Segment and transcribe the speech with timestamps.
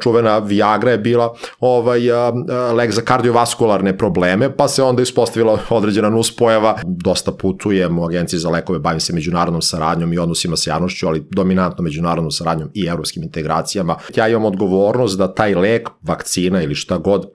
[0.00, 5.58] čuvena Viagra je bila ovaj, a, a, lek za kardiovaskularne probleme, pa se onda ispostavila
[5.70, 6.78] određena nuspojava.
[6.84, 11.26] Dosta putujem u agenciji za lekove, bavim se međunarodnom saradnjom i odnosima sa javnošću, ali
[11.30, 13.96] dominantno međunarodnom saradnjom i evropskim integracijama.
[14.16, 17.26] Ja imam odgovornost da taj lek, vakcina ili šta god,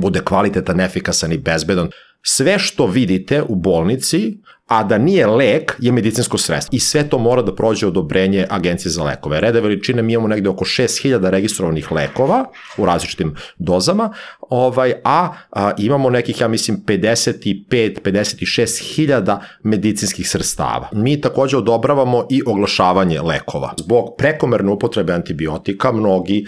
[0.00, 1.90] bude kvalitetan, efikasan i bezbedan.
[2.22, 4.41] Sve što vidite u bolnici,
[4.72, 6.76] a da nije lek, je medicinsko sredstvo.
[6.76, 9.40] I sve to mora da prođe odobrenje Agencije za lekove.
[9.40, 12.44] Rede veličine mi imamo negde oko 6000 registrovanih lekova
[12.76, 20.88] u različitim dozama, ovaj, a, a imamo nekih, ja mislim, 55-56 hiljada medicinskih sredstava.
[20.92, 23.74] Mi takođe odobravamo i oglašavanje lekova.
[23.78, 26.46] Zbog prekomerne upotrebe antibiotika, mnogi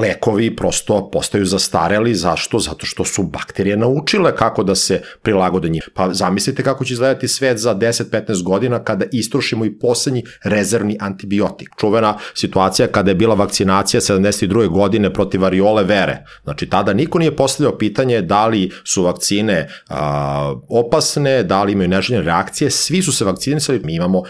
[0.00, 2.14] lekovi prosto postaju zastareli.
[2.14, 2.58] Zašto?
[2.58, 5.88] Zato što su bakterije naučile kako da se prilagode njih.
[5.94, 11.68] Pa zamislite kako će izgledati svet za 10-15 godina kada istrošimo i poslednji rezervni antibiotik.
[11.80, 14.68] Čuvena situacija kada je bila vakcinacija 72.
[14.68, 16.24] godine protiv variole vere.
[16.44, 21.88] Znači, tada niko nije postavljao pitanje da li su vakcine a, opasne, da li imaju
[21.88, 24.22] neželjene reakcije, svi su se vakcinisali, mi imamo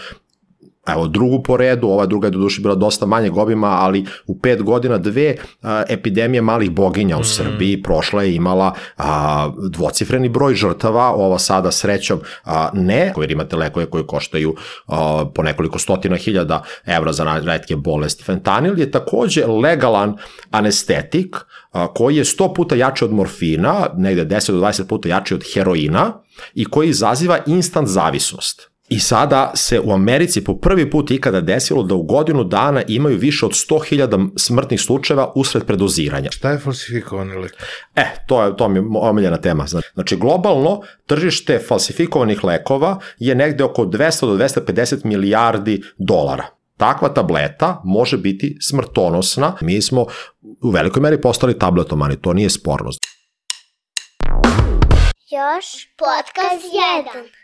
[0.93, 4.39] evo drugu po redu, ova druga je do duše bila dosta manje obima, ali u
[4.39, 7.23] pet godina dve a, epidemije malih boginja u mm.
[7.23, 13.55] Srbiji prošla je imala a, dvocifreni broj žrtava, ova sada srećom a, ne, jer imate
[13.55, 14.55] lekove koji koštaju
[14.87, 18.23] a, po nekoliko stotina hiljada evra za redke bolesti.
[18.23, 20.17] Fentanil je takođe legalan
[20.51, 21.35] anestetik
[21.71, 25.43] a, koji je 100 puta jači od morfina, negde 10 do 20 puta jači od
[25.53, 26.13] heroina
[26.53, 28.69] i koji izaziva instant zavisnost.
[28.89, 33.17] I sada se u Americi po prvi put ikada desilo da u godinu dana imaju
[33.17, 36.31] više od 100.000 smrtnih slučajeva usred predoziranja.
[36.31, 37.53] Šta je falsifikovani lek?
[37.95, 39.65] E, to je, to mi je omiljena tema.
[39.93, 46.45] Znači, globalno tržište falsifikovanih lekova je negde oko 200 do 250 milijardi dolara.
[46.77, 49.55] Takva tableta može biti smrtonosna.
[49.61, 50.05] Mi smo
[50.61, 52.89] u velikoj meri postali tabletomani, to nije sporno.
[55.31, 56.65] Još podcast
[57.15, 57.38] 1.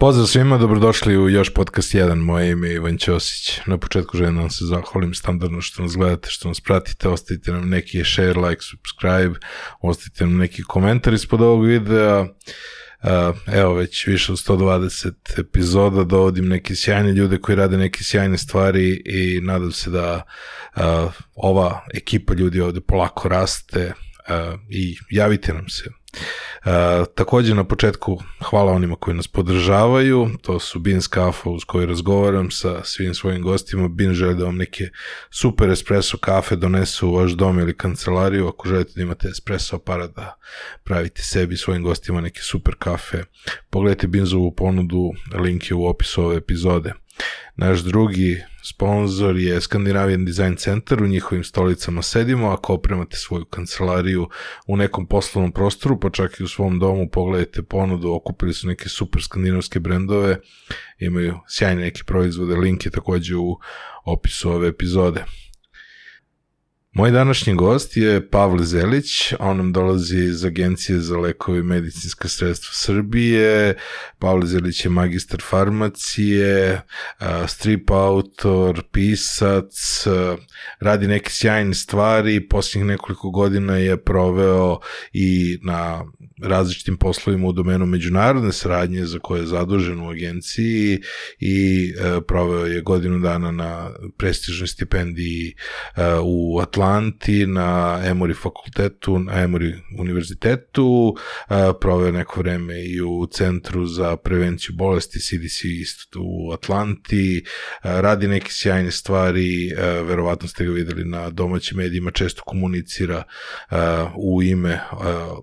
[0.00, 3.60] Pozdrav svima, dobrodošli u još podcast 1, moje ime je Ivan Ćosić.
[3.66, 7.52] Na početku želim da vam se zahvalim standardno što nas gledate, što nas pratite, ostavite
[7.52, 9.38] nam neki share, like, subscribe,
[9.80, 12.26] ostavite nam neki komentar ispod ovog videa.
[13.52, 19.02] Evo već više od 120 epizoda dovodim neke sjajne ljude koji rade neke sjajne stvari
[19.04, 20.22] i nadam se da
[21.34, 23.92] ova ekipa ljudi ovde polako raste
[24.70, 25.99] i javite nam se
[26.64, 31.86] E, takođe na početku hvala onima koji nas podržavaju, to su Beans Kafa uz koji
[31.86, 34.88] razgovaram sa svim svojim gostima, Bin žele da vam neke
[35.30, 40.10] super espresso kafe donesu u vaš dom ili kancelariju, ako želite da imate espresso aparat
[40.16, 40.36] da
[40.84, 43.24] pravite sebi svojim gostima neke super kafe,
[43.70, 46.92] pogledajte Binzovu ponudu, link je u opisu ove epizode.
[47.56, 54.28] Naš drugi sponsor je Scandinavian Design Center, u njihovim stolicama sedimo, ako opremate svoju kancelariju
[54.66, 58.88] u nekom poslovnom prostoru, pa čak i u svom domu pogledajte ponudu, okupili su neke
[58.88, 60.36] super skandinavske brendove,
[60.98, 63.58] imaju sjajne neke proizvode, link je takođe u
[64.04, 65.24] opisu ove epizode.
[66.92, 72.28] Moj današnji gost je Pavle Zelić, on nam dolazi iz Agencije za lekove i medicinske
[72.28, 73.74] sredstva Srbije.
[74.18, 76.82] Pavle Zelić je magistar farmacije,
[77.48, 80.04] strip autor, pisac,
[80.80, 84.78] radi neke sjajne stvari, posljednjih nekoliko godina je proveo
[85.12, 86.04] i na
[86.42, 91.00] različitim poslovima u domenu međunarodne saradnje za koje je zadužen u agenciji
[91.40, 91.92] i
[92.26, 95.54] proveo je godinu dana na prestižnoj stipendiji
[96.22, 101.14] u Atlanti, na Emory fakultetu, na Emory univerzitetu,
[101.50, 107.42] e, proveo neko vreme i u Centru za prevenciju bolesti CDC isto u Atlanti, e,
[107.82, 113.22] radi neke sjajne stvari, e, verovatno ste ga videli na domaćim medijima, često komunicira
[114.16, 114.80] u ime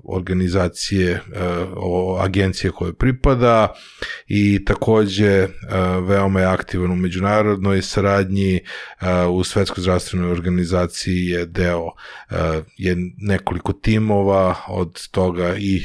[0.03, 1.21] organizacije
[2.19, 3.73] agencije, koje pripada
[4.27, 5.47] i takođe
[6.07, 8.59] veoma je aktivan u međunarodnoj saradnji
[9.31, 11.91] u Svetskoj zdravstvenoj organizaciji je deo
[12.77, 15.81] je nekoliko timova od toga i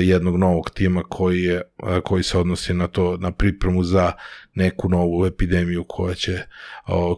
[0.00, 1.62] jednog novog tima koji je
[2.04, 4.12] koji se odnosi na to na pripremu za
[4.54, 6.40] neku novu epidemiju koja će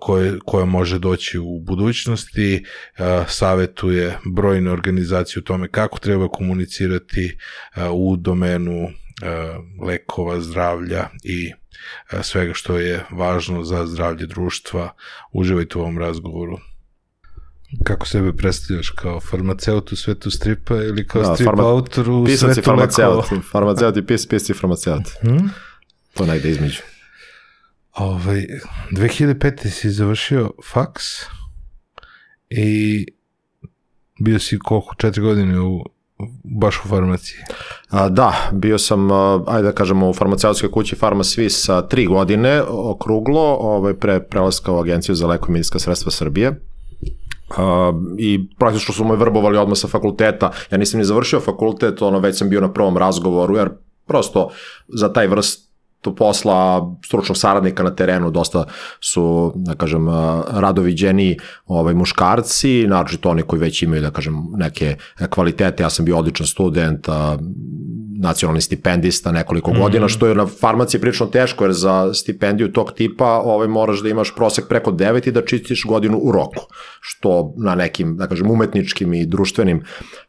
[0.01, 2.65] koje, koja može doći u budućnosti
[3.29, 7.39] savetuje brojne organizacije u tome kako treba komunicirati
[7.93, 8.89] u domenu
[9.83, 11.53] lekova, zdravlja i
[12.23, 14.91] svega što je važno za zdravlje društva.
[15.33, 16.59] Uživajte u ovom razgovoru.
[17.85, 21.69] Kako sebe predstavljaš, kao farmaceut u svetu stripa ili kao da, strip farma...
[21.69, 23.41] autor u pisac svetu farmaceut, lekova?
[23.53, 25.09] Farmaceut i pis, pis i farmaceut.
[25.21, 25.51] Hmm?
[26.15, 26.81] To najde između.
[27.93, 28.47] Ovaj,
[28.91, 29.69] 2005.
[29.69, 31.05] si završio faks
[32.51, 33.07] i
[34.19, 35.85] Bio si koliko, četiri godine u,
[36.45, 37.39] baš u farmaciji?
[37.91, 39.11] A, da, bio sam,
[39.47, 44.79] ajde da kažemo, u farmaceutskoj kući Pharma Swiss tri godine okruglo, ovaj, pre prelaska u
[44.79, 46.61] Agenciju za leko i medicinska sredstva Srbije.
[47.51, 47.57] Uh,
[48.19, 50.51] i praktično su me vrbovali odmah sa fakulteta.
[50.71, 53.69] Ja nisam ni završio fakultet, ono već sam bio na prvom razgovoru, jer
[54.07, 54.51] prosto
[54.89, 55.69] za taj vrst
[56.01, 58.65] to posla stručnog saradnika na terenu dosta
[59.01, 60.09] su, da kažem,
[60.51, 61.37] radoviđeni
[61.67, 64.97] ovaj, muškarci, naročito oni koji već imaju, da kažem, neke
[65.31, 65.83] kvalitete.
[65.83, 67.09] Ja sam bio odličan student,
[68.21, 69.83] nacionalni stipendista nekoliko mm -hmm.
[69.83, 74.09] godina, što je na farmaciji prilično teško, jer za stipendiju tog tipa ovaj, moraš da
[74.09, 76.67] imaš prosek preko 9 i da čistiš godinu u roku,
[77.01, 79.83] što na nekim, da kažem, umetničkim i društvenim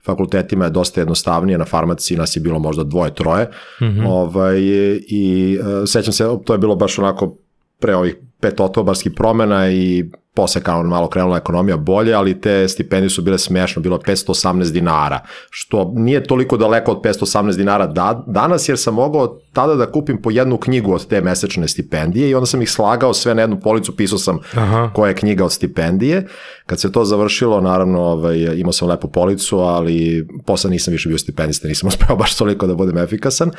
[0.05, 3.45] fakultetima je dosta jednostavnije, na farmaciji nas je bilo možda dvoje, troje,
[3.81, 4.07] mm -hmm.
[4.07, 4.59] ovaj,
[5.07, 7.37] i uh, sećam se, to je bilo baš onako
[7.79, 10.09] pre ovih pet otobarskih promena i
[10.39, 15.19] posle kao malo krenula ekonomija bolje, ali te stipendije su bile smešno, bilo 518 dinara,
[15.49, 20.21] što nije toliko daleko od 518 dinara da, danas, jer sam mogao tada da kupim
[20.21, 23.59] po jednu knjigu od te mesečne stipendije i onda sam ih slagao sve na jednu
[23.59, 24.91] policu, pisao sam Aha.
[24.93, 26.27] koja je knjiga od stipendije.
[26.65, 31.17] Kad se to završilo, naravno, ovaj, imao sam lepu policu, ali posle nisam više bio
[31.17, 33.51] stipendista, nisam uspeo baš toliko da budem efikasan.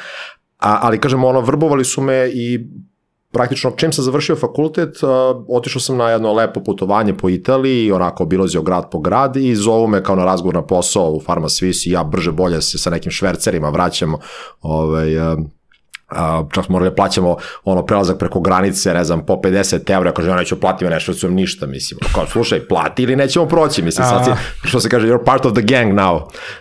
[0.58, 2.66] A, ali kažem, ono, vrbovali su me i
[3.32, 4.96] praktično čim sam završio fakultet,
[5.48, 9.86] otišao sam na jedno lepo putovanje po Italiji, onako obilazio grad po grad i zovu
[9.86, 12.90] me kao na razgovor na posao u Pharma Swiss i ja brže bolje se sa
[12.90, 14.14] nekim švercerima vraćam
[14.62, 15.18] ovaj,
[16.10, 20.12] a, čak smo morali da plaćamo ono prelazak preko granice, ne znam, po 50 evra,
[20.12, 24.06] kaže, ja neću platiti me nešto, ništa, mislim, kao, slušaj, plati ili nećemo proći, mislim,
[24.06, 24.30] sad si,
[24.68, 26.20] što se kaže, you're part of the gang now.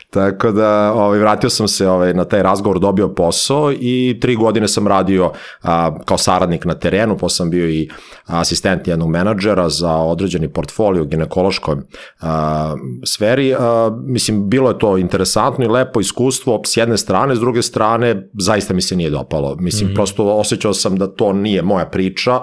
[0.10, 4.68] Tako da, ovaj, vratio sam se ovaj, na taj razgovor, dobio posao i tri godine
[4.68, 7.90] sam radio a, kao saradnik na terenu, posle sam bio i
[8.26, 11.76] asistent jednog menadžera za određeni portfolio u ginekološkoj
[12.22, 12.76] a,
[13.06, 13.56] sferi.
[13.60, 18.30] A, mislim, bilo je to interesantno i lepo iskustvo s jedne strane, s druge strane,
[18.40, 19.56] zaista mi se nije dopalo.
[19.60, 19.94] Mislim, mm.
[19.94, 22.40] prosto osjećao sam da to nije moja priča,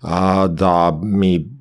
[0.00, 1.59] a, da mi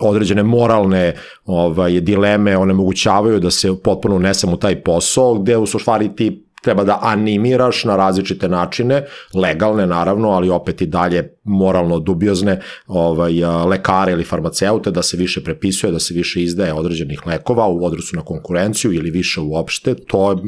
[0.00, 1.14] određene moralne
[1.44, 6.84] ovaj, dileme onemogućavaju da se potpuno unesem u taj posao, gde u stvari ti treba
[6.84, 9.04] da animiraš na različite načine,
[9.34, 13.32] legalne naravno, ali opet i dalje moralno dubiozne ovaj,
[13.68, 18.16] lekare ili farmaceute da se više prepisuje, da se više izdaje određenih lekova u odnosu
[18.16, 20.42] na konkurenciju ili više uopšte, to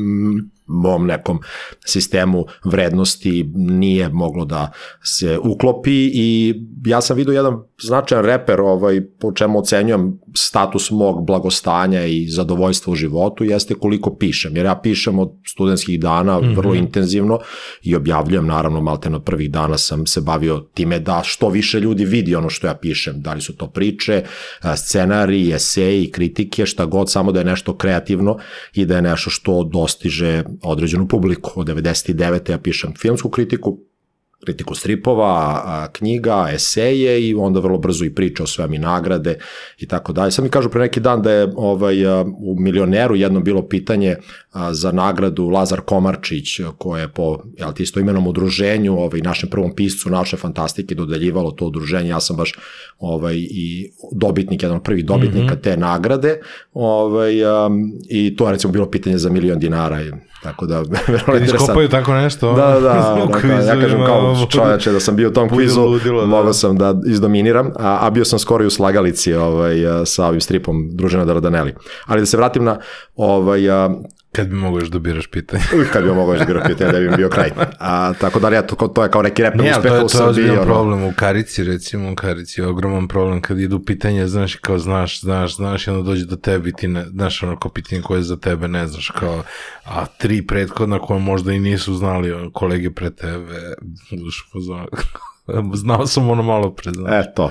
[0.67, 1.41] mom nekom
[1.87, 4.73] sistemu vrednosti nije moglo da
[5.03, 6.55] se uklopi i
[6.87, 12.93] ja sam vidio jedan značajan reper ovaj, po čemu ocenjujem status mog blagostanja i zadovoljstva
[12.93, 16.57] u životu jeste koliko pišem, jer ja pišem od studentskih dana mm -hmm.
[16.57, 17.39] vrlo intenzivno
[17.83, 22.05] i objavljujem, naravno malte od prvih dana sam se bavio time da što više ljudi
[22.05, 24.23] vidi ono što ja pišem, da li su to priče,
[24.77, 28.39] scenari, eseji, kritike, šta god, samo da je nešto kreativno
[28.75, 31.61] i da je nešto što dostiže određenu publiku.
[31.61, 32.51] Od 99.
[32.51, 33.79] ja pišem filmsku kritiku,
[34.45, 39.39] kritiku stripova, knjiga, eseje i onda vrlo brzo i priča o svemi nagrade
[39.79, 40.31] i tako dalje.
[40.31, 42.07] Sad mi kažu pre neki dan da je ovaj,
[42.39, 44.17] u Milioneru jedno bilo pitanje
[44.71, 50.11] za nagradu Lazar Komarčić koje je po jel, isto imenom udruženju ovaj, našem prvom piscu
[50.11, 52.09] naše fantastike dodeljivalo to udruženje.
[52.09, 52.53] Ja sam baš
[52.99, 55.63] ovaj, i dobitnik, jedan od prvih dobitnika mm -hmm.
[55.63, 56.41] te nagrade
[56.73, 60.01] ovaj, um, i to je recimo bilo pitanje za milion dinara
[60.43, 60.79] Tako da,
[61.09, 62.53] verovatno Iskopaju tako nešto.
[62.53, 66.21] Da, da, da, da, ja kažem kao čoveče da sam bio u tom kvizu, ludilo,
[66.21, 66.27] da.
[66.27, 70.41] mogao sam da izdominiram, a, a bio sam skoro i u slagalici ovaj, sa ovim
[70.41, 71.75] stripom Družena Dardaneli.
[72.07, 72.79] Ali da se vratim na
[73.17, 73.61] ovaj,
[74.37, 75.63] Kad bi mogao još da biraš pitanje.
[75.93, 77.51] Kad bi mogao još da biraš pitanje, da bi bio kraj.
[77.79, 80.35] A, tako da, ja, to, to je kao neki reper uspeha u Srbiji.
[80.35, 80.65] To je, to je ono...
[80.65, 85.21] problem u Karici, recimo, u Karici je ogroman problem kad idu pitanja, znaš, kao znaš,
[85.21, 88.23] znaš, znaš, i onda dođe do tebe i ti ne, znaš, ono kao pitanje koje
[88.23, 89.43] za tebe ne znaš, kao,
[89.85, 93.55] a tri prethodna koje možda i nisu znali kolege pre tebe,
[94.25, 94.87] duš pozvano.
[95.83, 96.93] Znao sam ono malo pre.
[96.93, 97.15] Znači.
[97.15, 97.51] E, to.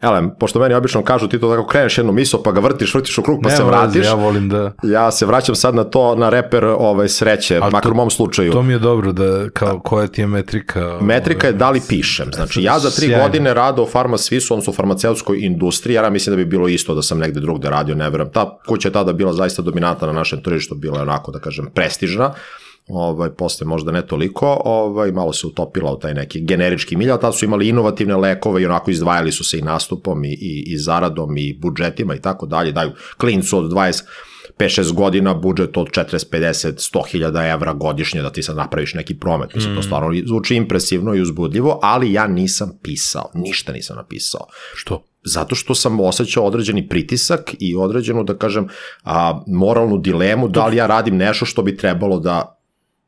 [0.00, 3.18] Elem, pošto meni obično kažu ti to tako kreneš jednu miso pa ga vrtiš, vrtiš
[3.18, 4.06] u krug pa ne, se vratiš.
[4.06, 4.72] Ja volim da...
[4.82, 8.10] Ja se vraćam sad na to, na reper ovaj, sreće, A makar to, u mom
[8.10, 8.52] slučaju.
[8.52, 10.98] To mi je dobro, da kao koja ti je metrika?
[11.00, 12.26] Metrika je da li pišem.
[12.34, 13.24] Znači, ja za tri Sjajno.
[13.24, 16.94] godine rada u Pharma Swissu, odnosno u farmaceutskoj industriji, ja mislim da bi bilo isto
[16.94, 18.32] da sam negde drugde radio, ne verujem.
[18.32, 21.66] Ta kuća je tada bila zaista dominantna na našem tržištu, bila je onako, da kažem,
[21.74, 22.34] prestižna
[22.88, 27.32] ovaj, posle možda ne toliko, ovaj, malo se utopila u taj neki generički milja, tada
[27.32, 31.36] su imali inovativne lekove i onako izdvajali su se i nastupom i, i, i zaradom
[31.36, 34.02] i budžetima i tako dalje, daju klincu od 20
[34.58, 39.14] 5-6 godina budžet od 40, 50, 100 hiljada evra godišnje da ti sad napraviš neki
[39.14, 39.54] promet.
[39.54, 39.76] Mislim, mm.
[39.76, 44.46] to stvarno zvuči impresivno i uzbudljivo, ali ja nisam pisao, ništa nisam napisao.
[44.74, 45.04] Što?
[45.24, 48.68] zato što sam osjećao određeni pritisak i određenu, da kažem,
[49.04, 52.60] a, moralnu dilemu da li ja radim nešto što bi trebalo da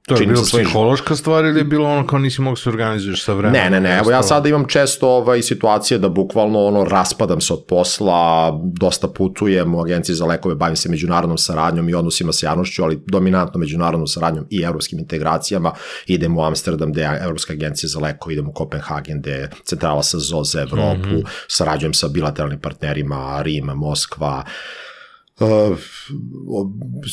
[0.06, 3.32] To je bilo psihološka stvar ili je bilo ono kao nisi mogu se organizuješ sa
[3.32, 3.62] vremenom?
[3.62, 7.52] Ne, ne, ne, evo ja sada imam često ovaj, situacije da bukvalno ono raspadam se
[7.52, 12.46] od posla, dosta putujem u agenciji za lekove, bavim se međunarodnom saradnjom i odnosima sa
[12.46, 15.72] javnošću, ali dominantno međunarodnom saradnjom i evropskim integracijama.
[16.06, 20.02] Idem u Amsterdam gde je Evropska agencija za lekove, idem u Kopenhagen gde je centrala
[20.02, 21.26] sa ZO za Evropu, mm -hmm.
[21.48, 24.44] sarađujem sa bilateralnim partnerima, Rim, Moskva,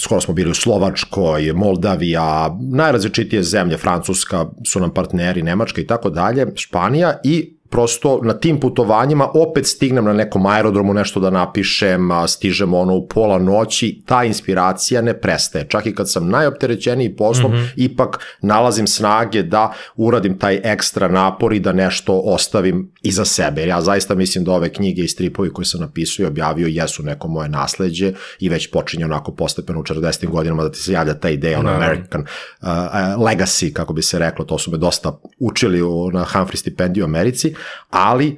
[0.03, 6.09] skoro smo bili u Slovačkoj, Moldavija, najrazličitije zemlje, Francuska su nam partneri, Nemačka i tako
[6.09, 12.09] dalje, Španija i prosto na tim putovanjima opet stignem na nekom aerodromu nešto da napišem,
[12.27, 15.65] stižem ono u pola noći, ta inspiracija ne prestaje.
[15.69, 17.71] Čak i kad sam najopterećeniji poslom, mm -hmm.
[17.75, 23.61] ipak nalazim snage da uradim taj ekstra napor i da nešto ostavim iza sebe.
[23.61, 27.03] Jer ja zaista mislim da ove knjige i stripovi koje sam napisao i objavio jesu
[27.03, 30.29] neko moje nasledđe i već počinje onako postepeno u 40.
[30.29, 32.69] godinama da ti se javlja ta ideja, ono American uh, uh,
[33.25, 37.07] legacy, kako bi se reklo, to su me dosta učili u, na Humphrey stipendiju u
[37.07, 37.55] Americi,
[37.89, 38.37] ali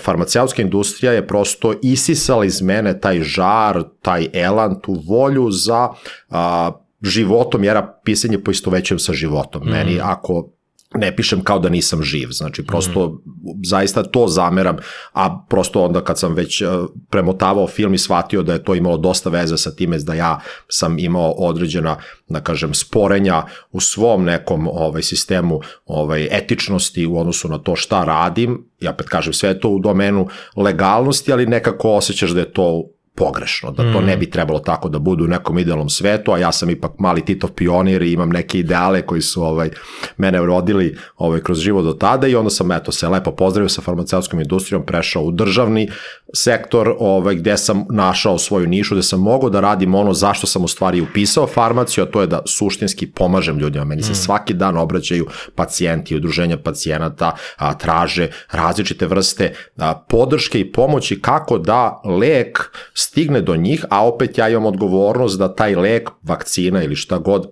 [0.00, 5.88] farmaceutska industrija je prosto isisala iz mene taj žar, taj elan, tu volju za
[6.30, 6.70] a,
[7.02, 9.62] životom, jer ja pisanje poistovećujem sa životom.
[9.66, 9.70] Mm.
[9.70, 10.48] Meni ako
[10.94, 13.20] ne pišem kao da nisam živ, znači prosto mm.
[13.64, 14.76] zaista to zameram,
[15.12, 16.62] a prosto onda kad sam već
[17.10, 20.98] premotavao film i shvatio da je to imalo dosta veze sa time da ja sam
[20.98, 21.96] imao određena,
[22.28, 28.04] da kažem, sporenja u svom nekom ovaj sistemu ovaj etičnosti u odnosu na to šta
[28.04, 32.84] radim, ja opet kažem sve to u domenu legalnosti, ali nekako osjećaš da je to
[33.16, 36.52] pogrešno, da to ne bi trebalo tako da budu u nekom idealnom svetu, a ja
[36.52, 39.70] sam ipak mali Titov pionir i imam neke ideale koji su ovaj,
[40.16, 43.82] mene rodili ovaj, kroz život do tada i onda sam eto, se lepo pozdravio sa
[43.82, 45.90] farmaceutskom industrijom, prešao u državni
[46.34, 50.64] sektor ovaj, gde sam našao svoju nišu, gde sam mogao da radim ono zašto sam
[50.64, 53.84] u stvari upisao farmaciju, a to je da suštinski pomažem ljudima.
[53.84, 54.14] Meni se mm.
[54.14, 61.58] svaki dan obraćaju pacijenti, udruženja pacijenata, a, traže različite vrste a, podrške i pomoći kako
[61.58, 62.70] da lek
[63.04, 67.50] stigne do njih, a opet ja imam odgovornost da taj lek, vakcina ili šta god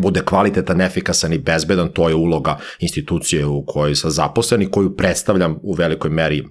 [0.00, 4.96] bude kvalitetan, efikasan i bezbedan, to je uloga institucije u kojoj sam zaposlen i koju
[4.96, 6.44] predstavljam u velikoj meri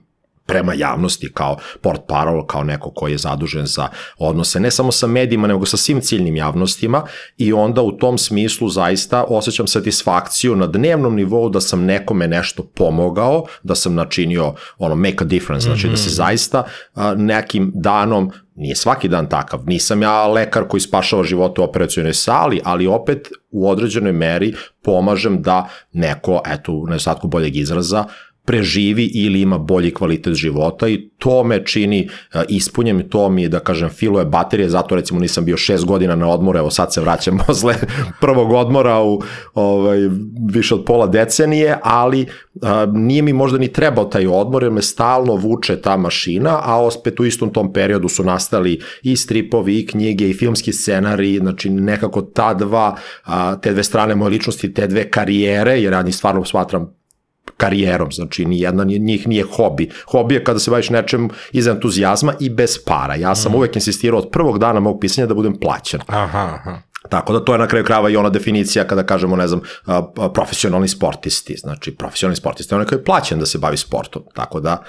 [0.45, 3.87] prema javnosti kao port parol, kao neko koji je zadužen za
[4.17, 7.03] odnose ne samo sa medijima, nego sa svim ciljnim javnostima
[7.37, 12.63] i onda u tom smislu zaista osjećam satisfakciju na dnevnom nivou da sam nekome nešto
[12.63, 15.91] pomogao, da sam načinio ono make a difference, znači mm -hmm.
[15.91, 16.15] da se mhm.
[16.15, 21.63] zaista a, nekim danom nije svaki dan takav, nisam ja lekar koji spašava živote u
[21.63, 28.05] operacijonoj sali, ali opet u određenoj meri pomažem da neko, eto, u nedostatku boljeg izraza,
[28.45, 32.09] preživi ili ima bolji kvalitet života i to me čini
[32.49, 36.29] ispunjem, to mi da kažem filo je baterije, zato recimo nisam bio šest godina na
[36.29, 37.75] odmore, evo sad se vraćam posle
[38.21, 39.21] prvog odmora u
[39.53, 39.99] ovaj,
[40.51, 42.25] više od pola decenije, ali
[42.61, 46.81] a, nije mi možda ni trebao taj odmor jer me stalno vuče ta mašina, a
[46.83, 51.69] ospet u istom tom periodu su nastali i stripovi, i knjige, i filmski scenari, znači
[51.69, 56.15] nekako ta dva, a, te dve strane moje ličnosti, te dve karijere, jer ja njih
[56.15, 57.04] stvarno smatram
[57.57, 59.91] karijerom, znači ni jedna njih nije hobi.
[60.11, 63.15] Hobi je kada se baviš nečem iz entuzijazma i bez para.
[63.15, 63.55] Ja sam mm.
[63.55, 65.99] uvek insistirao od prvog dana mog pisanja da budem plaćen.
[66.07, 66.81] Aha, aha.
[67.09, 69.61] Tako da to je na kraju krava i ona definicija kada kažemo, ne znam,
[70.33, 71.55] profesionalni sportisti.
[71.57, 74.23] Znači, profesionalni sportisti je onaj koji je plaćen da se bavi sportom.
[74.33, 74.83] Tako da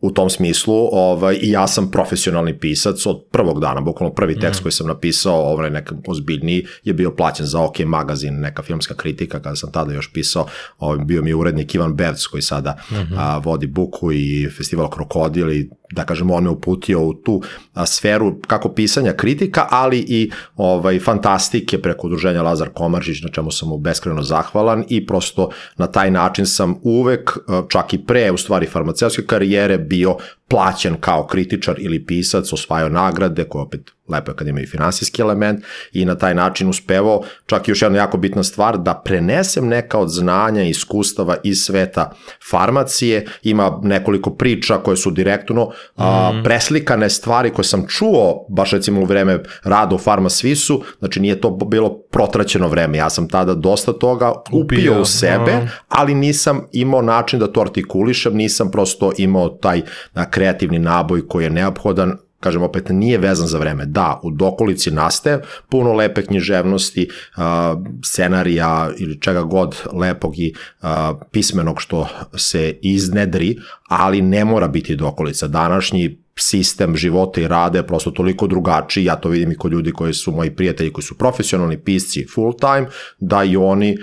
[0.00, 4.60] u tom smislu ovaj, i ja sam profesionalni pisac od prvog dana, bukvalno prvi tekst
[4.60, 4.62] mm.
[4.62, 9.40] koji sam napisao, ovaj nekak ozbiljniji, je bio plaćen za OK magazin, neka filmska kritika,
[9.40, 10.46] kada sam tada još pisao,
[10.78, 13.14] ovaj, bio mi urednik Ivan Bevc koji sada mm -hmm.
[13.16, 17.42] a, vodi Buku i festival Krokodil i da kažem on me uputio u tu
[17.86, 23.68] sferu kako pisanja kritika, ali i ovaj fantastike preko udruženja Lazar Komaržić, na čemu sam
[23.68, 28.66] mu beskreno zahvalan i prosto na taj način sam uvek, čak i pre u stvari
[28.66, 30.16] farmaceutske karijere, bio
[30.48, 35.22] plaćen kao kritičar ili pisac, osvajao nagrade, koje opet lepo je kad ima i finansijski
[35.22, 39.68] element i na taj način uspevao, čak i još jedna jako bitna stvar, da prenesem
[39.68, 42.10] neka od znanja i iskustava iz sveta
[42.50, 46.02] farmacije, ima nekoliko priča koje su direktno mm.
[46.02, 46.42] a, mhm.
[46.42, 51.40] preslikane stvari koje sam čuo, baš recimo u vreme rada u Farma Svisu, znači nije
[51.40, 55.66] to bilo protraćeno vreme, ja sam tada dosta toga upio, upio u sebe, a.
[55.88, 59.82] ali nisam imao način da to artikulišem, nisam prosto imao taj
[60.14, 63.86] na, kreativni naboj koji je neophodan kažem opet, nije vezan za vreme.
[63.86, 67.08] Da, u dokolici nastaje puno lepe književnosti,
[68.04, 70.54] scenarija ili čega god lepog i
[71.30, 73.56] pismenog što se iznedri,
[73.88, 75.46] ali ne mora biti dokolica.
[75.46, 79.92] Današnji sistem života i rade je prosto toliko drugačiji, ja to vidim i kod ljudi
[79.92, 82.86] koji su moji prijatelji, koji su profesionalni pisci full time,
[83.18, 83.98] da i oni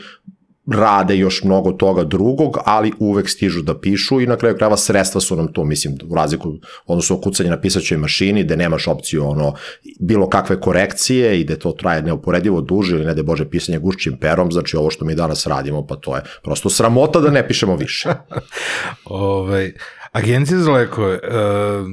[0.73, 5.21] rade još mnogo toga drugog, ali uvek stižu da pišu i na kraju krajeva sredstva
[5.21, 6.53] su nam to, mislim, u razliku,
[6.85, 9.53] odnosno kucanje na pisaćoj mašini, gde nemaš opciju ono,
[9.99, 14.17] bilo kakve korekcije i gde to traje neuporedivo duže ili ne da Bože pisanje gušćim
[14.17, 17.75] perom, znači ovo što mi danas radimo, pa to je prosto sramota da ne pišemo
[17.75, 18.09] više.
[19.05, 19.73] Ove, ovaj,
[20.11, 21.87] agencije za lekove, uh,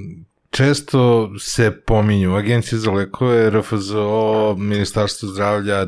[0.50, 5.86] često se pominju agencije za lekove, RFZO, Ministarstvo zdravlja,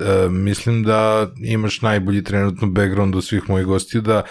[0.00, 4.22] E, mislim da imaš najbolji trenutno background od svih mojih gostiju, da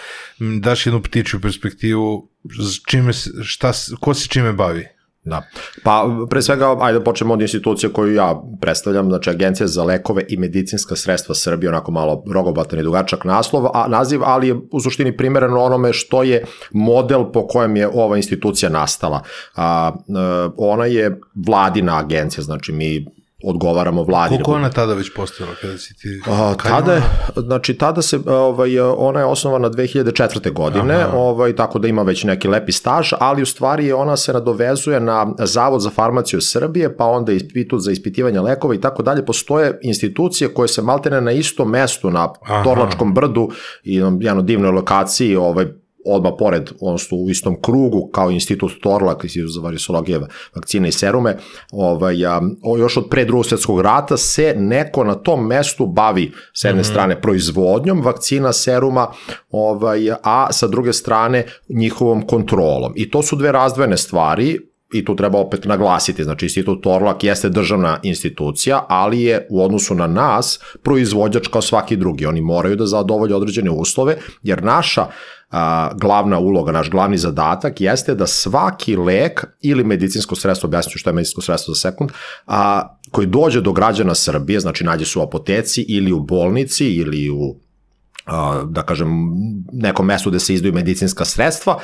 [0.60, 2.28] daš jednu ptičju perspektivu
[2.86, 4.86] čime, šta, ko se čime bavi.
[5.24, 5.42] Da.
[5.82, 10.24] Pa pre svega, ajde da počnemo od institucije koju ja predstavljam, znači Agencija za lekove
[10.28, 14.80] i medicinska sredstva Srbije, onako malo rogobatan i dugačak naslov, a, naziv, ali je u
[14.80, 19.22] suštini primjereno onome što je model po kojem je ova institucija nastala.
[19.54, 23.06] A, a, e, ona je vladina agencija, znači mi
[23.44, 24.28] odgovaramo vladi.
[24.28, 26.20] Koliko ona tada već postojala kada si ti...
[26.26, 27.02] A, tada, je,
[27.36, 30.52] znači tada se, ovaj, ona je osnovana 2004.
[30.52, 31.16] godine, Aha.
[31.16, 35.34] ovaj, tako da ima već neki lepi staž, ali u stvari ona se nadovezuje na
[35.38, 39.26] Zavod za farmaciju Srbije, pa onda Institut za ispitivanje lekova i tako dalje.
[39.26, 42.64] Postoje institucije koje se maltene na istom mestu, na Aha.
[42.64, 43.48] Torlačkom brdu
[43.84, 45.66] i jednoj divnoj lokaciji, ovaj,
[46.06, 50.20] odmah pored, odnosno u istom krugu kao institut Torlak, za varisologije
[50.54, 51.36] vakcine i serume,
[51.72, 52.40] ovaj, a,
[52.78, 56.84] još od pre drugog svetskog rata se neko na tom mestu bavi s jedne mm
[56.84, 56.90] -hmm.
[56.90, 59.06] strane proizvodnjom vakcina, seruma,
[59.50, 62.92] ovaj, a sa druge strane njihovom kontrolom.
[62.96, 64.58] I to su dve razdvojene stvari,
[64.94, 69.94] i tu treba opet naglasiti, znači institut Torlak jeste državna institucija, ali je u odnosu
[69.94, 72.26] na nas proizvođač kao svaki drugi.
[72.26, 75.06] Oni moraju da zadovolje određene uslove, jer naša
[75.54, 81.10] a, glavna uloga, naš glavni zadatak jeste da svaki lek ili medicinsko sredstvo, objasnit što
[81.10, 82.10] je medicinsko sredstvo za sekund,
[82.46, 87.30] a, koji dođe do građana Srbije, znači nađe se u apoteci ili u bolnici ili
[87.30, 87.54] u
[88.64, 89.08] da kažem,
[89.72, 91.78] nekom mestu gde se izdaju medicinska sredstva,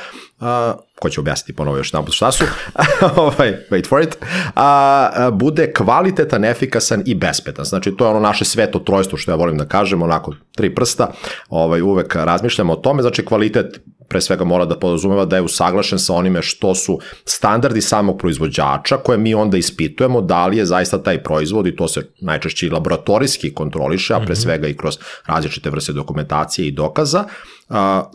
[1.00, 2.44] ko će objasniti ponovo još jedan šta su,
[3.16, 4.18] ovaj, wait for it,
[4.54, 7.64] a, bude kvalitetan, efikasan i bespetan.
[7.64, 11.10] Znači, to je ono naše sveto trojstvo, što ja volim da kažem, onako tri prsta,
[11.48, 15.98] ovaj, uvek razmišljamo o tome, znači kvalitet pre svega mora da podrazumeva da je usaglašen
[15.98, 21.02] sa onime što su standardi samog proizvođača koje mi onda ispitujemo da li je zaista
[21.02, 24.40] taj proizvod i to se najčešće i laboratorijski kontroliše, a pre mhm.
[24.40, 27.24] svega i kroz različite vrste dokumentacije i dokaza,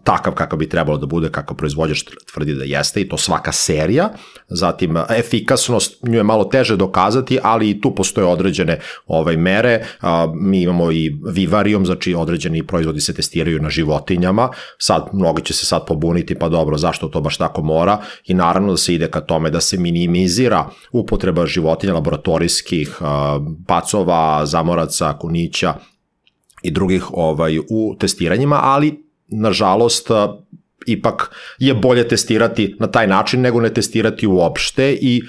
[0.03, 4.09] takav kakav bi trebalo da bude, kakav proizvođač tvrdi da jeste i to svaka serija,
[4.47, 9.85] zatim efikasnost, nju je malo teže dokazati, ali i tu postoje određene ovaj, mere,
[10.35, 15.65] mi imamo i vivarium, znači određeni proizvodi se testiraju na životinjama, sad mnogi će se
[15.65, 18.01] sad pobuniti, pa dobro, zašto to baš tako mora?
[18.25, 22.97] I naravno da se ide ka tome da se minimizira upotreba životinja laboratorijskih,
[23.67, 25.73] pacova, zamoraca, kunića
[26.63, 30.11] i drugih ovaj u testiranjima, ali nažalost,
[30.85, 35.21] ipak je bolje testirati na taj način nego ne testirati uopšte i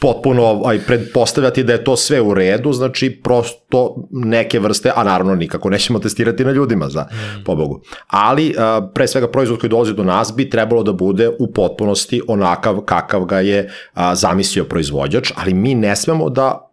[0.00, 5.34] potpuno aj, predpostavljati da je to sve u redu, znači prosto neke vrste, a naravno
[5.34, 7.44] nikako nećemo testirati na ljudima za mm.
[7.44, 7.80] pobogu.
[8.06, 12.22] Ali a, pre svega proizvod koji dolazi do nas bi trebalo da bude u potpunosti
[12.28, 16.69] onakav kakav ga je a, zamislio proizvođač, ali mi ne smemo da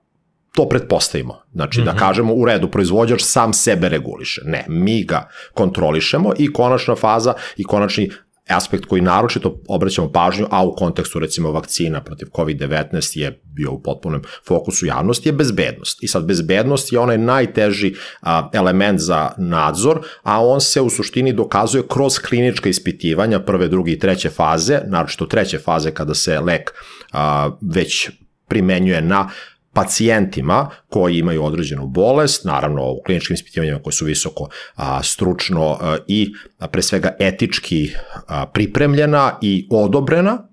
[0.57, 1.41] to pretpostavimo.
[1.53, 1.85] Znači mm -hmm.
[1.85, 1.99] da mhm.
[1.99, 4.41] kažemo u redu, proizvođač sam sebe reguliše.
[4.45, 8.09] Ne, mi ga kontrolišemo i konačna faza i konačni
[8.47, 13.81] aspekt koji naročito obraćamo pažnju, a u kontekstu recimo vakcina protiv COVID-19 je bio u
[13.81, 16.03] potpunom fokusu javnosti, je bezbednost.
[16.03, 21.33] I sad bezbednost je onaj najteži a, element za nadzor, a on se u suštini
[21.33, 26.73] dokazuje kroz klinička ispitivanja prve, druge i treće faze, naročito treće faze kada se lek
[27.11, 28.09] a, već
[28.47, 29.29] primenjuje na
[29.77, 35.97] pacijentima koji imaju određenu bolest, naravno u kliničkim ispitivanjima koje su visoko a, stručno a,
[36.07, 37.91] i a, pre svega etički
[38.27, 40.47] a, pripremljena i odobrena,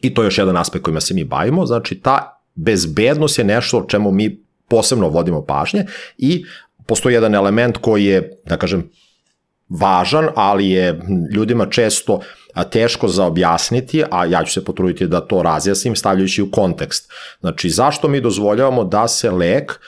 [0.00, 3.78] i to je još jedan aspekt kojima se mi bavimo, znači ta bezbednost je nešto
[3.78, 5.86] o čemu mi posebno vodimo pažnje
[6.18, 6.44] i
[6.86, 8.90] postoji jedan element koji je, da kažem,
[9.68, 11.00] važan, ali je
[11.34, 12.20] ljudima često
[12.64, 17.12] teško za objasniti, a ja ću se potruditi da to razjasnim stavljajući u kontekst.
[17.40, 19.80] Znači, zašto mi dozvoljavamo da se lek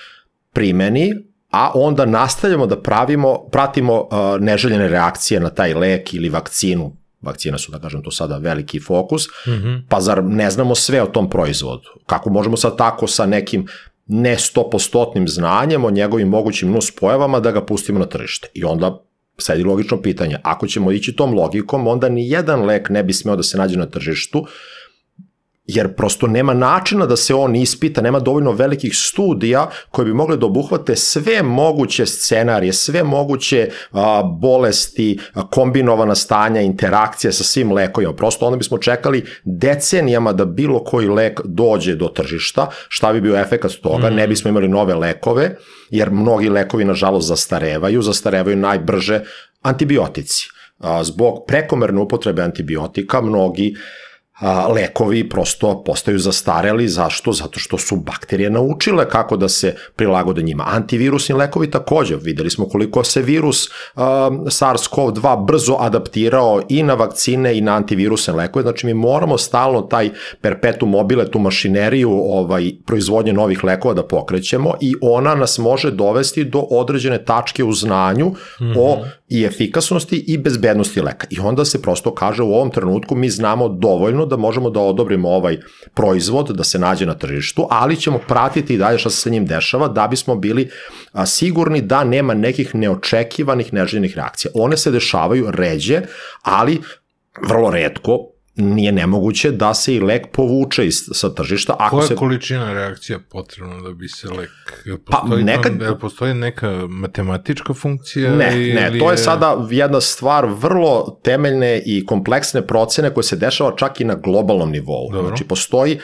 [0.52, 1.12] primeni,
[1.50, 4.09] a onda nastavljamo da pravimo, pratimo uh,
[4.40, 9.26] neželjene reakcije na taj lek ili vakcinu vakcine su, da kažem, to sada veliki fokus,
[9.26, 9.83] mm -hmm.
[9.88, 11.88] pa zar ne znamo sve o tom proizvodu?
[12.07, 13.66] Kako možemo sad tako sa nekim
[14.07, 18.48] ne 100% znanjem o njegovim mogućim nuspojavama da ga pustimo na tržište?
[18.54, 19.02] I onda
[19.38, 20.37] sledi logično pitanje.
[20.42, 23.79] Ako ćemo ići tom logikom, onda ni jedan lek ne bi smeo da se nađe
[23.79, 24.46] na tržištu,
[25.68, 30.37] jer prosto nema načina da se on ispita, nema dovoljno velikih studija koje bi mogle
[30.37, 37.72] da obuhvate sve moguće scenarije, sve moguće a, bolesti, a, kombinovana stanja, interakcije sa svim
[37.72, 38.12] lekovima.
[38.12, 43.37] Prosto onda bismo čekali decenijama da bilo koji lek dođe do tržišta, šta bi bio
[43.37, 44.14] efekat toga, mm.
[44.14, 45.57] ne bismo imali nove lekove,
[45.90, 49.20] jer mnogi lekovi nažalost zastarevaju, zastarevaju najbrže
[49.62, 50.48] antibiotici.
[50.78, 54.08] A, zbog prekomerne upotrebe antibiotika mnogi uh,
[54.40, 56.88] a, lekovi prosto postaju zastareli.
[56.88, 57.33] Zašto?
[57.33, 60.64] Zato što su bakterije naučile kako da se prilagode njima.
[60.66, 62.16] Antivirusni lekovi takođe.
[62.16, 68.35] Videli smo koliko se virus a, SARS-CoV-2 brzo adaptirao i na vakcine i na antivirusne
[68.35, 68.62] lekove.
[68.62, 74.74] Znači mi moramo stalno taj perpetuum mobile, tu mašineriju ovaj, proizvodnje novih lekova da pokrećemo
[74.81, 78.74] i ona nas može dovesti do određene tačke u znanju mm -hmm.
[78.79, 79.09] o mhm.
[79.29, 81.27] i efikasnosti i bezbednosti leka.
[81.31, 85.29] I onda se prosto kaže u ovom trenutku mi znamo dovoljno da možemo da odobrimo
[85.29, 85.59] ovaj
[85.95, 89.47] proizvod, da se nađe na tržištu, ali ćemo pratiti i dalje šta se sa njim
[89.47, 90.71] dešava da bismo bili
[91.27, 94.51] sigurni da nema nekih neočekivanih neželjenih reakcija.
[94.55, 96.03] One se dešavaju ređe,
[96.43, 96.81] ali
[97.49, 98.19] vrlo redko,
[98.59, 101.77] nije nemoguće da se i lek povuče iz, sa tržišta.
[101.79, 102.14] Ako Koja se...
[102.14, 104.51] količina reakcija potrebna da bi se lek...
[105.05, 105.79] Pa, postoji, pa, nekad...
[105.79, 108.35] Tam, postoji neka matematička funkcija?
[108.35, 113.77] Ne, ne, to je sada jedna stvar vrlo temeljne i kompleksne procene koje se dešava
[113.77, 115.12] čak i na globalnom nivou.
[115.12, 115.29] Dobro.
[115.29, 115.99] Znači, postoji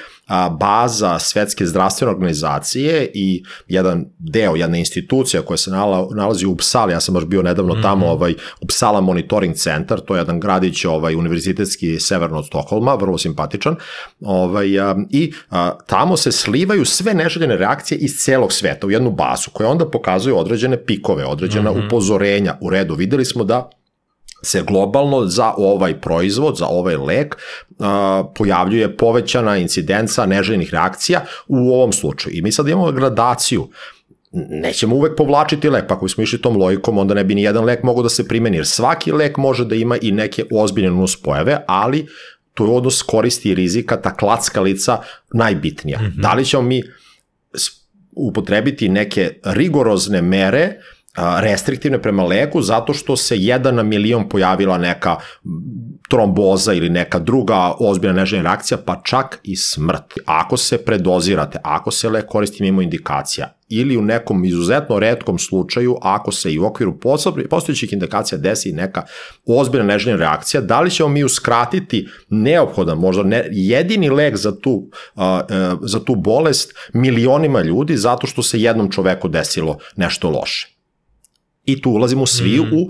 [0.60, 5.70] baza Svetske zdravstvene organizacije i jedan deo, jedna institucija koja se
[6.14, 7.82] nalazi u Psali, ja sam baš bio nedavno mm -hmm.
[7.82, 12.94] tamo, ovaj, u Psala Monitoring Center, to je jedan gradić ovaj, univerzitetski severno od Stokholma,
[12.94, 13.76] vrlo simpatičan,
[14.20, 19.10] ovaj, a, i a, tamo se slivaju sve neželjene reakcije iz celog sveta u jednu
[19.10, 21.86] bazu koja onda pokazuje određene pikove, određena mm -hmm.
[21.86, 22.58] upozorenja.
[22.60, 23.70] U redu, videli smo da
[24.44, 27.36] se globalno za ovaj proizvod, za ovaj lek,
[28.34, 32.36] pojavljuje povećana incidenca neželjenih reakcija u ovom slučaju.
[32.36, 33.68] I mi sad imamo gradaciju
[34.34, 37.64] nećemo uvek povlačiti lek, pa ako bismo išli tom logikom, onda ne bi ni jedan
[37.64, 41.58] lek mogao da se primeni, jer svaki lek može da ima i neke ozbiljne nuspojave,
[41.66, 42.06] ali
[42.54, 44.98] to je odnos koristi i rizika, ta klackalica
[45.32, 45.98] najbitnija.
[45.98, 46.22] Mm -hmm.
[46.22, 46.82] Da li ćemo mi
[48.16, 50.72] upotrebiti neke rigorozne mere
[51.16, 55.16] restriktivne prema leku zato što se jedan na milion pojavila neka
[56.08, 60.14] tromboza ili neka druga ozbiljna neželjena reakcija, pa čak i smrt.
[60.26, 65.96] Ako se predozirate, ako se lek koristi mimo indikacija ili u nekom izuzetno redkom slučaju,
[66.02, 66.98] ako se i u okviru
[67.50, 69.02] postojećih indikacija desi neka
[69.46, 74.90] ozbiljna neželjena reakcija, da li ćemo mi uskratiti neophodan, možda ne, jedini lek za tu,
[75.14, 75.22] uh,
[75.80, 80.73] za tu bolest milionima ljudi zato što se jednom čoveku desilo nešto loše.
[81.64, 82.72] I tu ulazimo svi mm.
[82.72, 82.88] u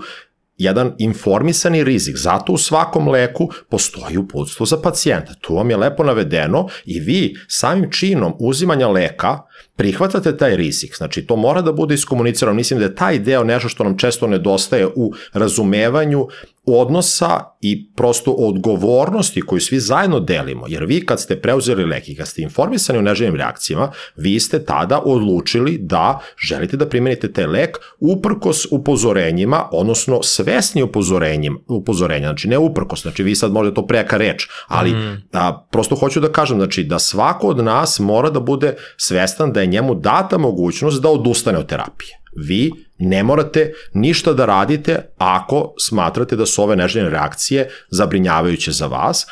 [0.57, 2.17] jedan informisani rizik.
[2.17, 5.33] Zato u svakom leku postoji uputstvo za pacijenta.
[5.41, 9.39] Tu vam je lepo navedeno i vi samim činom uzimanja leka
[9.75, 10.97] prihvatate taj rizik.
[10.97, 12.55] Znači, to mora da bude iskomunicirano.
[12.55, 16.27] Mislim da je taj deo nešto što nam često nedostaje u razumevanju
[16.65, 20.65] odnosa i prosto odgovornosti koju svi zajedno delimo.
[20.67, 24.65] Jer vi kad ste preuzeli lek i kad ste informisani o neželjenim reakcijama, vi ste
[24.65, 32.47] tada odlučili da želite da primenite taj lek uprkos upozorenjima, odnosno svesni upozorenjima, upozorenja, znači
[32.47, 35.23] ne uprkos, znači vi sad možete to preka reč, ali mm.
[35.33, 39.61] a, prosto hoću da kažem, znači da svako od nas mora da bude svestan da
[39.61, 42.24] je njemu data mogućnost da odustane od terapije.
[42.35, 48.87] Vi ne morate ništa da radite ako smatrate da su ove neželjene reakcije zabrinjavajuće za
[48.87, 49.25] vas,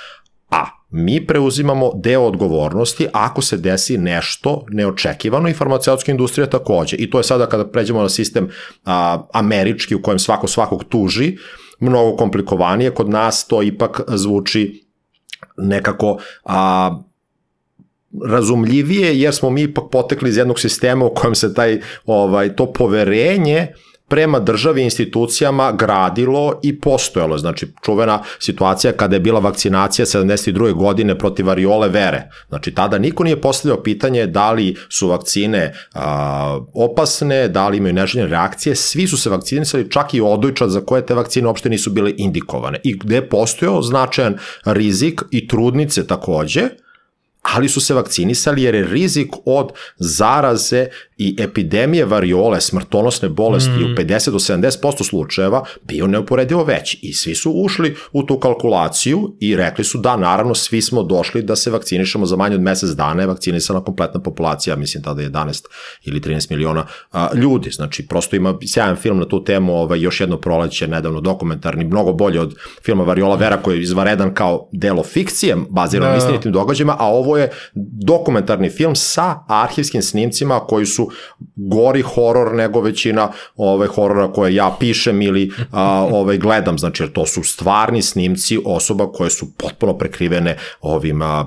[0.50, 6.96] a mi preuzimamo deo odgovornosti ako se desi nešto neočekivano i farmaceutska industrija takođe.
[6.98, 8.50] I to je sada kada pređemo na sistem
[8.86, 11.38] a, američki u kojem svako svakog tuži,
[11.80, 12.92] mnogo komplikovanije.
[12.92, 14.84] Kod nas to ipak zvuči
[15.58, 17.04] nekako a,
[18.26, 22.74] razumljivije jer smo mi ipak potekli iz jednog sistema u kojem se taj ovaj to
[22.74, 23.68] poverenje
[24.08, 27.38] prema državi i institucijama gradilo i postojalo.
[27.38, 30.74] Znači, čuvena situacija kada je bila vakcinacija 72.
[30.74, 32.30] godine protiv variole vere.
[32.50, 37.94] Znači, tada niko nije postavljao pitanje da li su vakcine a, opasne, da li imaju
[37.94, 38.76] neželjene reakcije.
[38.76, 42.80] Svi su se vakcinisali, čak i odojčad za koje te vakcine uopšte nisu bile indikovane.
[42.84, 46.70] I gde je postojao značajan rizik i trudnice takođe,
[47.44, 53.84] ali su se vakcinisali jer je rizik od zaraze i epidemije variole, smrtonosne bolesti mm.
[53.84, 59.36] u 50 do 70% slučajeva bio neuporedivo veći i svi su ušli u tu kalkulaciju
[59.40, 62.90] i rekli su da, naravno, svi smo došli da se vakcinišemo za manje od mesec
[62.90, 65.66] dana je vakcinisana kompletna populacija, mislim tada 11
[66.04, 70.22] ili 13 miliona a, ljudi, znači prosto ima sjajan film na tu temu, ovaj, još
[70.22, 75.04] jedno proleće, nedavno dokumentarni, mnogo bolje od filma Variola Vera koji je izvaredan kao delo
[75.04, 76.12] fikcije, baziran da.
[76.12, 77.52] na istinitim događajima, a ovo je
[78.06, 81.10] dokumentarni film sa arhivskim snimcima koji su
[81.56, 87.12] gori horor nego većina ove horora koje ja pišem ili a, ovaj gledam, znači jer
[87.12, 91.46] to su stvarni snimci osoba koje su potpuno prekrivene ovim a,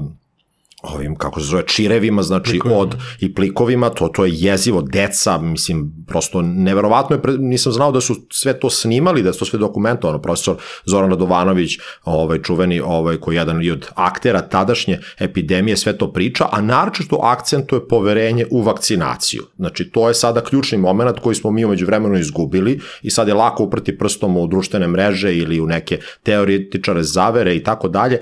[0.83, 2.81] ovim, kako se zove, čirevima, znači plikovima.
[2.81, 8.01] od i plikovima, to, to je jezivo, deca, mislim, prosto neverovatno je, nisam znao da
[8.01, 13.17] su sve to snimali, da su to sve dokumentovano, profesor Zoran Radovanović, ovaj, čuveni, ovaj,
[13.17, 18.47] koji je jedan i od aktera tadašnje epidemije, sve to priča, a naročito akcentuje poverenje
[18.51, 19.43] u vakcinaciju.
[19.57, 23.35] Znači, to je sada ključni moment koji smo mi umeđu vremenu izgubili i sad je
[23.35, 28.21] lako uprti prstom u društvene mreže ili u neke teoretičare zavere i tako dalje.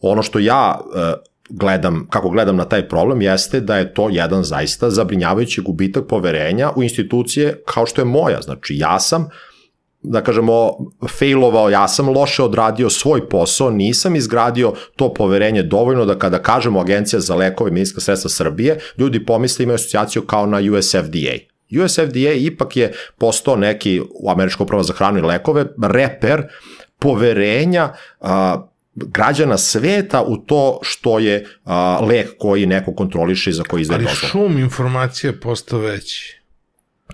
[0.00, 1.12] Ono što ja e,
[1.48, 6.70] gledam, kako gledam na taj problem jeste da je to jedan zaista zabrinjavajući gubitak poverenja
[6.76, 8.40] u institucije kao što je moja.
[8.42, 9.28] Znači ja sam
[10.02, 10.70] da kažemo,
[11.18, 16.80] failovao, ja sam loše odradio svoj posao, nisam izgradio to poverenje dovoljno da kada kažemo
[16.80, 21.36] Agencija za lekove i medicinska sredstva Srbije, ljudi pomisle imaju asocijaciju kao na USFDA.
[21.84, 26.42] USFDA ipak je postao neki, u Američko upravo za hranu i lekove, reper
[26.98, 33.62] poverenja a, građana sveta u to što je a, lek koji neko kontroliše i za
[33.62, 34.18] koji izdaje dozvolu.
[34.22, 36.40] Ali šum informacija postao veći.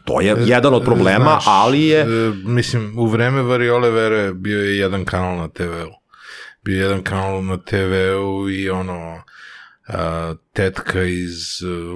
[0.04, 2.00] To je jedan od problema, Znaš, ali je...
[2.00, 2.06] E,
[2.44, 5.92] mislim, u vreme Variole Vere bio je jedan kanal na TV-u.
[6.64, 9.22] Bio je jedan kanal na TV-u i ono,
[9.88, 11.38] a, tetka iz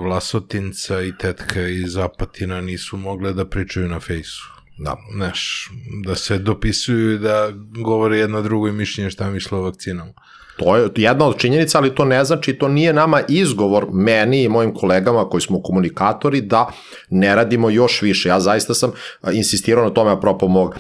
[0.03, 4.56] Vlasotinca i tetka iz Apatina nisu mogle da pričaju na fejsu.
[4.79, 4.97] Da.
[5.15, 5.71] Znaš,
[6.05, 7.49] da se dopisuju i da
[7.85, 10.13] govore jedno drugo i mišljenje šta misle o vakcinama.
[10.57, 14.49] To je jedna od činjenica, ali to ne znači, to nije nama izgovor, meni i
[14.49, 16.73] mojim kolegama koji smo komunikatori, da
[17.11, 18.29] ne radimo još više.
[18.29, 18.93] Ja zaista sam
[19.33, 20.75] insistirao na tome, apropo mog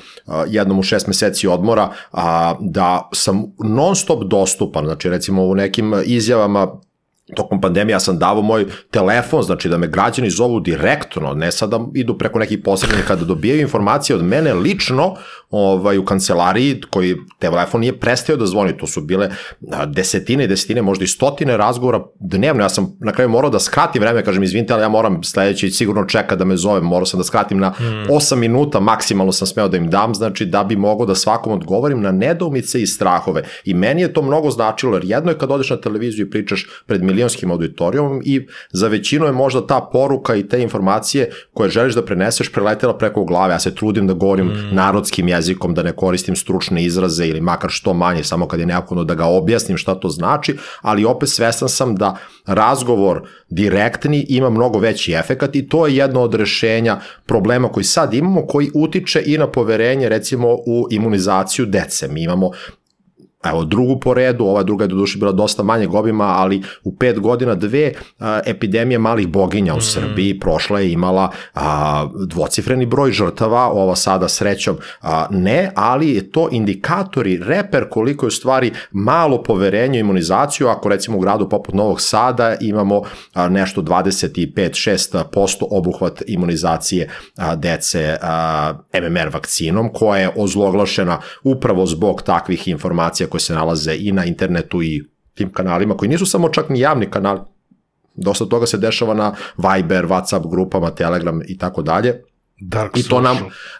[0.48, 1.92] jednom u šest meseci odmora,
[2.60, 6.80] da sam non stop dostupan, znači recimo u nekim izjavama
[7.34, 11.70] tokom pandemije ja sam davao moj telefon, znači da me građani zovu direktno, ne sad
[11.70, 15.16] da idu preko nekih posrednika da dobijaju informacije od mene lično
[15.50, 19.30] ovaj, u kancelariji koji telefon nije prestao da zvoni, to su bile
[19.86, 24.02] desetine i desetine, možda i stotine razgovora dnevno, ja sam na kraju morao da skratim
[24.02, 27.24] vreme, kažem izvinite, ali ja moram sledeći sigurno čeka da me zove, morao sam da
[27.24, 28.12] skratim na mm.
[28.12, 32.00] 8 minuta, maksimalno sam smeo da im dam, znači da bi mogao da svakom odgovorim
[32.00, 35.70] na nedoumice i strahove i meni je to mnogo značilo, jer jedno je kad odeš
[35.70, 40.48] na televiziju i pričaš pred milionskim auditorijom i za većinu je možda ta poruka i
[40.48, 44.74] te informacije koje želiš da preneseš preletela preko glave, ja se trudim da govorim mm.
[44.74, 49.04] narodskim jezikom, da ne koristim stručne izraze ili makar što manje, samo kad je neophodno
[49.04, 54.78] da ga objasnim šta to znači, ali opet svestan sam da razgovor direktni ima mnogo
[54.78, 59.38] veći efekat i to je jedno od rešenja problema koji sad imamo, koji utiče i
[59.38, 62.08] na poverenje recimo u imunizaciju dece.
[62.08, 62.50] Mi imamo
[63.50, 66.96] evo drugu po redu, ova druga je do duše bila dosta manje obima, ali u
[66.96, 69.80] pet godina dve a, epidemije malih boginja u mm.
[69.80, 76.30] Srbiji prošla je imala a, dvocifreni broj žrtava, ova sada srećom a, ne, ali je
[76.30, 81.74] to indikatori, reper koliko je u stvari malo poverenje imunizaciju, ako recimo u gradu poput
[81.74, 83.02] Novog Sada imamo
[83.34, 92.22] a, nešto 25-6% obuhvat imunizacije a, dece a, MMR vakcinom, koja je ozloglašena upravo zbog
[92.22, 96.68] takvih informacija koje se nalaze i na internetu i tim kanalima koji nisu samo čak
[96.68, 97.40] ni javni kanali.
[98.14, 102.22] Dosta toga se dešava na Viber, WhatsApp grupama, Telegram i tako dalje.
[102.60, 103.36] Dark I to nam,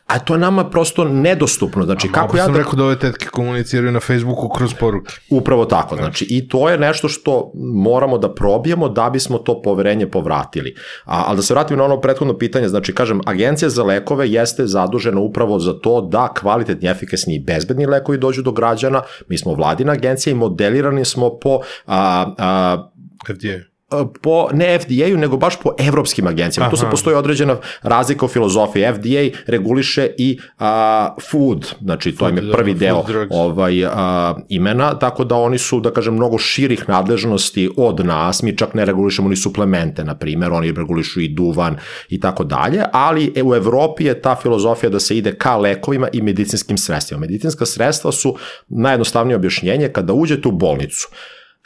[0.07, 1.85] a to je nama prosto nedostupno.
[1.85, 2.59] Znači, a kako ja sam da...
[2.59, 5.15] rekao da ove tetke komuniciraju na Facebooku kroz poruke.
[5.31, 5.97] Upravo tako.
[5.97, 10.75] Znači, i to je nešto što moramo da probijemo da bismo to poverenje povratili.
[11.05, 14.67] A, ali da se vratim na ono prethodno pitanje, znači, kažem, Agencija za lekove jeste
[14.67, 19.03] zadužena upravo za to da kvalitetni, efikasni i bezbedni lekovi dođu do građana.
[19.29, 22.91] Mi smo vladina agencija i modelirani smo po a, a,
[23.27, 23.76] FDA
[24.23, 26.67] po, ne FDA-u, nego baš po evropskim agencijama.
[26.67, 26.71] Aha.
[26.71, 28.85] Tu se postoji određena razlika u filozofiji.
[28.95, 34.99] FDA reguliše i a, food, znači to im je prvi da, deo ovaj, a, imena,
[34.99, 39.29] tako da oni su, da kažem, mnogo širih nadležnosti od nas, mi čak ne regulišemo
[39.29, 41.77] ni suplemente, na primjer, oni regulišu i duvan
[42.09, 46.09] i tako dalje, ali e, u Evropi je ta filozofija da se ide ka lekovima
[46.13, 47.21] i medicinskim sredstvima.
[47.21, 48.37] Medicinska sredstva su
[48.69, 51.09] najjednostavnije objašnjenje kada uđete u bolnicu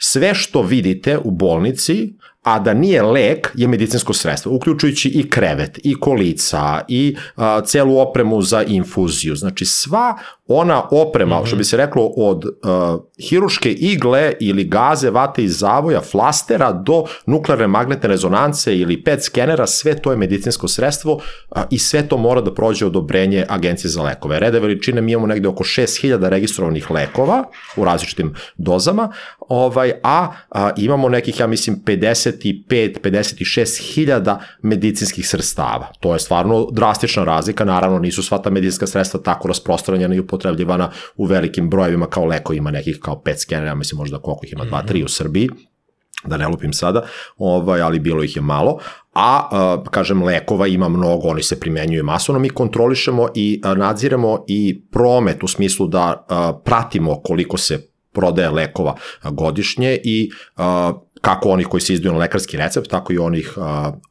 [0.03, 5.79] sve što vidite u bolnici, a da nije lek, je medicinsko sredstvo, uključujući i krevet,
[5.83, 9.35] i kolica, i a, celu opremu za infuziju.
[9.35, 11.47] Znači, sva ona oprema, mm -hmm.
[11.47, 17.03] što bi se reklo, od uh, hiruške igle ili gaze, vate iz zavoja, flastera do
[17.25, 21.19] nuklearne magnetne rezonance ili PET skenera, sve to je medicinsko sredstvo
[21.69, 24.39] i sve to mora da prođe odobrenje Agencije za lekove.
[24.39, 27.43] Rede veličine mi imamo negde oko 6000 registrovanih lekova
[27.75, 35.87] u različitim dozama, ovaj, a, a imamo nekih, ja mislim, 55-56 hiljada medicinskih sredstava.
[35.99, 40.91] To je stvarno drastična razlika, naravno nisu sva ta medicinska sredstva tako rasprostranjena i upotrebljivana
[41.15, 44.65] u velikim brojevima kao leko ima nekih kao pet skenera, mislim možda koliko ih ima,
[44.65, 45.49] dva, tri u Srbiji,
[46.25, 47.03] da ne lupim sada,
[47.37, 48.79] ovaj, ali bilo ih je malo,
[49.13, 54.85] a, a kažem lekova ima mnogo, oni se primenjuju masovno, mi kontrolišemo i nadziramo i
[54.91, 61.67] promet u smislu da a, pratimo koliko se prodaje lekova godišnje i a, kako onih
[61.67, 63.63] koji se izdaju na lekarski recept, tako i onih uh,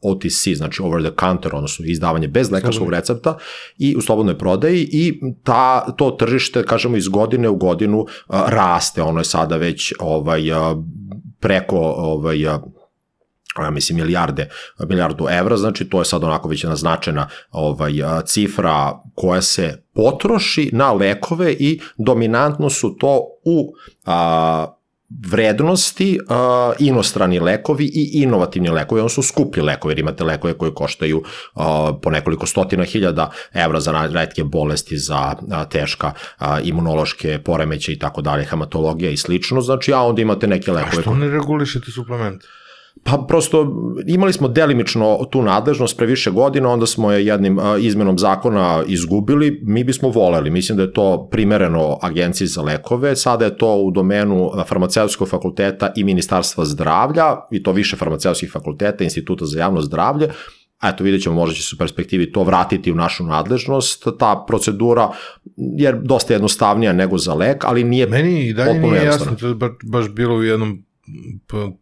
[0.02, 3.36] OTC, znači over the counter, odnosno izdavanje bez lekarskog recepta
[3.78, 9.02] i u slobodnoj prodaji i ta, to tržište, kažemo, iz godine u godinu uh, raste,
[9.02, 10.84] ono je sada već ovaj, uh,
[11.40, 12.60] preko ovaj, uh,
[13.58, 14.48] ja mislim milijarde,
[14.88, 17.92] milijardu evra, znači to je sad onako već naznačena ovaj,
[18.26, 23.72] cifra koja se potroši na lekove i dominantno su to u
[24.04, 24.79] a,
[25.10, 26.36] vrednosti uh,
[26.78, 31.64] inostrani lekovi i inovativni lekovi, ono su skuplji lekovi, jer imate lekove koji koštaju uh,
[32.02, 37.98] po nekoliko stotina hiljada evra za redke bolesti, za uh, teška uh, imunološke poremeće i
[37.98, 40.98] tako dalje, hematologija i slično, znači, a onda imate neke lekove...
[40.98, 42.46] A što ne regulišete suplemente?
[43.02, 48.18] Pa prosto imali smo delimično tu nadležnost pre više godina, onda smo je jednim izmenom
[48.18, 49.60] zakona izgubili.
[49.64, 53.90] Mi bismo voleli, mislim da je to primereno agenciji za lekove, sada je to u
[53.90, 60.28] domenu farmaceutskog fakulteta i ministarstva zdravlja, i to više farmaceutskih fakulteta, instituta za javno zdravlje,
[60.78, 64.44] a eto vidjet ćemo, možda će se u perspektivi to vratiti u našu nadležnost, ta
[64.48, 65.10] procedura
[65.56, 69.54] je dosta jednostavnija nego za lek, ali nije Meni i dalje nije jasno, to je
[69.84, 70.84] baš bilo u jednom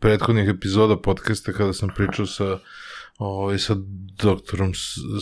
[0.00, 2.58] prethodnih epizoda podcasta kada sam pričao sa
[3.18, 3.74] ovaj, sa
[4.22, 4.72] doktorom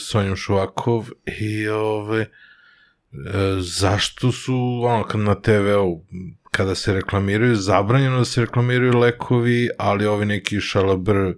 [0.00, 1.08] Sonjom Šuvakov
[1.40, 2.28] i ovaj, e,
[3.60, 6.04] zašto su ono, kad na TV-u
[6.50, 11.32] kada se reklamiraju, zabranjeno da se reklamiraju lekovi, ali ovi neki šalabr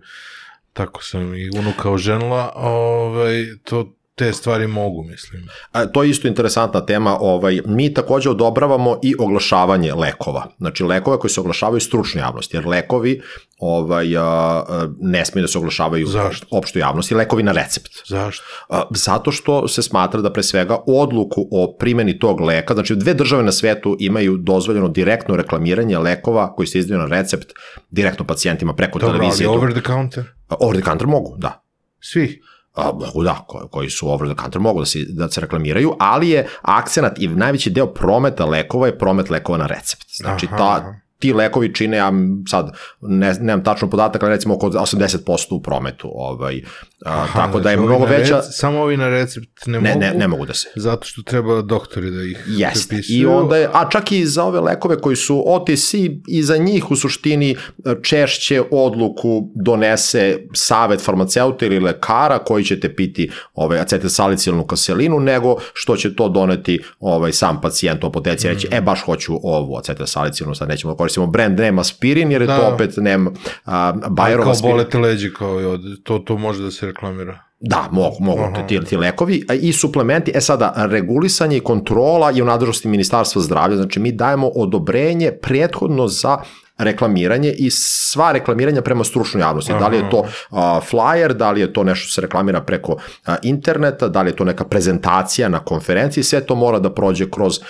[0.72, 5.48] tako sam i unukao ženla, ovaj, to te stvari mogu, mislim.
[5.72, 7.16] A, to je isto interesantna tema.
[7.20, 10.46] Ovaj, mi takođe odobravamo i oglašavanje lekova.
[10.58, 13.20] Znači, lekove koji se oglašavaju stručnoj javnosti, jer lekovi
[13.58, 14.62] ovaj, a,
[15.00, 16.46] ne smiju da se oglašavaju Zašto?
[16.50, 17.92] opštoj javnosti, lekovi na recept.
[18.06, 18.44] Zašto?
[18.68, 23.14] A, zato što se smatra da pre svega odluku o primjeni tog leka, znači dve
[23.14, 27.52] države na svetu imaju dozvoljeno direktno reklamiranje lekova koji se izdaju na recept
[27.90, 29.46] direktno pacijentima preko Dobro, televizije.
[29.46, 30.24] Dobro, ali over the counter?
[30.48, 31.64] Over the counter mogu, da.
[32.00, 32.42] Svi?
[32.78, 35.94] A, mogu da, koji, koji su over the counter, mogu da se, da se reklamiraju,
[36.00, 40.06] ali je akcenat i najveći deo prometa lekova je promet lekova na recept.
[40.16, 40.56] Znači, Aha.
[40.56, 42.12] ta, ti lekovi čine, ja
[42.48, 46.10] sad ne, nemam tačno podatak, ali recimo oko 80% u prometu.
[46.14, 46.62] Ovaj,
[47.04, 48.36] a, Aha, tako da je znači mnogo veća...
[48.36, 50.00] Recept, samo ovi na recept ne, ne mogu?
[50.00, 50.68] Ne, ne mogu da se.
[50.76, 52.88] Zato što treba doktori da ih Jeste.
[52.88, 53.20] prepisuju.
[53.20, 55.94] I onda je, a čak i za ove lekove koji su OTC,
[56.28, 57.56] i za njih u suštini e,
[58.02, 65.56] češće odluku donese savet farmaceuta ili lekara koji će te piti ovaj, acetilsalicilnu kaselinu, nego
[65.72, 68.50] što će to doneti ovaj, sam pacijent u apoteci mm.
[68.50, 72.46] reći, e baš hoću ovu acetilsalicilnu, sad nećemo da koristimo brand name aspirin, jer je
[72.46, 72.58] da.
[72.58, 73.30] to opet nema
[73.64, 74.70] a, Bayerov aspirin.
[74.70, 77.38] Kao bolete leđi, kao i od, to, to može da se reklamira.
[77.60, 78.66] Da, mogu, mogu Aha.
[78.66, 80.32] ti, ti lekovi i suplementi.
[80.34, 86.08] E sada, regulisanje i kontrola je u nadležnosti Ministarstva zdravlja, znači mi dajemo odobrenje prethodno
[86.08, 86.38] za
[86.78, 89.72] reklamiranje i sva reklamiranja prema stručnoj javnosti.
[89.72, 89.80] Aha.
[89.80, 92.96] Da li je to uh, flyer, da li je to nešto se reklamira preko
[93.42, 97.60] interneta, da li je to neka prezentacija na konferenciji, sve to mora da prođe kroz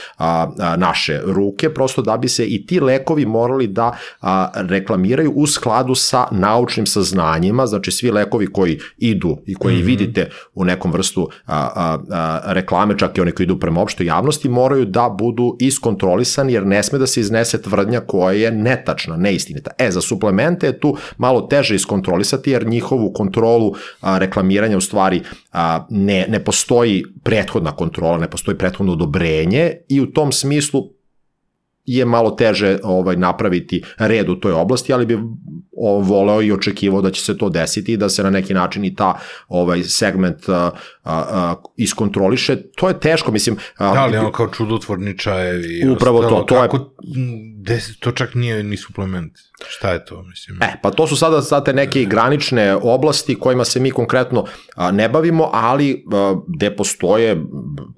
[0.76, 3.92] naše ruke, prosto da bi se i ti lekovi morali da
[4.54, 9.86] reklamiraju u skladu sa naučnim saznanjima, znači svi lekovi koji idu i koji mm -hmm.
[9.86, 11.28] vidite u nekom vrstu
[12.44, 16.82] reklame, čak i oni koji idu prema opštoj javnosti, moraju da budu iskontrolisani jer ne
[16.82, 19.70] sme da se iznese tvrdnja koja je netačna netačna, neistinita.
[19.78, 25.22] E, za suplemente je tu malo teže iskontrolisati, jer njihovu kontrolu a, reklamiranja u stvari
[25.52, 30.98] a, ne, ne postoji prethodna kontrola, ne postoji prethodno odobrenje i u tom smislu
[31.88, 35.18] je malo teže ovaj napraviti red u toj oblasti, ali bi
[36.02, 38.94] voleo i očekivao da će se to desiti i da se na neki način i
[38.94, 39.18] ta
[39.48, 40.70] ovaj segment a, a,
[41.04, 42.56] a, iskontroliše.
[42.76, 43.56] To je teško, mislim.
[43.76, 45.88] A, da, ali ono kao čudotvorni čajevi.
[45.88, 46.94] Upravo ostalo, to, to kako,
[47.58, 47.76] je...
[47.76, 49.32] De, to čak nije ni suplement.
[49.68, 50.62] Šta je to, mislim?
[50.62, 54.44] E, pa to su sada sada neke granične oblasti kojima se mi konkretno
[54.74, 57.44] a, ne bavimo, ali a, gde postoje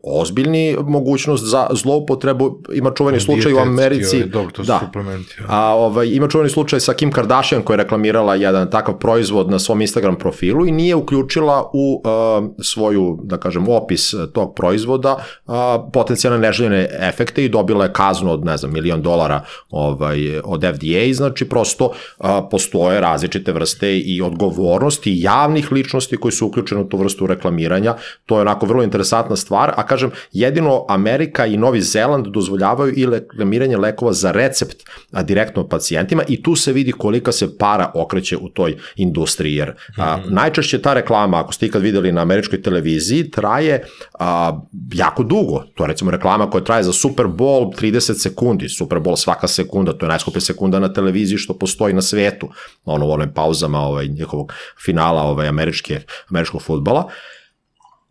[0.04, 4.16] ozbiljni mogućnost za zloupotrebu, ima čuveni slučaj u Americi.
[4.16, 4.80] Ovaj, dobro, to su da.
[4.86, 5.36] suplementi.
[5.40, 5.46] Ja.
[5.48, 9.58] A, ovaj, ima čuveni slučaj sa Kim Kardashian koja je reklamirala jedan takav proizvod na
[9.58, 15.54] svom Instagram profilu i nije uključila u uh, svoju, da kažem, opis tog proizvoda uh,
[15.92, 21.12] potencijalne neželjene efekte i dobila je kaznu od, ne znam, milion dolara ovaj, od FDA,
[21.12, 26.96] znači prosto uh, postoje različite vrste i odgovornosti javnih ličnosti koji su uključene u tu
[26.96, 27.94] vrstu reklamiranja.
[28.26, 33.06] To je onako vrlo interesantna stvar, a kažem, jedino Amerika i Novi Zeland dozvoljavaju i
[33.06, 34.76] reklamiranje lekova za recept
[35.12, 39.72] a, direktno pacijentima i tu se vidi kolika se para okreće u toj industriji, jer
[39.96, 40.32] a, mm -hmm.
[40.32, 43.84] najčešće ta reklama, ako ste ikad videli na američkoj televiziji, traje
[44.18, 44.60] a,
[44.94, 45.64] jako dugo.
[45.74, 48.68] To je recimo reklama koja traje za Super Bowl 30 sekundi.
[48.68, 52.48] Super Bowl svaka sekunda, to je najskuplja sekunda na televiziji što postoji na svetu.
[52.84, 54.52] Ono u onim pauzama ovaj, njihovog
[54.84, 57.08] finala ovaj, američke, američkog futbala.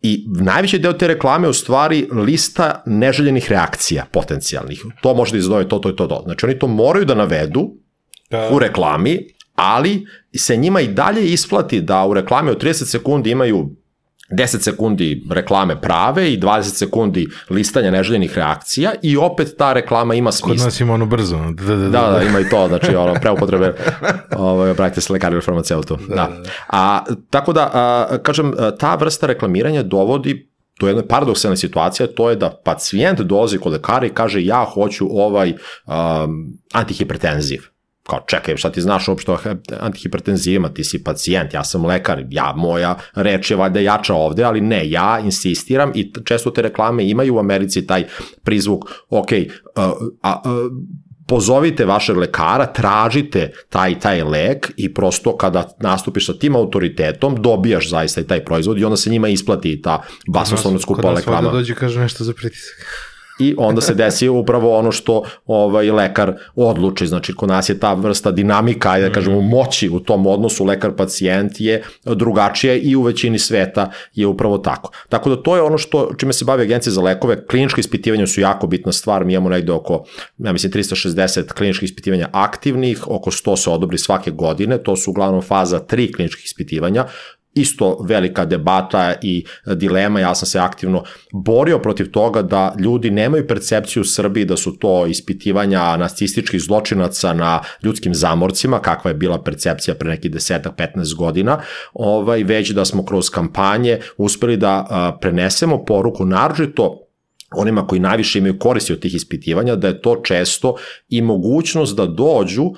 [0.02, 4.84] I najveći deo te reklame je u stvari lista neželjenih reakcija potencijalnih.
[5.02, 6.22] To može da izadove to, to i to, to.
[6.24, 7.70] Znači oni to moraju da navedu
[8.30, 8.48] da.
[8.52, 9.18] u reklami,
[9.54, 10.06] ali
[10.36, 13.76] se njima i dalje isplati da u reklami od 30 sekundi imaju
[14.30, 20.32] 10 sekundi reklame prave i 20 sekundi listanja neželjenih reakcija i opet ta reklama ima
[20.32, 20.48] smisla.
[20.48, 21.36] Kod nas ima ono brzo.
[21.36, 23.74] Da, da, da, da, da ima i to, znači ono, preupotrebe,
[24.36, 25.98] ovaj, obratite se lekari ili farmaceutu.
[26.08, 26.28] Da, da.
[26.28, 26.50] da.
[26.68, 32.30] A, tako da, a, kažem, ta vrsta reklamiranja dovodi to je jedna paradoksalna situacija, to
[32.30, 35.56] je da pacijent dolazi kod lekara i kaže ja hoću ovaj um,
[36.72, 37.69] antihipertenziv
[38.02, 39.38] kao čekaj, šta ti znaš uopšte o
[39.80, 44.60] antihipertenzivima, ti si pacijent, ja sam lekar, ja, moja reč je valjda jača ovde, ali
[44.60, 48.04] ne, ja insistiram i često te reklame imaju u Americi taj
[48.42, 49.84] prizvuk, ok, uh,
[50.22, 50.72] a, uh,
[51.26, 57.90] pozovite vašeg lekara, tražite taj taj lek i prosto kada nastupiš sa tim autoritetom dobijaš
[57.90, 61.38] zaista i taj proizvod i onda se njima isplati ta basnoslovno skupa reklama.
[61.38, 63.09] Kod nas dođe kaže nešto za pritisak
[63.40, 67.06] i onda se desi upravo ono što ovaj lekar odluči.
[67.06, 71.50] Znači, kod nas je ta vrsta dinamika, ajde da kažemo, moći u tom odnosu lekar-pacijent
[71.58, 74.90] je drugačija i u većini sveta je upravo tako.
[75.08, 77.46] Tako da to je ono što, čime se bavi agencija za lekove.
[77.46, 79.24] Kliničke ispitivanja su jako bitna stvar.
[79.24, 80.04] Mi imamo negde oko,
[80.38, 84.78] ja mislim, 360 kliničkih ispitivanja aktivnih, oko 100 se odobri svake godine.
[84.78, 87.04] To su uglavnom faza 3 kliničkih ispitivanja
[87.54, 93.46] isto velika debata i dilema, ja sam se aktivno borio protiv toga da ljudi nemaju
[93.46, 99.42] percepciju u Srbiji da su to ispitivanja nacističkih zločinaca na ljudskim zamorcima, kakva je bila
[99.42, 101.60] percepcija pre nekih desetak, 15 godina,
[101.94, 107.06] ovaj, već da smo kroz kampanje uspeli da a, prenesemo poruku naročito
[107.56, 110.76] onima koji najviše imaju koristi od tih ispitivanja, da je to često
[111.08, 112.70] i mogućnost da dođu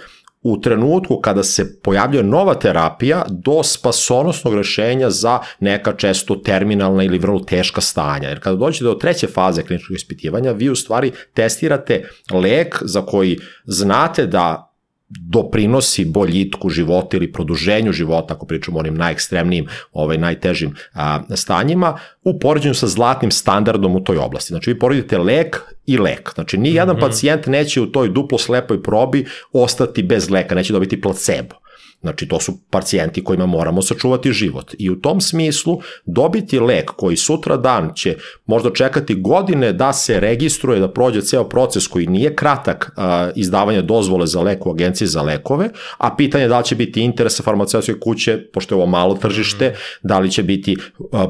[0.43, 7.18] u trenutku kada se pojavljuje nova terapija do spasonosnog rešenja za neka često terminalna ili
[7.18, 8.28] vrlo teška stanja.
[8.28, 13.38] Jer kada dođete do treće faze kliničkog ispitivanja, vi u stvari testirate lek za koji
[13.64, 14.71] znate da
[15.20, 21.98] doprinosi boljitku života ili produženju života, ako pričamo o onim najekstremnijim, ovaj, najtežim a, stanjima,
[22.24, 24.52] u poređenju sa zlatnim standardom u toj oblasti.
[24.52, 26.30] Znači, vi poredite lek i lek.
[26.34, 27.00] Znači, ni jedan mm -hmm.
[27.00, 31.61] pacijent neće u toj duplo slepoj probi ostati bez leka, neće dobiti placebo.
[32.03, 34.74] Znači, to su pacijenti kojima moramo sačuvati život.
[34.78, 40.20] I u tom smislu dobiti lek koji sutra dan će možda čekati godine da se
[40.20, 45.09] registruje, da prođe ceo proces koji nije kratak a, izdavanja dozvole za lek u agenciji
[45.09, 48.86] za lekove, a pitanje je da li će biti interesa farmaceutske kuće, pošto je ovo
[48.86, 50.09] malo tržište, mm.
[50.09, 50.76] da li će biti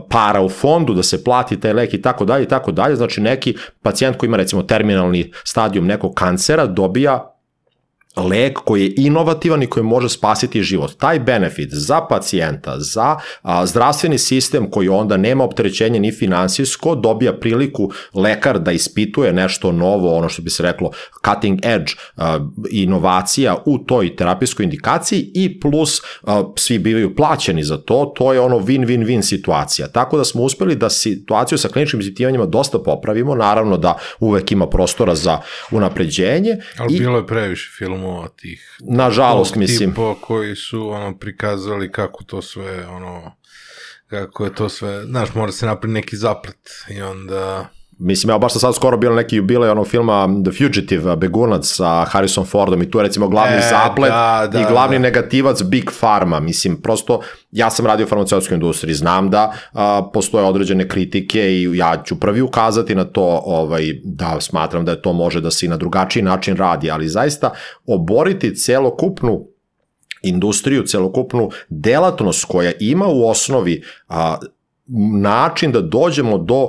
[0.08, 2.96] para u fondu da se plati taj lek i tako dalje i tako dalje.
[2.96, 7.31] Znači, neki pacijent koji ima recimo terminalni stadijum nekog kancera dobija
[8.16, 10.96] lek koji je inovativan i koji može spasiti život.
[10.98, 17.32] Taj benefit za pacijenta, za a, zdravstveni sistem koji onda nema opterećenje ni finansijsko, dobija
[17.32, 20.90] priliku lekar da ispituje nešto novo, ono što bi se reklo
[21.24, 22.38] cutting edge a,
[22.70, 28.40] inovacija u toj terapijskoj indikaciji i plus a, svi bivaju plaćeni za to, to je
[28.40, 29.88] ono win-win-win situacija.
[29.88, 34.66] Tako da smo uspeli da situaciju sa kliničkim ispitivanjima dosta popravimo, naravno da uvek ima
[34.66, 35.38] prostora za
[35.70, 36.56] unapređenje.
[36.78, 36.98] Ali i...
[36.98, 39.90] bilo je previše film filmova tih nažalost mislim.
[39.90, 43.36] tipa koji su ono prikazali kako to sve ono
[44.06, 47.68] kako je to sve znaš mora se napraviti neki zaplet i onda
[48.04, 52.04] Mislim, evo baš sam sad skoro bilo neki jubilej onog filma The Fugitive, Begunac sa
[52.04, 55.02] Harrison Fordom i tu je recimo glavni E, zaplet da, da, i glavni da.
[55.02, 56.40] negativac Big Pharma.
[56.40, 61.76] Mislim, prosto ja sam radio u farmaceutskoj industriji, znam da a, postoje određene kritike i
[61.76, 65.66] ja ću prvi ukazati na to ovaj, da smatram da je to može da se
[65.66, 67.50] i na drugačiji način radi, ali zaista
[67.86, 69.46] oboriti celokupnu
[70.22, 74.36] industriju, celokupnu delatnost koja ima u osnovi a,
[75.20, 76.68] način da dođemo do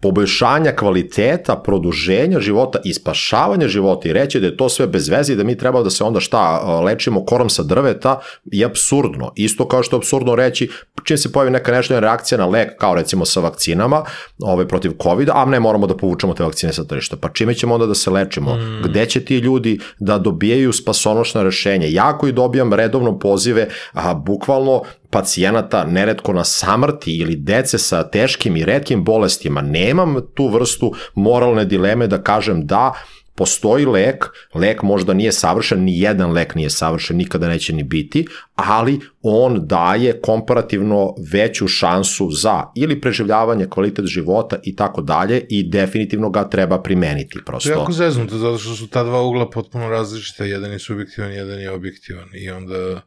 [0.00, 5.32] poboljšanja kvaliteta, produženja života i spašavanja života i reći da je to sve bez veze
[5.32, 9.32] i da mi treba da se onda šta lečimo korom sa drveta je absurdno.
[9.36, 10.70] Isto kao što je absurdno reći
[11.04, 14.04] čim se pojavi neka nešto reakcija na lek kao recimo sa vakcinama
[14.38, 17.16] ovaj, protiv covid a ne moramo da povučemo te vakcine sa tržišta.
[17.16, 18.54] Pa čime ćemo onda da se lečimo?
[18.54, 18.82] Mm.
[18.84, 21.86] Gde će ti ljudi da dobijaju spasonošna rešenja?
[21.90, 28.56] Ja koji dobijam redovno pozive, a, bukvalno pacijenata neretko na samrti ili dece sa teškim
[28.56, 32.92] i redkim bolestima, nemam tu vrstu moralne dileme da kažem da
[33.40, 38.26] postoji lek, lek možda nije savršen, ni jedan lek nije savršen, nikada neće ni biti,
[38.54, 45.62] ali on daje komparativno veću šansu za ili preživljavanje, kvalitet života i tako dalje i
[45.62, 47.68] definitivno ga treba primeniti prosto.
[47.68, 51.32] To je jako zeznuto, zato što su ta dva ugla potpuno različita, jedan je subjektivan,
[51.32, 53.00] jedan je objektivan i onda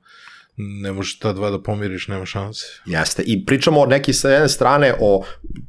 [0.57, 2.65] ne možeš ta dva da pomiriš, nema šanse.
[2.85, 3.23] Jeste.
[3.25, 5.23] I pričamo o neki sa jedne strane o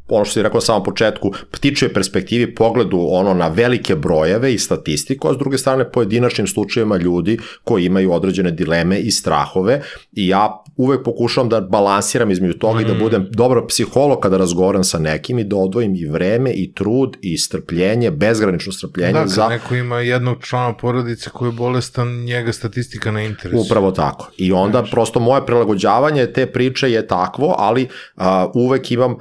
[0.08, 4.58] ono što si rekao na samom početku, ptičoj perspektivi, pogledu ono na velike brojeve i
[4.58, 9.82] statistiku, a s druge strane pojedinačnim slučajevima ljudi koji imaju određene dileme i strahove
[10.12, 12.82] i ja uvek pokušavam da balansiram između toga mm.
[12.82, 16.72] i da budem dobar psiholog kada razgovaram sa nekim i da odvojim i vreme i
[16.72, 19.48] trud i strpljenje, bezgranično strpljenje da, za...
[19.48, 23.60] neko ima jednog člana porodice koji je bolestan, njega statistika ne interesuje.
[23.60, 24.30] Upravo tako.
[24.36, 24.90] I onda znači.
[24.90, 29.16] prosto moje prilagođavanje te priče je takvo, ali a, uvek imam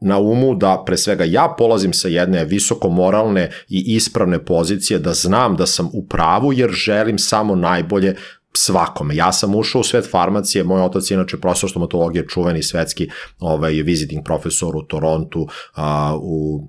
[0.00, 5.12] na umu da pre svega ja polazim sa jedne visoko moralne i ispravne pozicije da
[5.14, 8.14] znam da sam u pravu jer želim samo najbolje
[8.56, 9.16] svakome.
[9.16, 13.72] Ja sam ušao u svet farmacije, moj otac je inače profesor stomatologije, čuveni svetski ovaj,
[13.72, 16.68] visiting profesor u Torontu, a, u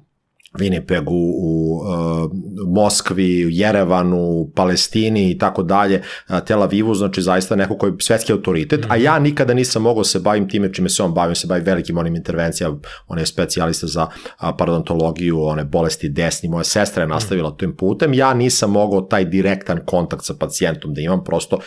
[0.58, 2.32] Winnipegu, u uh,
[2.68, 6.02] Moskvi, u Jerevanu, u Palestini i tako dalje,
[6.46, 10.20] Tel Avivu, znači zaista neko koji je svetski autoritet, a ja nikada nisam mogao se
[10.20, 12.78] bavim time čime se on bavim, se bavi velikim onim intervencijama,
[13.08, 14.08] on je specijalista za
[14.58, 17.60] parodontologiju, one bolesti desni, moja sestra je nastavila -hmm.
[17.60, 21.60] tim putem, ja nisam mogao taj direktan kontakt sa pacijentom da imam, prosto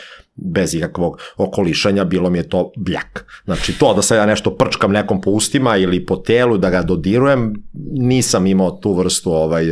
[0.44, 3.42] bez ikakvog okolišanja, bilo mi je to bljak.
[3.44, 6.82] Znači to da sad ja nešto prčkam nekom po ustima ili po telu, da ga
[6.82, 7.54] dodirujem,
[7.92, 9.66] nisam imao tu vrstu ovaj,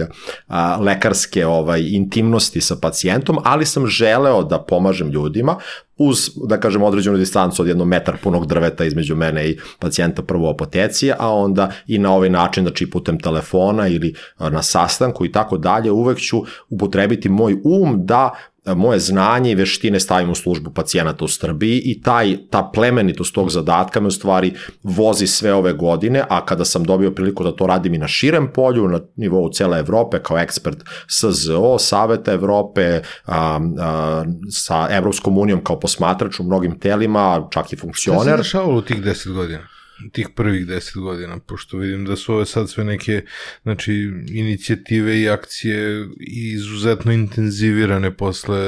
[0.46, 5.56] a, lekarske ovaj, intimnosti sa pacijentom, ali sam želeo da pomažem ljudima
[5.98, 10.46] uz, da kažem, određenu distancu od jednog metar punog drveta između mene i pacijenta prvo
[10.46, 15.32] u apoteci, a onda i na ovaj način, znači putem telefona ili na sastanku i
[15.32, 18.30] tako dalje, uvek ću upotrebiti moj um da
[18.76, 23.50] moje znanje i veštine stavim u službu pacijenata u Srbiji i taj, ta plemenitost tog
[23.50, 27.66] zadatka me u stvari vozi sve ove godine, a kada sam dobio priliku da to
[27.66, 33.60] radim i na širem polju, na nivou cele Evrope, kao ekspert SZO, Saveta Evrope, a,
[33.80, 38.22] a, sa Evropskom unijom kao posmatrač u mnogim telima, čak i funkcioner.
[38.22, 39.77] Šta se dešavalo u tih deset godina?
[40.12, 43.22] Tih prvih deset godina, pošto vidim da su ove sad sve neke
[43.62, 43.92] znači,
[44.28, 48.58] inicijative i akcije izuzetno intenzivirane posle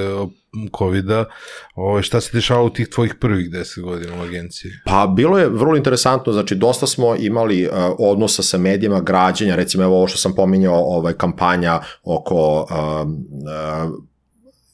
[0.79, 1.25] COVID-a.
[2.03, 4.71] Šta se dešava u tih tvojih prvih deset godina u agenciji?
[4.85, 9.85] Pa bilo je vrlo interesantno, znači dosta smo imali uh, odnosa sa medijima, građenja, recimo
[9.85, 13.09] evo ovo što sam pominjao, ovaj, kampanja oko uh,
[13.89, 14.10] uh,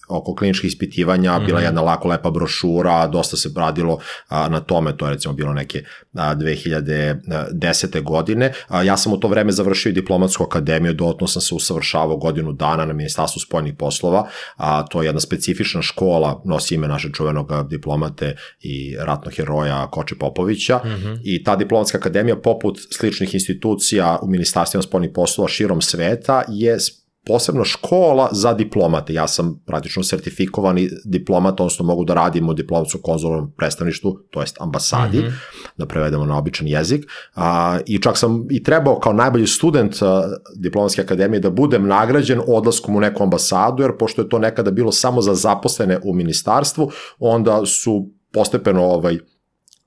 [0.09, 1.47] oko kliničkih ispitivanja, mm -hmm.
[1.47, 3.99] bila jedna lako lepa brošura, dosta se radilo
[4.29, 5.85] a, na tome, to je recimo bilo neke
[6.15, 8.03] a, 2010.
[8.03, 8.53] godine.
[8.69, 12.53] A, ja sam u to vreme završio i diplomatsku akademiju, dotno sam se usavršavao godinu
[12.53, 17.69] dana na Ministarstvu spoljnih poslova, a, to je jedna specifična škola, nosi ime našeg čuvenog
[17.69, 21.21] diplomate i ratnog heroja Koče Popovića mm -hmm.
[21.25, 26.79] i ta diplomatska akademija poput sličnih institucija u Ministarstvima spoljnih poslova širom sveta je
[27.27, 29.14] posebno škola za diplomate.
[29.14, 34.61] Ja sam praktično sertifikovani diplomat, odnosno mogu da radim u diplomatskom konzularnom predstavništvu, to jest
[34.61, 35.33] ambasadi, mm -hmm.
[35.77, 37.05] da prevedemo na običan jezik.
[37.35, 40.22] A, I čak sam i trebao kao najbolji student a,
[40.57, 44.93] diplomatske akademije da budem nagrađen odlaskom u neku ambasadu, jer pošto je to nekada bilo
[44.93, 49.18] samo za zaposlene u ministarstvu, onda su postepeno ovaj,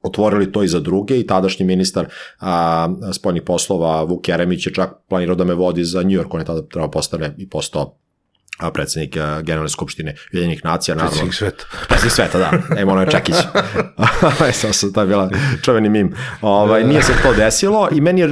[0.01, 2.05] otvorili to i za druge i tadašnji ministar
[2.39, 6.41] a, spoljnih poslova Vuk Jeremić je čak planirao da me vodi za New York, on
[6.41, 7.95] je tada trebao postane i postao
[8.73, 10.95] predsednik Generalne skupštine Ujedinjenih nacija.
[10.95, 11.65] Predsednik sveta.
[11.87, 12.51] Predsednik sveta, da.
[12.77, 13.35] Emanuel Čekić.
[14.61, 15.29] Sam se, to je bila
[15.61, 16.15] čoveni mim.
[16.41, 18.29] Ovaj, nije se to desilo i meni je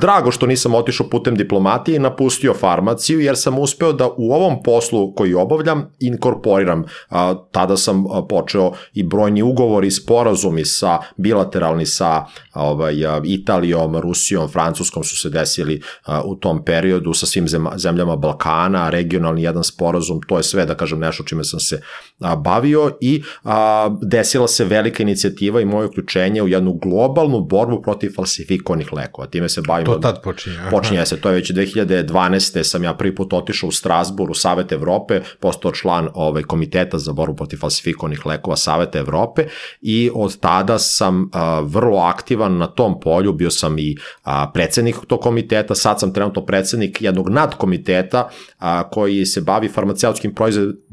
[0.00, 4.62] drago što nisam otišao putem diplomatije i napustio farmaciju, jer sam uspeo da u ovom
[4.62, 6.84] poslu koji obavljam inkorporiram.
[7.10, 12.24] A, tada sam počeo i brojni ugovori, sporazumi sa bilateralni sa
[12.54, 17.46] ovaj, Italijom, Rusijom, Francuskom su se desili a, u tom periodu sa svim
[17.76, 21.80] zemljama Balkana, regionalni jedan sporazum, to je sve, da kažem, nešto čime sam se
[22.20, 27.82] a, bavio i a, desila se velika inicijativa i moje uključenje u jednu globalnu borbu
[27.82, 29.26] protiv falsifikovanih lekova.
[29.26, 29.94] Time se bavimo...
[29.94, 30.56] To tad počinje.
[30.70, 32.62] Počinje se, to je već 2012.
[32.62, 37.12] sam ja prvi put otišao u Strasbur, u Savet Evrope, postao član ovaj, komiteta za
[37.12, 39.46] borbu protiv falsifikovanih lekova Saveta Evrope
[39.80, 44.96] i od tada sam a, vrlo aktivan na tom polju, bio sam i a, predsednik
[45.06, 50.34] tog komiteta, sad sam trenutno predsednik jednog nadkomiteta a, koji se bavi farmaceutskim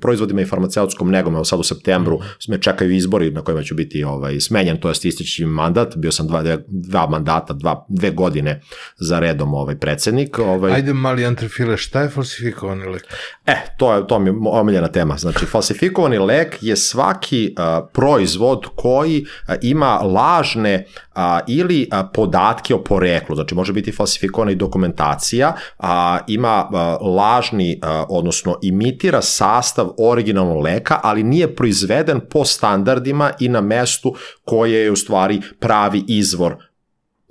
[0.01, 4.03] proizvodima i farmaceutskom negom, evo sad u septembru me čekaju izbori na kojima ću biti
[4.03, 8.61] ovaj, smenjen, to je istići mandat, bio sam dva, dva mandata, dva, dve godine
[8.97, 10.39] za redom ovaj predsednik.
[10.39, 10.73] Ovaj...
[10.73, 13.03] Ajde mali antrefile, šta je falsifikovani lek?
[13.45, 15.17] E, to, je, to mi je omiljena tema.
[15.17, 20.85] Znači, falsifikovani lek je svaki uh, proizvod koji uh, ima lažne
[21.15, 27.07] uh, ili uh, podatke o poreklu, znači može biti falsifikovana i dokumentacija, a ima uh,
[27.15, 34.15] lažni, uh, odnosno imitira sastav originalnog leka, ali nije proizveden po standardima i na mestu
[34.45, 36.55] koje je u stvari pravi izvor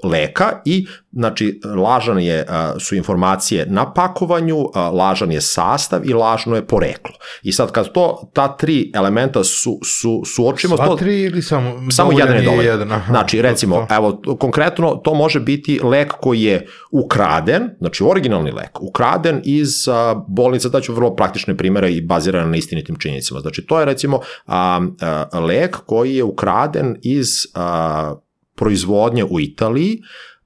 [0.03, 2.47] leka i znači lažan je
[2.79, 7.15] su informacije na pakovanju, lažan je sastav i lažno je poreklo.
[7.43, 11.91] I sad kad to ta tri elementa su su suočimo Sva to tri ili samo
[11.91, 12.73] samo jedan je dovoljan.
[12.73, 18.05] Jedan, aha, znači recimo to, evo konkretno to može biti lek koji je ukraden, znači
[18.05, 23.41] originalni lek, ukraden iz a, bolnice, daću vrlo praktične primere i baziran na istinitim činjenicama.
[23.41, 28.15] Znači to je recimo a, a, lek koji je ukraden iz a,
[28.55, 30.03] proizvodnje u Italiji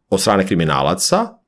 [0.08, 1.38] od strane kriminalaca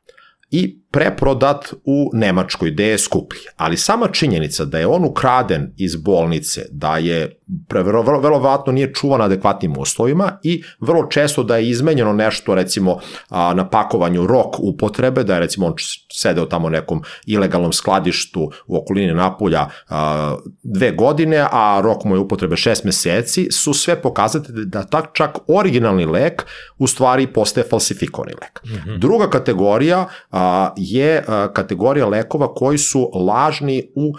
[0.51, 3.41] i preprodat u Nemačkoj, gde je skuplji.
[3.57, 7.39] Ali sama činjenica da je on ukraden iz bolnice, da je
[7.71, 12.55] vrlo, vrlo, vrlo vatno nije čuvan adekvatnim uslovima i vrlo često da je izmenjeno nešto
[12.55, 15.75] recimo a, na pakovanju rok upotrebe, da je recimo on
[16.13, 22.21] sedeo tamo nekom ilegalnom skladištu u okolini Napulja a, dve godine, a rok mu je
[22.21, 26.47] upotrebe šest meseci, su sve pokazatelji da tak čak originalni lek
[26.79, 28.61] u stvari postaje falsifikovani lek.
[28.65, 28.99] Mm -hmm.
[28.99, 34.13] Druga kategorija a, je kategorija lekova koji su lažni u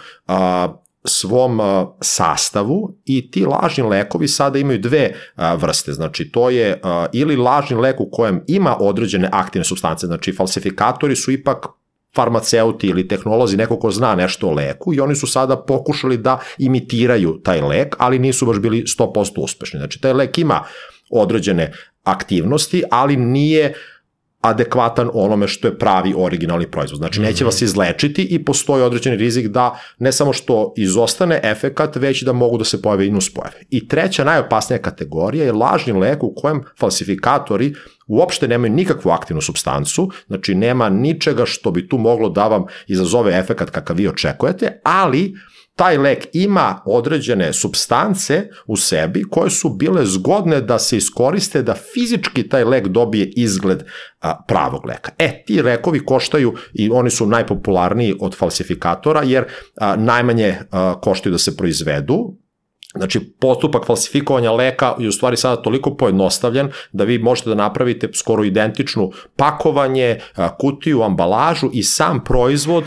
[1.04, 1.60] svom
[2.00, 5.12] sastavu i ti lažni lekovi sada imaju dve
[5.56, 6.80] vrste, znači to je
[7.12, 11.66] ili lažni lek u kojem ima određene aktivne substance, znači falsifikatori su ipak
[12.16, 16.38] farmaceuti ili tehnolozi, neko ko zna nešto o leku i oni su sada pokušali da
[16.58, 19.78] imitiraju taj lek, ali nisu baš bili 100% uspešni.
[19.78, 20.62] Znači taj lek ima
[21.10, 21.72] određene
[22.04, 23.99] aktivnosti, ali nije uh,
[24.40, 26.98] adekvatan onome što je pravi originalni proizvod.
[26.98, 27.64] Znači, neće vas mhm.
[27.64, 32.64] izlečiti i postoji određeni rizik da ne samo što izostane efekat, već da mogu da
[32.64, 33.56] se pojave i nuspojave.
[33.70, 37.74] I treća, najopasnija kategorija je lažni lek u kojem falsifikatori
[38.06, 43.38] uopšte nemaju nikakvu aktivnu substancu, znači nema ničega što bi tu moglo da vam izazove
[43.38, 45.34] efekat kakav vi očekujete, ali
[45.80, 51.74] taj lek ima određene substance u sebi koje su bile zgodne da se iskoriste da
[51.94, 53.82] fizički taj lek dobije izgled
[54.48, 55.12] pravog leka.
[55.18, 59.44] E, ti lekovi koštaju i oni su najpopularniji od falsifikatora jer
[59.96, 60.56] najmanje
[61.00, 62.36] koštaju da se proizvedu,
[62.96, 68.08] Znači, postupak falsifikovanja leka je u stvari sada toliko pojednostavljen da vi možete da napravite
[68.14, 70.18] skoro identičnu pakovanje,
[70.58, 72.84] kutiju, ambalažu i sam proizvod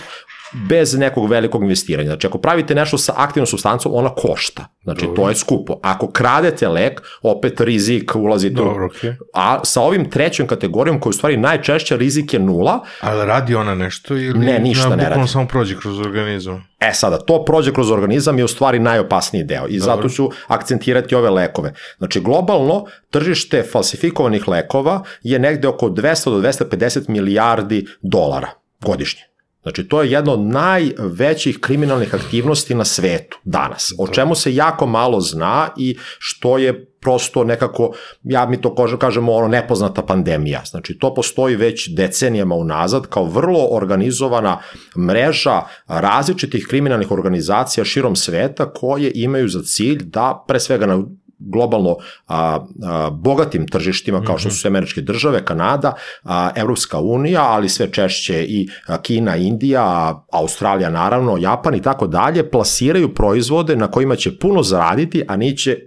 [0.53, 2.09] bez nekog velikog investiranja.
[2.09, 4.65] Znači, ako pravite nešto sa aktivnom substancom, ona košta.
[4.83, 5.23] Znači, Dobro.
[5.23, 5.79] to je skupo.
[5.83, 8.63] Ako kradete lek, opet rizik ulazi tu.
[8.63, 9.15] Dobro, okay.
[9.33, 12.79] A sa ovim trećom kategorijom, koja u stvari najčešće rizik je nula.
[13.01, 15.27] Ali radi ona nešto ili ne, ništa na, ne radi.
[15.27, 16.67] samo prođe kroz organizam?
[16.79, 19.95] E sada, to prođe kroz organizam je u stvari najopasniji deo i Dobro.
[19.95, 21.73] zato ću akcentirati ove lekove.
[21.97, 28.49] Znači, globalno tržište falsifikovanih lekova je negde oko 200 do 250 milijardi dolara
[28.81, 29.32] godišnje.
[29.63, 34.85] Znači, to je jedna od najvećih kriminalnih aktivnosti na svetu danas, o čemu se jako
[34.85, 37.91] malo zna i što je prosto nekako,
[38.23, 40.61] ja mi to kažemo, ono nepoznata pandemija.
[40.65, 44.59] Znači, to postoji već decenijama unazad kao vrlo organizovana
[44.97, 51.03] mreža različitih kriminalnih organizacija širom sveta koje imaju za cilj da pre svega na
[51.45, 54.75] globalno a, a, bogatim tržištima kao što su mhm.
[54.75, 58.69] američke države, Kanada, a, Evropska unija, ali sve češće i
[59.01, 65.23] Kina, Indija, Australija naravno, Japan i tako dalje, plasiraju proizvode na kojima će puno zaraditi,
[65.27, 65.79] a neće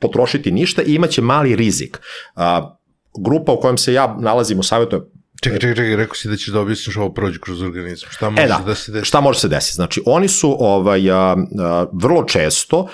[0.00, 2.00] potrošiti ništa i imaće mali rizik.
[2.34, 2.76] A,
[3.18, 5.02] grupa u kojem se ja nalazim u savjetu je
[5.42, 8.08] Čekaj, čekaj, čekaj, rekao si da ćeš da objasniš ovo prođe kroz organizam.
[8.12, 9.06] Šta može E da, da se desi?
[9.06, 9.74] šta može se desiti?
[9.74, 12.88] Znači, oni su ovaj, a, a, vrlo često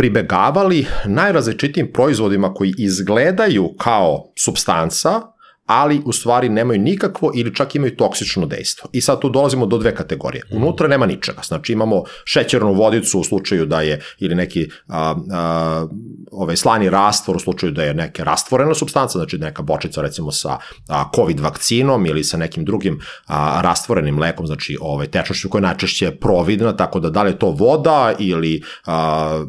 [0.00, 5.20] pribegavali najrazličitijim proizvodima koji izgledaju kao substanca,
[5.66, 8.90] ali u stvari nemaju nikakvo ili čak imaju toksično dejstvo.
[8.92, 10.42] I sad tu dolazimo do dve kategorije.
[10.52, 11.42] Unutra nema ničega.
[11.44, 15.86] Znači imamo šećernu vodicu u slučaju da je ili neki a, a,
[16.30, 20.58] ovaj slani rastvor u slučaju da je neka rastvorena substanca, znači neka bočica recimo sa
[20.88, 25.62] a, COVID vakcinom ili sa nekim drugim a, rastvorenim lekom, znači ovaj tečnošću koja je
[25.62, 29.44] najčešće providna, tako da da li je to voda ili a,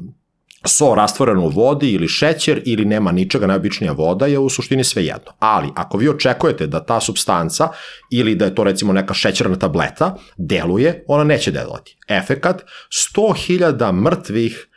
[0.66, 5.06] so rastvoren u vodi ili šećer ili nema ničega, najobičnija voda je u suštini sve
[5.06, 5.32] jedno.
[5.40, 7.68] Ali ako vi očekujete da ta substanca
[8.12, 11.98] ili da je to recimo neka šećerna tableta deluje, ona neće delovati.
[12.08, 12.64] Efekat
[13.16, 14.68] 100.000 mrtvih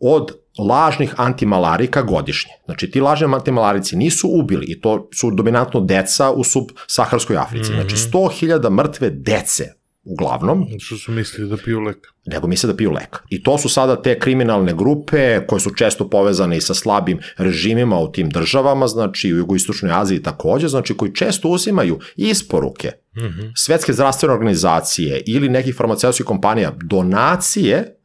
[0.00, 2.52] od lažnih antimalarika godišnje.
[2.64, 7.72] Znači, ti lažni antimalarici nisu ubili i to su dominantno deca u subsaharskoj Africi.
[7.72, 11.96] Znači, 100.000 mrtve dece uglavnom, Što su mislili da piju lek?
[12.26, 13.18] nego misle da piju lek.
[13.28, 17.98] I to su sada te kriminalne grupe koje su često povezane i sa slabim režimima
[17.98, 23.52] u tim državama, znači u jugoistočnoj Aziji takođe, znači koji često uzimaju isporuke mm -hmm.
[23.56, 27.96] svetske zdravstvene organizacije ili nekih farmaceutskih kompanija donacije,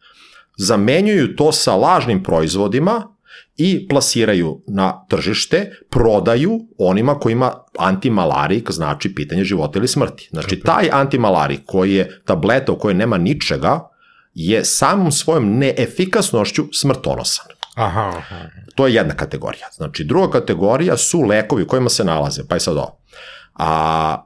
[0.58, 3.16] zamenjuju to sa lažnim proizvodima
[3.62, 10.30] i plasiraju na tržište, prodaju onima kojima antimalarik znači pitanje života ili smrti.
[10.32, 13.90] Znači taj antimalarik koji je tableta u kojoj nema ničega
[14.34, 17.46] je samom svojom neefikasnošću smrtonosan.
[17.76, 18.36] Aha, aha.
[18.76, 19.68] To je jedna kategorija.
[19.76, 23.00] Znači druga kategorija su lekovi kojima se nalaze, pa je sad ovo.
[23.54, 24.26] A,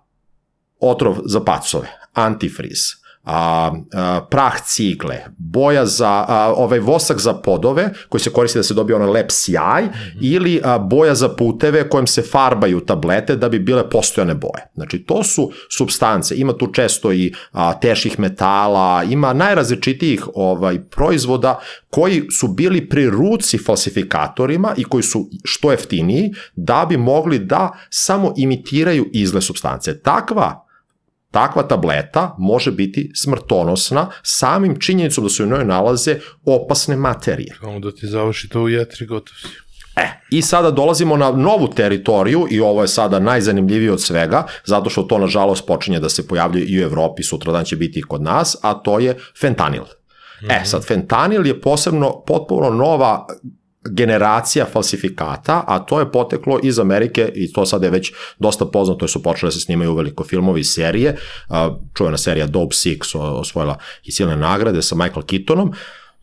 [0.79, 2.79] otrov za pacove, antifriz,
[3.23, 8.63] a, a, prah cigle, boja za, a, ovaj vosak za podove, koji se koristi da
[8.63, 10.17] se dobije onaj lep sjaj, mm -hmm.
[10.21, 14.67] ili a, boja za puteve kojim se farbaju tablete da bi bile postojane boje.
[14.75, 21.59] Znači, to su substance, ima tu često i a, teških metala, ima najrazličitijih ovaj, proizvoda
[21.89, 27.71] koji su bili pri ruci falsifikatorima i koji su što jeftiniji da bi mogli da
[27.89, 29.99] samo imitiraju izgled substance.
[29.99, 30.62] Takva
[31.33, 37.55] Takva tableta može biti smrtonosna samim činjenicom da se u njoj nalaze opasne materije.
[37.59, 39.47] Samo da ti završi to u jetri, gotov si.
[39.95, 44.89] E, i sada dolazimo na novu teritoriju i ovo je sada najzanimljivije od svega, zato
[44.89, 48.21] što to nažalost počinje da se pojavljuje i u Evropi, sutradan će biti i kod
[48.21, 49.83] nas, a to je fentanil.
[49.83, 50.61] Mm -hmm.
[50.61, 53.27] E, sad, fentanil je posebno, potpuno nova
[53.89, 59.05] generacija falsifikata, a to je poteklo iz Amerike i to sada je već dosta poznato,
[59.05, 61.15] jer su počele da se snimaju veliko filmovi i serije.
[61.93, 65.73] Čuvena serija Dope Six osvojila i silne nagrade sa Michael Keatonom.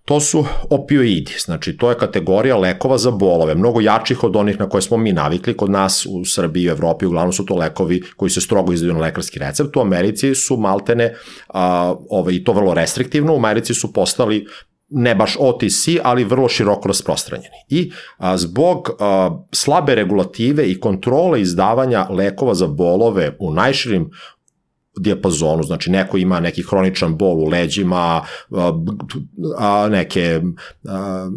[0.05, 4.69] To su opioidi, znači to je kategorija lekova za bolove, mnogo jačih od onih na
[4.69, 8.31] koje smo mi navikli kod nas u Srbiji i Evropi, uglavnom su to lekovi koji
[8.31, 11.15] se strogo izdaju na lekarski recept, u Americi su maltene,
[11.49, 14.47] a, ovaj, i to vrlo restriktivno, u Americi su postali
[14.91, 17.57] ne baš OTC, ali vrlo široko rasprostranjeni.
[17.69, 24.11] I a, zbog a, slabe regulative i kontrole izdavanja lekova za bolove u najširim
[24.99, 28.73] dijapazonu, znači neko ima neki hroničan bol u leđima, a,
[29.59, 30.41] a, neke
[30.89, 31.31] a,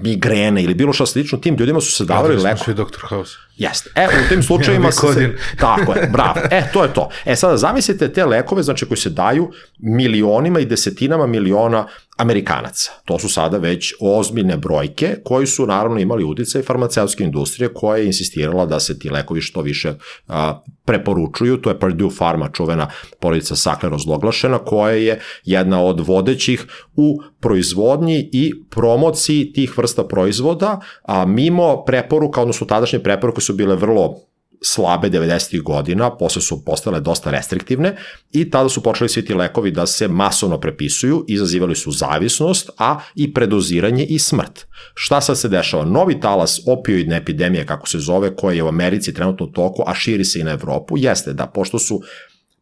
[0.00, 2.74] migrene ili bilo što slično, tim ljudima su se davali lekovi.
[2.74, 3.00] Smo Dr.
[3.08, 3.45] House.
[3.56, 3.90] Jeste.
[3.94, 5.34] E, u tim slučajima se, se...
[5.58, 6.40] Tako je, bravo.
[6.50, 7.08] E, to je to.
[7.24, 11.86] E, sada zamislite te lekove, znači koji se daju milionima i desetinama miliona
[12.16, 12.90] Amerikanaca.
[13.04, 18.06] To su sada već ozbiljne brojke koji su naravno imali uticaj farmaceutske industrije koja je
[18.06, 19.94] insistirala da se ti lekovi što više
[20.28, 21.56] a, preporučuju.
[21.56, 22.88] To je Purdue Pharma, čuvena
[23.20, 30.80] porodica Sackler ozloglašena, koja je jedna od vodećih u proizvodnji i promociji tih vrsta proizvoda,
[31.02, 34.26] a mimo preporuka, odnosno tadašnje preporuke su bile vrlo
[34.62, 35.62] slabe 90.
[35.62, 37.96] godina, posle su postale dosta restriktivne
[38.32, 42.98] i tada su počeli svi ti lekovi da se masovno prepisuju, izazivali su zavisnost, a
[43.14, 44.66] i predoziranje i smrt.
[44.94, 45.84] Šta sad se dešava?
[45.84, 49.94] Novi talas opioidne epidemije, kako se zove, koja je u Americi trenutno u toku, a
[49.94, 52.00] širi se i na Evropu, jeste da pošto su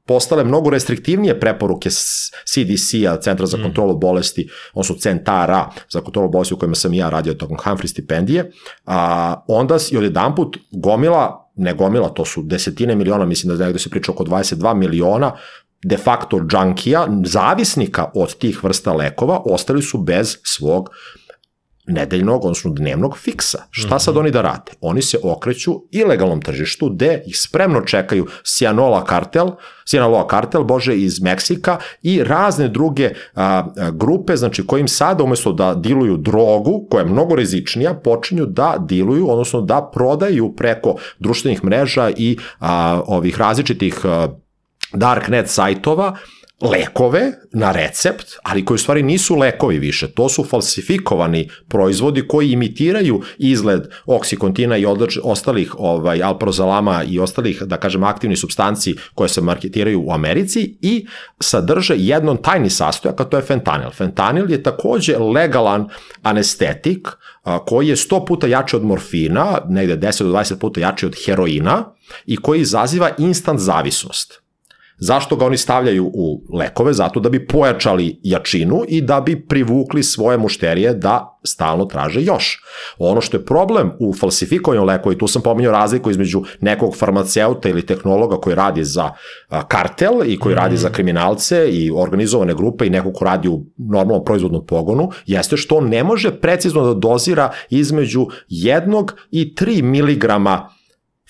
[0.06, 1.90] postale mnogo restriktivnije preporuke
[2.44, 7.10] CDC-a, Centra za kontrolu bolesti, on su centara za kontrolu bolesti u kojima sam ja
[7.10, 8.50] radio tokom Humphrey stipendije,
[8.86, 13.78] a, onda je jedan put gomila ne gomila, to su desetine miliona, mislim da negde
[13.78, 15.32] se priča oko 22 miliona
[15.84, 20.90] de facto džankija, zavisnika od tih vrsta lekova, ostali su bez svog
[21.86, 23.58] nedeljnog, odnosno dnevnog fiksa.
[23.70, 24.72] Šta sad oni da rade?
[24.80, 29.50] Oni se okreću ilegalnom tržištu gde ih spremno čekaju Cianola kartel,
[29.84, 35.52] Sinaloa kartel, bože, iz Meksika i razne druge a, a, grupe, znači kojim sada umesto
[35.52, 41.64] da diluju drogu, koja je mnogo rizičnija, počinju da diluju, odnosno da prodaju preko društvenih
[41.64, 44.28] mreža i a, ovih različitih a,
[44.92, 46.16] darknet sajtova
[46.60, 52.50] lekove na recept, ali koji u stvari nisu lekovi više, to su falsifikovani proizvodi koji
[52.50, 54.86] imitiraju izgled oksikontina i
[55.22, 61.06] ostalih ovaj, alprozalama i ostalih, da kažem, aktivnih substanci koje se marketiraju u Americi i
[61.40, 63.90] sadrže jednom tajni sastojak, a to je fentanil.
[63.90, 65.88] Fentanil je takođe legalan
[66.22, 67.08] anestetik
[67.66, 71.84] koji je 100 puta jači od morfina, negde 10 do 20 puta jači od heroina
[72.26, 74.43] i koji izaziva instant zavisnost.
[74.98, 76.92] Zašto ga oni stavljaju u lekove?
[76.92, 82.62] Zato da bi pojačali jačinu i da bi privukli svoje mušterije da stalno traže još.
[82.98, 87.68] Ono što je problem u falsifikovanju lekova, i tu sam pominjao razliku između nekog farmaceuta
[87.68, 89.10] ili tehnologa koji radi za
[89.68, 90.58] kartel i koji mm.
[90.58, 95.56] radi za kriminalce i organizovane grupe i nekog ko radi u normalnom proizvodnom pogonu, jeste
[95.56, 100.68] što on ne može precizno da dozira između jednog i 3 miligrama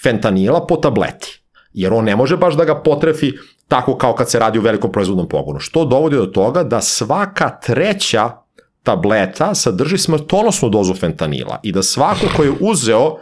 [0.03, 1.45] fentanila po tableti
[1.75, 3.33] jer on ne može baš da ga potrefi
[3.69, 5.61] tako kao kad se radi u velikom proizvodnom pogonu.
[5.61, 8.31] Što dovodi do toga da svaka treća
[8.83, 13.17] tableta sadrži smrtonosnu dozu fentanila i da svako ko je uzeo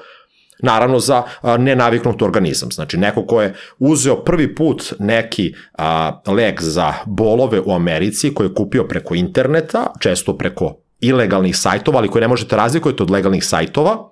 [0.63, 1.23] naravno za
[1.59, 2.71] nenaviknut organizam.
[2.73, 8.47] Znači, neko ko je uzeo prvi put neki a, lek za bolove u Americi, koji
[8.47, 13.45] je kupio preko interneta, često preko ilegalnih sajtova, ali koje ne možete razlikovati od legalnih
[13.45, 14.12] sajtova,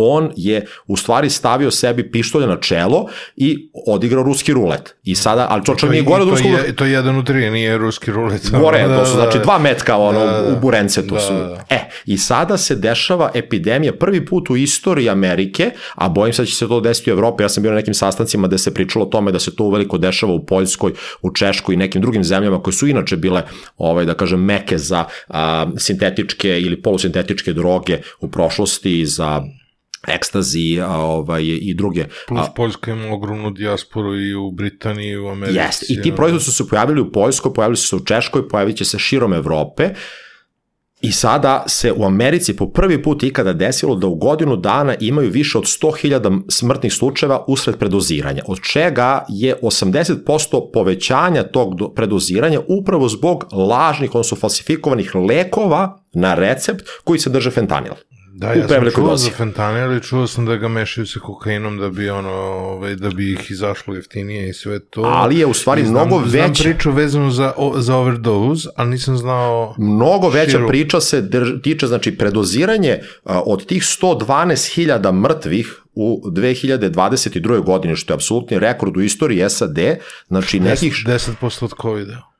[0.00, 4.94] on je u stvari stavio sebi pištolje na čelo i odigrao ruski rulet.
[5.04, 6.50] I sada, ali to čak nije gore od ruskog...
[6.76, 8.50] To je jedan u tri, nije ruski rulet.
[8.50, 11.20] Gore, da, to su da, znači dva metka ono, da, da, u burence, to da,
[11.20, 11.32] su.
[11.32, 11.64] Da.
[11.70, 16.46] E, i sada se dešava epidemija prvi put u istoriji Amerike, a bojim se da
[16.46, 17.42] će se to desiti u Evropi.
[17.42, 19.98] Ja sam bio na nekim sastancima gde se pričalo o tome da se to uveliko
[19.98, 20.92] dešava u Poljskoj,
[21.22, 23.42] u Češkoj i nekim drugim zemljama koje su inače bile,
[23.78, 29.42] ovaj, da kažem, meke za a, sintetičke ili polusintetičke droge u prošlosti za
[30.06, 32.04] ekstazi ovaj, i druge.
[32.28, 35.58] Plus Poljska ima ogromnu dijasporu i u Britaniji i u Americi.
[35.58, 38.76] Jeste, i ti proizvodi su se pojavili u Poljskoj, pojavili su se u Češkoj, pojavit
[38.76, 39.90] će se širom Evrope.
[41.00, 45.30] I sada se u Americi po prvi put ikada desilo da u godinu dana imaju
[45.30, 53.08] više od 100.000 smrtnih slučajeva usred predoziranja, od čega je 80% povećanja tog predoziranja upravo
[53.08, 57.92] zbog lažnih, odnosno falsifikovanih lekova na recept koji se drže fentanil.
[58.38, 59.24] Da, ja sam čuo dozi.
[59.24, 63.10] za fentanil i čuo sam da ga mešaju sa kokainom da bi ono, ovaj, da
[63.10, 65.02] bi ih izašlo jeftinije i sve to.
[65.02, 66.30] Ali je u stvari znam, mnogo veća...
[66.30, 69.74] Znam priču vezanu za, za overdose, ali nisam znao...
[69.78, 70.68] Mnogo veća širu.
[70.68, 77.64] priča se drž, tiče, znači, predoziranje a, od tih 112.000 mrtvih u 2022.
[77.64, 79.78] godini, što je apsolutni rekord u istoriji SAD,
[80.28, 80.92] znači nekih...
[81.06, 82.37] 10%, 10 od COVID-a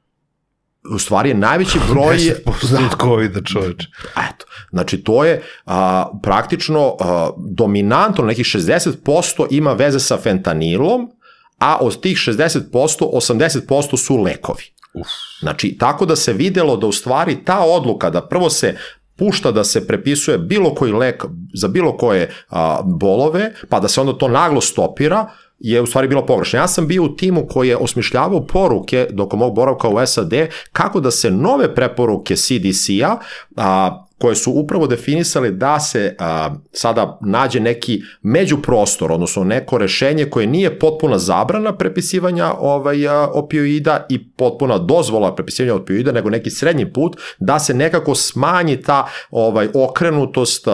[0.91, 2.17] u stvari je najveći broj...
[2.47, 3.85] 10% od COVID-a čoveč.
[4.11, 11.11] Eto, znači to je a, praktično a, dominantno, nekih 60% ima veze sa fentanilom,
[11.59, 14.65] a od tih 60% 80% su lekovi.
[14.95, 15.09] Uf.
[15.41, 18.77] Znači, tako da se videlo da u stvari ta odluka da prvo se
[19.17, 21.25] pušta da se prepisuje bilo koji lek
[21.55, 25.27] za bilo koje a, bolove, pa da se onda to naglo stopira,
[25.59, 26.59] je u stvari bilo pogrešno.
[26.59, 30.33] Ja sam bio u timu koji je osmišljavao poruke dok mog boravka u SAD
[30.73, 37.61] kako da se nove preporuke CDC-a koje su upravo definisale da se a, sada nađe
[37.61, 44.79] neki međuprostor, odnosno neko rešenje koje nije potpuna zabrana prepisivanja ovaj, a, opioida i potpuna
[44.79, 50.69] dozvola prepisivanja opioida, nego neki srednji put da se nekako smanji ta ovaj okrenutost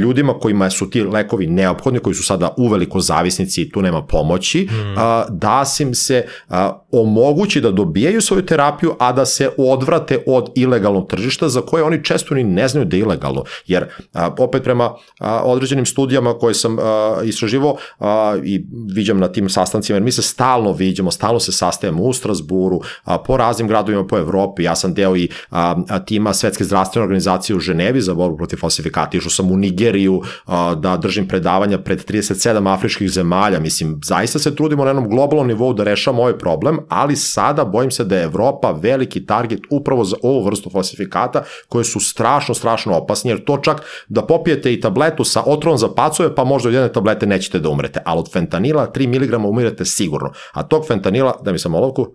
[0.00, 4.68] ljudima kojima su ti lekovi neophodni, koji su sada uveliko zavisnici i tu nema pomoći,
[4.70, 4.98] mm.
[4.98, 10.50] a, da im se a, omogući da dobijaju svoju terapiju, a da se odvrate od
[10.54, 13.44] ilegalnog tržišta za koje oni često ni ne znaju da je ilegalno.
[13.66, 18.64] Jer a, opet prema a, određenim studijama koje sam a, istraživo a, i
[18.94, 23.18] viđam na tim sastancima, jer mi se stalno viđamo, stalno se sastajemo u Strasburu, a,
[23.18, 27.56] po raznim gradovima po Evropi, ja sam deo i a, a, tima Svetske zdravstvene organizacije
[27.56, 32.04] u Ženevi za borbu protiv falsifikata, išao sam u Nigeriju a, da držim predavanja pred
[32.10, 36.78] 37 afričkih zemalja, mislim, zaista se trudimo na jednom globalnom nivou da rešamo ovaj problem,
[36.88, 41.84] ali sada bojim se da je Evropa veliki target upravo za ovu vrstu falsifikata koje
[41.84, 45.88] su strašno, strašno strašno opasni, jer to čak da popijete i tabletu sa otrovom za
[45.88, 49.84] pacove, pa možda od jedne tablete nećete da umrete, ali od fentanila 3 mg umirete
[49.84, 50.32] sigurno.
[50.52, 52.14] A tog fentanila, da mi sam olovku,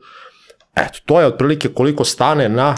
[0.76, 2.76] eto, to je otprilike koliko stane na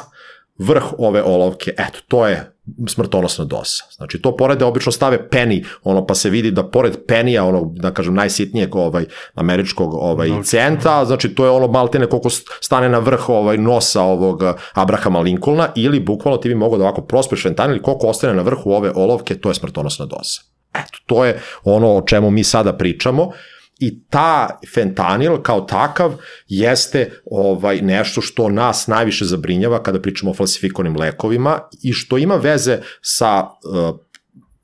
[0.58, 2.51] vrh ove olovke, eto, to je
[2.88, 3.84] smrtonosna doza.
[3.95, 7.91] Znači, to porede obično stave penny, ono, pa se vidi da pored penija, ono, da
[7.91, 12.30] kažem, najsitnijeg ovaj, američkog ovaj, centa, znači, to je ono maltene koliko
[12.62, 14.43] stane na vrh ovaj, nosa ovog
[14.74, 18.41] Abrahama Lincolna, ili bukvalno ti bi mogao da ovako prospeš fentanil, ili koliko ostane na
[18.41, 20.41] vrhu ove olovke, to je smrtonosna doza.
[20.74, 23.32] Eto, to je ono o čemu mi sada pričamo
[23.80, 26.13] i ta fentanil kao takav
[26.47, 32.36] jeste ovaj nešto što nas najviše zabrinjava kada pričamo o falsifikovanim lekovima i što ima
[32.36, 33.99] veze sa uh,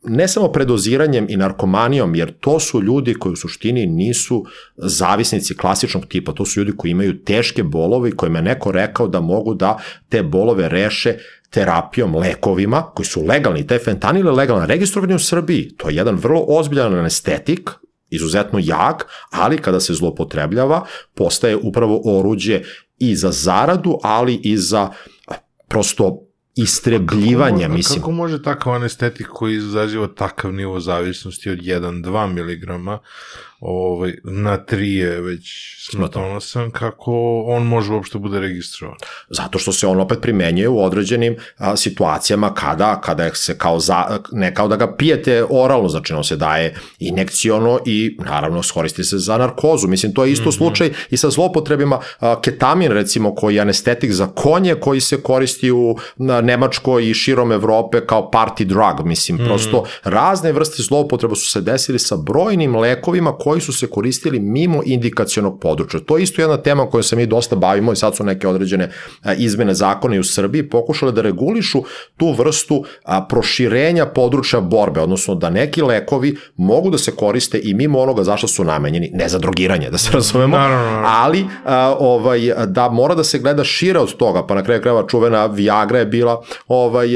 [0.04, 4.46] ne samo predoziranjem i narkomanijom, jer to su ljudi koji u suštini nisu
[4.76, 9.08] zavisnici klasičnog tipa, to su ljudi koji imaju teške bolove i kojima je neko rekao
[9.08, 9.78] da mogu da
[10.10, 11.18] te bolove reše
[11.50, 16.16] terapijom, lekovima, koji su legalni, taj fentanil je legalan, registrovan u Srbiji, to je jedan
[16.16, 17.70] vrlo ozbiljan anestetik,
[18.12, 20.86] izuzetno jak, ali kada se zlopotrebljava,
[21.16, 22.62] postaje upravo oruđe
[23.00, 24.90] i za zaradu, ali i za
[25.68, 28.00] prosto istrebljivanje, kako, mislim.
[28.00, 33.00] Kako može takav anestetik koji izaziva takav nivo zavisnosti od 1-2 mg
[33.62, 38.98] ovaj, na 3 je već smrtonosan, kako on može uopšte bude registrovan?
[39.30, 44.20] Zato što se on opet primenjuje u određenim a, situacijama kada, kada se kao za,
[44.32, 49.18] ne kao da ga pijete oralno, znači on se daje injekciono i naravno skoristi se
[49.18, 49.88] za narkozu.
[49.88, 50.58] Mislim, to je isto mm -hmm.
[50.58, 52.00] slučaj i sa zlopotrebima.
[52.20, 57.14] A, ketamin, recimo, koji je anestetik za konje, koji se koristi u na, Nemačkoj i
[57.14, 59.08] širom Evrope kao party drug.
[59.08, 59.48] Mislim, mm -hmm.
[59.48, 64.40] prosto razne vrste zlopotreba su se desili sa brojnim lekovima koji koji su se koristili
[64.40, 66.00] mimo indikacionog područja.
[66.00, 68.90] To je isto jedna tema kojom se mi dosta bavimo i sad su neke određene
[69.38, 71.84] izmene zakona i u Srbiji pokušale da regulišu
[72.18, 72.84] tu vrstu
[73.30, 78.48] proširenja područja borbe, odnosno da neki lekovi mogu da se koriste i mimo onoga zašto
[78.48, 80.58] su namenjeni, ne za drogiranje, da se razumemo,
[81.06, 81.46] ali
[82.00, 86.00] ovaj, da mora da se gleda šire od toga, pa na kraju krajeva čuvena Viagra
[86.00, 87.08] je bila ovaj,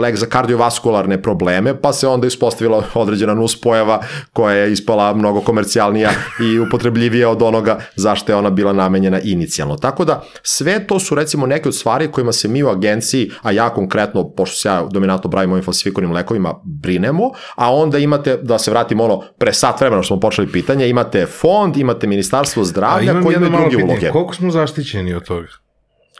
[0.00, 4.00] lek za kardiovaskularne probleme, pa se onda ispostavila određena nuspojava
[4.32, 9.76] koja je ispala mnogo komercijalnija i upotrebljivija od onoga zašto je ona bila namenjena inicijalno.
[9.76, 13.50] Tako da sve to su recimo neke od stvari kojima se mi u agenciji, a
[13.52, 18.58] ja konkretno, pošto se ja dominantno bravim ovim falsifikovanim lekovima, brinemo, a onda imate, da
[18.58, 23.20] se vratimo ono, pre sat vremena što smo počeli pitanje, imate fond, imate ministarstvo zdravlja
[23.22, 24.10] koji imaju druge uloge.
[24.10, 25.67] Koliko smo zaštićeni od toga?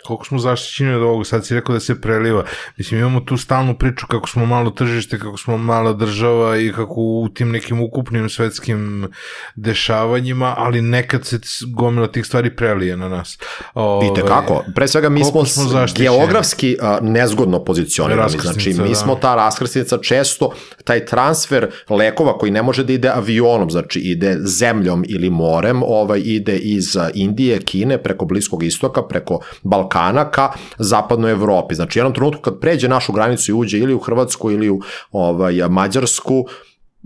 [0.04, 2.44] Koliko smo zaštićeni od ovoga, sad si rekao da se preliva.
[2.76, 6.94] Mislim, imamo tu stalnu priču kako smo malo tržište, kako smo mala država i kako
[7.00, 9.08] u tim nekim ukupnim svetskim
[9.54, 11.38] dešavanjima, ali nekad se
[11.74, 13.38] gomila tih stvari prelije na nas.
[13.74, 14.64] Ove, Pite kako?
[14.74, 18.38] Pre svega mi smo, smo geografski a, nezgodno pozicionirani.
[18.38, 18.94] Znači, mi da.
[18.94, 20.52] smo ta raskrsnica često,
[20.84, 26.20] taj transfer lekova koji ne može da ide avionom, znači ide zemljom ili morem, ovaj
[26.24, 31.74] ide iz Indije, Kine, preko Bliskog istoka, preko Balkana, Balkana ka zapadnoj Evropi.
[31.74, 34.80] Znači, jednom trenutku kad pređe našu granicu i uđe ili u Hrvatsku ili u
[35.12, 36.46] ovaj, Mađarsku,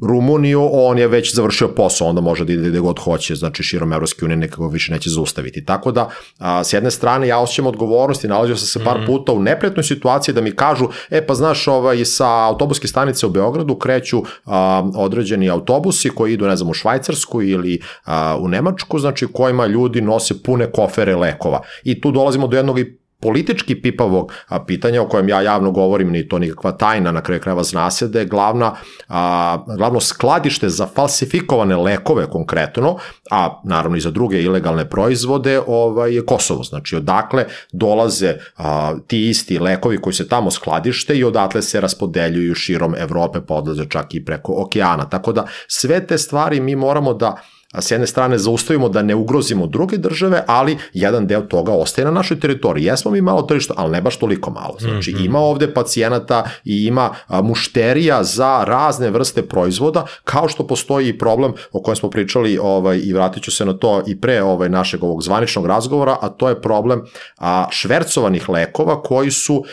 [0.00, 3.92] Rumuniju, on je već završio posao, onda može da ide gde god hoće, znači širom
[3.92, 5.64] Evropske unije nekako više neće zaustaviti.
[5.64, 9.06] Tako da, a, s jedne strane, ja osjećam odgovornost i nalazio sam se par -hmm.
[9.06, 13.30] puta u nepretnoj situaciji da mi kažu, e pa znaš, ovaj, sa autobuske stanice u
[13.30, 18.98] Beogradu kreću a, određeni autobusi koji idu, ne znam, u Švajcarsku ili a, u Nemačku,
[18.98, 21.60] znači kojima ljudi nose pune kofere lekova.
[21.84, 26.10] I tu dolazimo do jednog i politički pipavog a, pitanja o kojem ja javno govorim,
[26.10, 28.74] ni to nikakva tajna, na kraju krajeva zna se da je glavna,
[29.08, 32.96] a, glavno skladište za falsifikovane lekove konkretno,
[33.30, 36.62] a naravno i za druge ilegalne proizvode, ovaj, je Kosovo.
[36.64, 42.54] Znači, odakle dolaze a, ti isti lekovi koji se tamo skladište i odatle se raspodeljuju
[42.54, 45.08] širom Evrope, pa odlaze čak i preko okeana.
[45.08, 47.36] Tako da sve te stvari mi moramo da
[47.80, 52.10] s jedne strane zaustavimo da ne ugrozimo druge države, ali jedan deo toga ostaje na
[52.10, 52.84] našoj teritoriji.
[52.84, 54.76] Jesmo mi malo tržišta, ali ne baš toliko malo.
[54.78, 55.26] Znači, mm -hmm.
[55.26, 61.52] ima ovde pacijenata i ima mušterija za razne vrste proizvoda, kao što postoji i problem
[61.72, 65.04] o kojem smo pričali ovaj, i vratit ću se na to i pre ovaj, našeg
[65.04, 67.02] ovog zvaničnog razgovora, a to je problem
[67.38, 69.64] a, švercovanih lekova koji su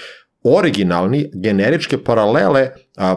[0.44, 2.70] originalni generičke paralele a,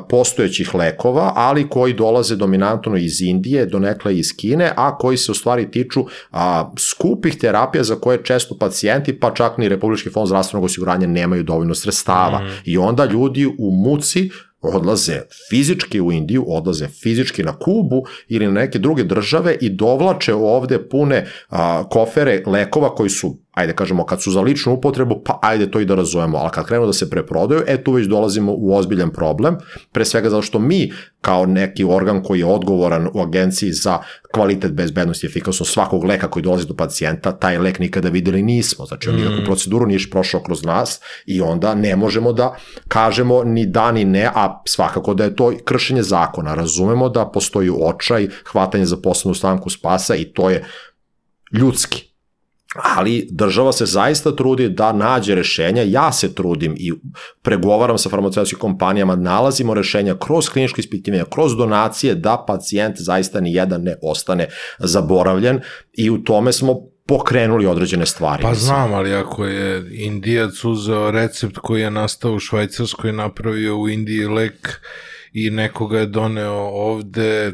[0.09, 5.35] postojećih lekova, ali koji dolaze dominantno iz Indije, donekle iz Kine, a koji se u
[5.35, 10.65] stvari tiču a, skupih terapija za koje često pacijenti, pa čak ni Republički fond zdravstvenog
[10.65, 12.39] osiguranja nemaju dovoljno sredstava.
[12.39, 12.51] Mm.
[12.65, 14.31] I onda ljudi u muci
[14.63, 15.21] odlaze
[15.51, 20.89] fizički u Indiju, odlaze fizički na Kubu ili na neke druge države i dovlače ovde
[20.89, 25.71] pune a, kofere lekova koji su ajde kažemo, kad su za ličnu upotrebu, pa ajde
[25.71, 28.75] to i da razumemo, ali kad krenu da se preprodaju, e tu već dolazimo u
[28.75, 29.57] ozbiljan problem,
[29.93, 33.99] pre svega zato što mi, kao neki organ koji je odgovoran u agenciji za
[34.33, 38.87] kvalitet, bezbednost i efikasnost svakog leka koji dolazi do pacijenta, taj lek nikada videli nismo,
[38.87, 42.57] znači on nikakvu proceduru nije prošao kroz nas i onda ne možemo da
[42.89, 46.55] kažemo ni da ni ne, a svakako da je to kršenje zakona.
[46.55, 50.65] Razumemo da postoji očaj, hvatanje za posebnu stanku spasa i to je
[51.53, 52.12] ljudski
[52.75, 56.93] ali država se zaista trudi da nađe rešenja, ja se trudim i
[57.43, 63.55] pregovaram sa farmaceutskim kompanijama, nalazimo rešenja kroz kliničko ispitivanje, kroz donacije, da pacijent zaista ni
[63.55, 64.49] jedan ne ostane
[64.79, 65.61] zaboravljen
[65.93, 68.43] i u tome smo pokrenuli određene stvari.
[68.43, 73.79] Pa znam, ali ako je Indijac uzeo recept koji je nastao u Švajcarskoj i napravio
[73.79, 74.81] u Indiji lek
[75.33, 77.53] i nekoga je doneo ovde,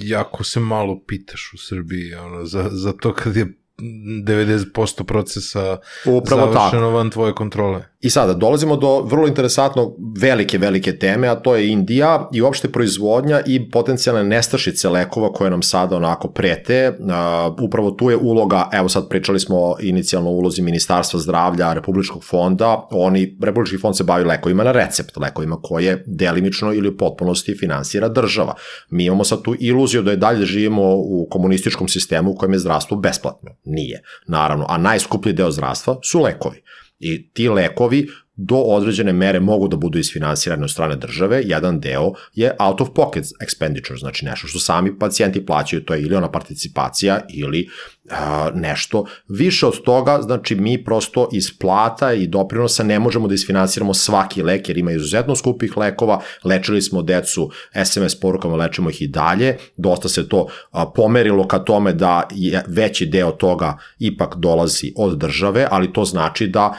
[0.00, 3.46] jako se malo pitaš u Srbiji ono, za, za to kad je
[3.78, 6.90] 90% procesa Upravo završeno tako.
[6.90, 7.84] van tvoje kontrole.
[8.00, 12.68] I sada dolazimo do vrlo interesantno velike, velike teme, a to je Indija i uopšte
[12.68, 16.98] proizvodnja i potencijalne nestašice lekova koje nam sada onako prete.
[16.98, 22.88] Uh, upravo tu je uloga, evo sad pričali smo inicijalno ulozi Ministarstva zdravlja, Republičkog fonda,
[22.90, 28.08] oni, Republički fond se bavi lekovima na recept, lekovima koje delimično ili u potpunosti finansira
[28.08, 28.54] država.
[28.90, 32.58] Mi imamo sad tu iluziju da je dalje živimo u komunističkom sistemu u kojem je
[32.58, 33.50] zdravstvo besplatno.
[33.66, 34.66] Nije, naravno.
[34.68, 36.62] A najskuplji deo zdravstva su lekovi.
[36.98, 42.12] I ti lekovi do određene mere mogu da budu isfinansirane od strane države, jedan deo
[42.34, 46.30] je out of pocket expenditure, znači nešto što sami pacijenti plaćaju, to je ili ona
[46.30, 47.68] participacija ili
[48.10, 49.06] a, nešto.
[49.28, 54.42] Više od toga, znači mi prosto iz plata i doprinosa ne možemo da isfinansiramo svaki
[54.42, 57.50] lek jer ima izuzetno skupih lekova, lečili smo decu
[57.84, 62.64] SMS porukama, lečimo ih i dalje, dosta se to a, pomerilo ka tome da je
[62.66, 66.74] veći deo toga ipak dolazi od države, ali to znači da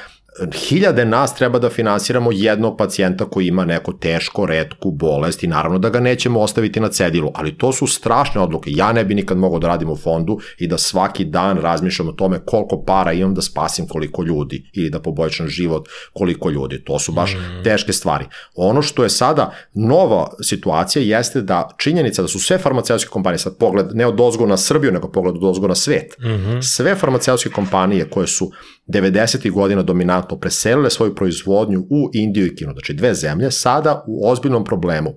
[0.54, 5.80] hiljade nas treba da finansiramo jednog pacijenta koji ima neko teško, redku bolest i naravno
[5.80, 8.72] da ga nećemo ostaviti na cedilu, ali to su strašne odluke.
[8.74, 12.12] Ja ne bi nikad mogao da radim u fondu i da svaki dan razmišljam o
[12.12, 16.84] tome koliko para imam da spasim koliko ljudi ili da poboljšam život koliko ljudi.
[16.84, 17.64] To su baš mm.
[17.64, 18.26] teške stvari.
[18.56, 23.58] Ono što je sada nova situacija jeste da činjenica da su sve farmaceutske kompanije, sad
[23.58, 26.62] pogled ne od ozgo na Srbiju, nego pogled od ozgo na svet, mm -hmm.
[26.62, 28.52] sve farmaceutske kompanije koje su
[28.88, 29.52] 90.
[29.52, 34.64] godina dominantno preselile svoju proizvodnju u Indiju i Kinu, znači dve zemlje, sada u ozbiljnom
[34.64, 35.14] problemu.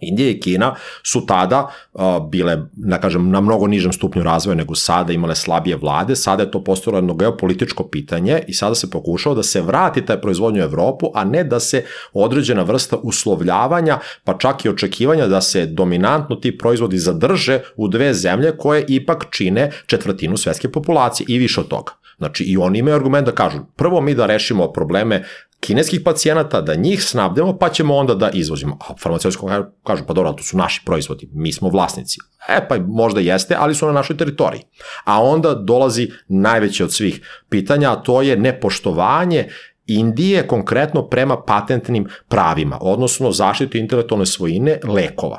[0.00, 4.74] Indija i Kina su tada uh, bile, da kažem, na mnogo nižem stupnju razvoja nego
[4.74, 9.34] sada, imale slabije vlade, sada je to postalo jedno geopolitičko pitanje i sada se pokušao
[9.34, 14.38] da se vrati taj proizvodnju u Evropu, a ne da se određena vrsta uslovljavanja, pa
[14.38, 19.70] čak i očekivanja da se dominantno ti proizvodi zadrže u dve zemlje koje ipak čine
[19.86, 21.92] četvrtinu svetske populacije i više od toga.
[22.18, 25.24] Znači i oni imaju argument da kažu, prvo mi da rešimo probleme
[25.60, 28.78] kineskih pacijenata, da njih snabdemo, pa ćemo onda da izvozimo.
[28.80, 29.42] A farmaceutski
[29.86, 32.18] kažu, pa dobro, to su naši proizvodi, mi smo vlasnici.
[32.48, 34.62] E pa možda jeste, ali su na našoj teritoriji.
[35.04, 39.48] A onda dolazi najveće od svih pitanja, a to je nepoštovanje
[39.86, 45.38] Indije konkretno prema patentnim pravima, odnosno zaštitu intelektualne svojine lekova.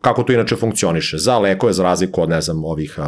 [0.00, 1.18] Kako to inače funkcioniše?
[1.18, 2.98] Za lekove, za razliku od, ne znam, ovih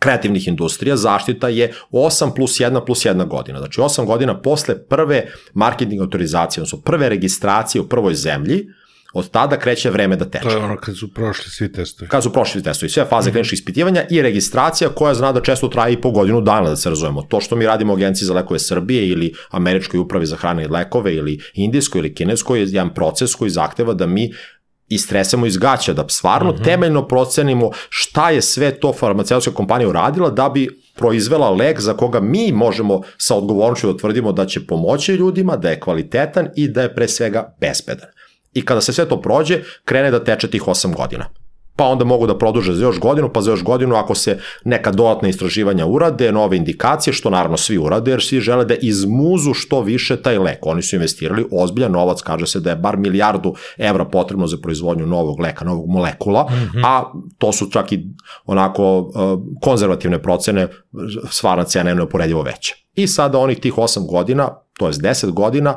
[0.00, 3.58] kreativnih industrija, zaštita je 8 plus 1 plus 1 godina.
[3.58, 8.66] Znači 8 godina posle prve marketing autorizacije, odnosno prve registracije u prvoj zemlji,
[9.14, 10.44] od tada kreće vreme da teče.
[10.44, 12.08] To je ono kad su prošli svi testovi.
[12.08, 13.34] Kad su prošli svi testovi, sve faze mm -hmm.
[13.34, 16.88] kliničkih ispitivanja i registracija koja zna da često traje i po godinu dana, da se
[16.88, 17.22] razumemo.
[17.22, 20.68] To što mi radimo u Agenciji za lekove Srbije ili Američkoj upravi za hrane i
[20.68, 24.32] lekove ili Indijskoj ili Kineskoj je jedan proces koji zahteva da mi
[24.90, 26.64] istresemo iz gaća, da stvarno mm -hmm.
[26.64, 32.20] temeljno procenimo šta je sve to farmaceutska kompanija uradila da bi proizvela lek za koga
[32.20, 36.82] mi možemo sa odgovornošću da tvrdimo da će pomoći ljudima, da je kvalitetan i da
[36.82, 38.08] je pre svega bezbedan.
[38.52, 41.26] I kada se sve to prođe, krene da teče tih 8 godina
[41.80, 44.90] pa onda mogu da produže za još godinu, pa za još godinu ako se neka
[44.92, 49.80] dodatna istraživanja urade, nove indikacije, što naravno svi urade, jer svi žele da izmuzu što
[49.80, 50.66] više taj lek.
[50.66, 55.06] Oni su investirali ozbiljan novac, kaže se da je bar milijardu evra potrebno za proizvodnju
[55.06, 56.82] novog leka, novog molekula, mm -hmm.
[56.84, 58.06] a to su čak i
[58.46, 59.14] onako uh,
[59.62, 60.68] konzervativne procene,
[61.30, 62.74] stvarna cena je neuporedivo veća.
[62.94, 65.76] I sada oni tih 8 godina, to je 10 godina,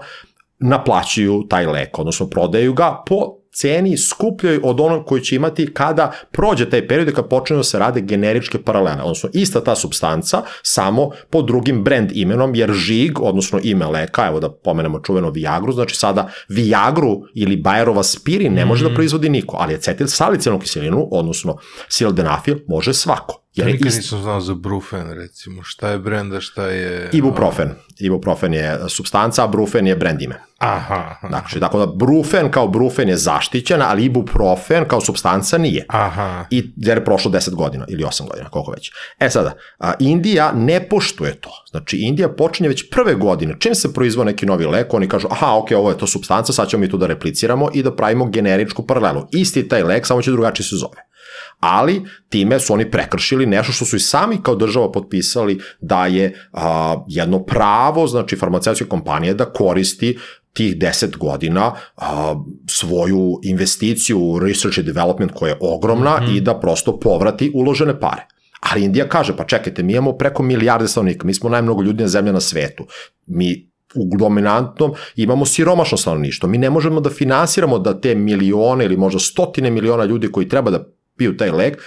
[0.60, 6.12] naplaćuju taj lek, odnosno prodaju ga po ceni skupljoj od onog koji će imati kada
[6.32, 10.42] prođe taj period i kad počne da se rade generičke paralele, odnosno ista ta substanca,
[10.64, 15.72] samo pod drugim brand imenom, jer žig, odnosno ime leka, evo da pomenemo čuveno Viagru,
[15.72, 18.88] znači sada Viagru ili Bayerova aspirin ne može mm -hmm.
[18.88, 18.96] da mhm.
[18.96, 21.58] proizvodi niko, ali acetil salicilnu kiselinu, odnosno
[21.90, 23.43] sildenafil, može svako.
[23.56, 25.64] Ja Jer je nikad ist- nisam znao za Brufen, recimo.
[25.64, 27.10] Šta je brenda, šta je...
[27.14, 27.70] Ibuprofen.
[28.00, 30.36] Ibuprofen je substanca, a brufen je brand ime.
[30.58, 31.28] Aha, aha.
[31.28, 35.86] Dakle, tako da brufen kao brufen je zaštićen, ali ibuprofen kao substanca nije.
[35.90, 36.46] Aha.
[36.50, 38.92] I jer je prošlo 10 godina ili 8 godina, koliko već.
[39.20, 41.50] E sada, a, Indija ne poštuje to.
[41.72, 43.56] Znači, Indija počinje već prve godine.
[43.60, 46.70] Čim se proizvode neki novi lek, oni kažu, aha, ok, ovo je to substanca, sad
[46.70, 49.28] ćemo mi tu da repliciramo i da pravimo generičku paralelu.
[49.32, 51.13] Isti taj lek, samo će drugačije se zove.
[51.60, 56.48] Ali time su oni prekršili nešto što su i sami kao država potpisali da je
[56.52, 60.18] a, jedno pravo, znači farmaceutske kompanije da koristi
[60.54, 62.36] tih 10 godina a,
[62.70, 66.38] svoju investiciju u research and development koja je ogromna mm -hmm.
[66.38, 68.28] i da prosto povrati uložene pare.
[68.60, 72.32] Ali Indija kaže, pa čekajte, mi imamo preko milijarde stanovnika, mi smo najmnogo ljudina zemlja
[72.32, 72.86] na svetu.
[73.26, 76.50] Mi u dominantnom imamo siromašno stanovništvo.
[76.50, 80.72] Mi ne možemo da finansiramo da te milione ili možda stotine miliona ljudi koji treba
[80.72, 80.86] da
[81.18, 81.82] piju taj lek,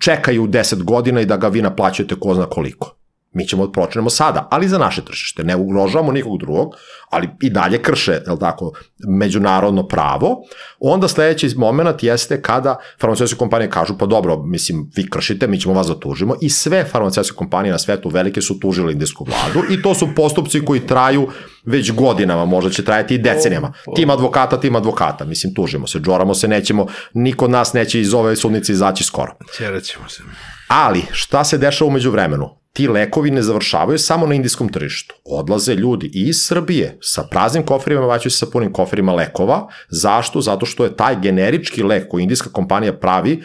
[0.00, 3.01] čekaju 10 godina i da ga vi naplaćujete ko zna koliko.
[3.32, 5.44] Mi ćemo da počnemo sada, ali za naše tržište.
[5.44, 6.74] Ne ugrožavamo nikog drugog,
[7.10, 8.72] ali i dalje krše, je tako,
[9.08, 10.36] međunarodno pravo.
[10.80, 15.74] Onda sledeći moment jeste kada farmaceutske kompanije kažu, pa dobro, mislim, vi kršite, mi ćemo
[15.74, 19.82] vas da tužimo i sve farmaceutske kompanije na svetu velike su tužile indijsku vladu i
[19.82, 21.28] to su postupci koji traju
[21.64, 23.72] već godinama, možda će trajati i decenijama.
[23.96, 25.24] Tim advokata, tim advokata.
[25.24, 29.32] Mislim, tužimo se, džoramo se, nećemo, niko nas neće iz ove sudnice izaći skoro.
[29.56, 30.22] Ćerat ćemo se.
[30.68, 32.61] Ali, šta se dešava umeđu vremenu?
[32.72, 35.14] Ti lekovi ne završavaju samo na indijskom tržištu.
[35.24, 39.68] Odlaze ljudi i iz Srbije sa praznim kofrima, vraćaju se sa punim kofrima lekova.
[39.88, 40.40] Zašto?
[40.40, 43.42] Zato što je taj generički lek koji indijska kompanija pravi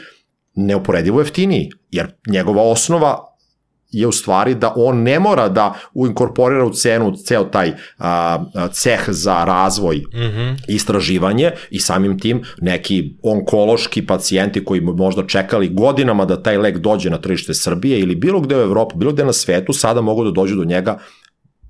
[0.56, 3.27] neuporedivo jeftiniji, jer njegova osnova
[3.91, 8.99] je u stvari da on ne mora da uinkorporira u cenu ceo taj a, ceh
[9.07, 10.55] za razvoj mm -hmm.
[10.68, 16.77] istraživanje i samim tim neki onkološki pacijenti koji bi možda čekali godinama da taj lek
[16.77, 20.23] dođe na tržište Srbije ili bilo gde u Evropi, bilo gde na svetu, sada mogu
[20.23, 20.99] da dođu do njega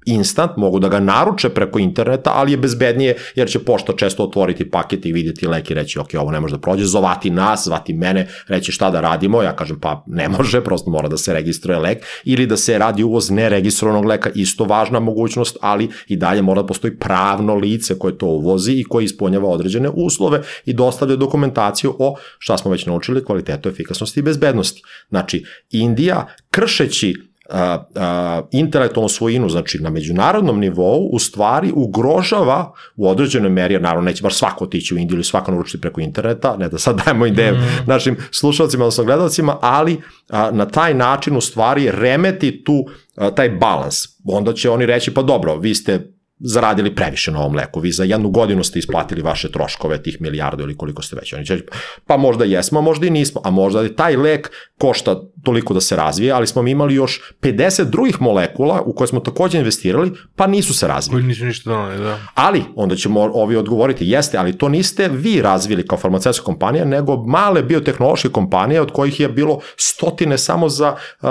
[0.07, 4.69] instant, mogu da ga naruče preko interneta, ali je bezbednije jer će pošta često otvoriti
[4.71, 7.93] paket i vidjeti lek i reći ok, ovo ne može da prođe, zovati nas, zvati
[7.93, 11.79] mene, reći šta da radimo, ja kažem pa ne može, prosto mora da se registruje
[11.79, 16.61] lek ili da se radi uvoz neregistrovanog leka, isto važna mogućnost, ali i dalje mora
[16.61, 21.95] da postoji pravno lice koje to uvozi i koje ispunjava određene uslove i dostavlja dokumentaciju
[21.99, 24.81] o šta smo već naučili, kvalitetu, efikasnosti i bezbednosti.
[25.09, 33.09] Znači, Indija kršeći a, a, intelektualnu svojinu, znači na međunarodnom nivou, u stvari ugrožava u
[33.09, 36.57] određenoj meri, jer naravno neće baš svako otići u Indiju ili svako naručiti preko interneta,
[36.57, 37.57] ne da sad dajemo ideje mm.
[37.85, 43.49] našim slušalcima, odnosno gledalcima, ali a, na taj način u stvari remeti tu a, taj
[43.49, 43.95] balans.
[44.25, 47.79] Onda će oni reći, pa dobro, vi ste zaradili previše na ovom leku.
[47.79, 51.33] Vi za jednu godinu ste isplatili vaše troškove, tih milijardu ili koliko ste već.
[51.33, 51.61] Oni će
[52.05, 53.41] pa možda jesmo, možda i nismo.
[53.43, 57.33] A možda i taj lek košta toliko da se razvije, ali smo mi imali još
[57.41, 61.21] 50 drugih molekula u koje smo takođe investirali, pa nisu se razvili.
[61.21, 62.19] Koji nisu ništa donali, da.
[62.33, 67.23] Ali, onda ćemo ovi odgovoriti, jeste, ali to niste vi razvili kao farmaceutska kompanija, nego
[67.25, 71.27] male biotehnološke kompanije od kojih je bilo stotine samo za uh,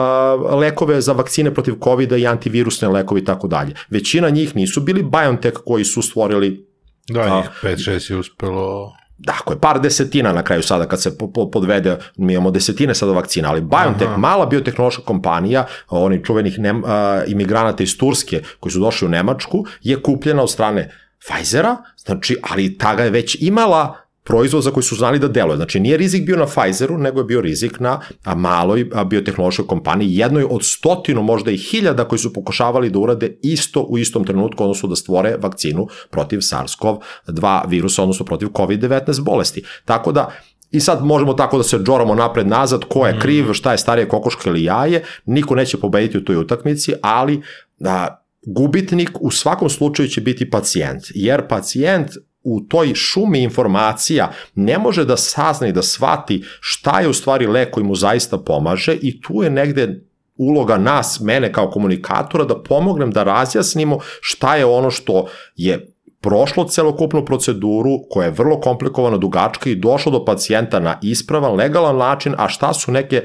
[0.54, 3.74] lekove za vakcine protiv covid i antivirusne lekove i tako dalje.
[3.90, 6.66] Većina njih nisu bili BioNTech koji su stvorili
[7.08, 11.32] Da, a, 5-6 je uspelo Dakle, je, par desetina na kraju sada kad se po,
[11.32, 14.16] po, podvede, mi imamo desetine sada vakcina, ali BioNTech, Aha.
[14.16, 19.64] mala biotehnološka kompanija, oni čuvenih nem, a, imigranata iz Turske koji su došli u Nemačku,
[19.82, 20.90] je kupljena od strane
[21.26, 25.56] Pfizera, znači, ali ta ga je već imala proizvod za koji su znali da deluje.
[25.56, 28.00] Znači, nije rizik bio na Pfizeru, nego je bio rizik na
[28.36, 33.80] maloj biotehnološkoj kompaniji, jednoj od stotinu, možda i hiljada koji su pokušavali da urade isto
[33.80, 39.62] u istom trenutku, odnosno da stvore vakcinu protiv SARS-CoV-2 virusa, odnosno protiv COVID-19 bolesti.
[39.84, 40.30] Tako da,
[40.70, 44.08] I sad možemo tako da se džoramo napred nazad, ko je kriv, šta je starije
[44.08, 47.42] kokoška ili jaje, niko neće pobediti u toj utakmici, ali
[47.78, 52.10] da, gubitnik u svakom slučaju će biti pacijent, jer pacijent
[52.48, 57.46] u toj šumi informacija ne može da sazna i da shvati šta je u stvari
[57.46, 60.00] lek koji mu zaista pomaže i tu je negde
[60.36, 65.95] uloga nas, mene kao komunikatora, da pomognem da razjasnimo šta je ono što je
[66.26, 71.96] prošlo celokupnu proceduru koja je vrlo komplikovana, dugačka i došlo do pacijenta na ispravan, legalan
[71.96, 73.22] način, a šta su neke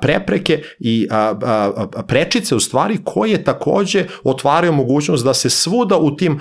[0.00, 1.08] prepreke i
[2.06, 6.40] prečice u stvari koje takođe otvaraju mogućnost da se svuda u tim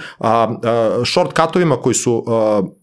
[1.05, 2.25] shortcutovima koji su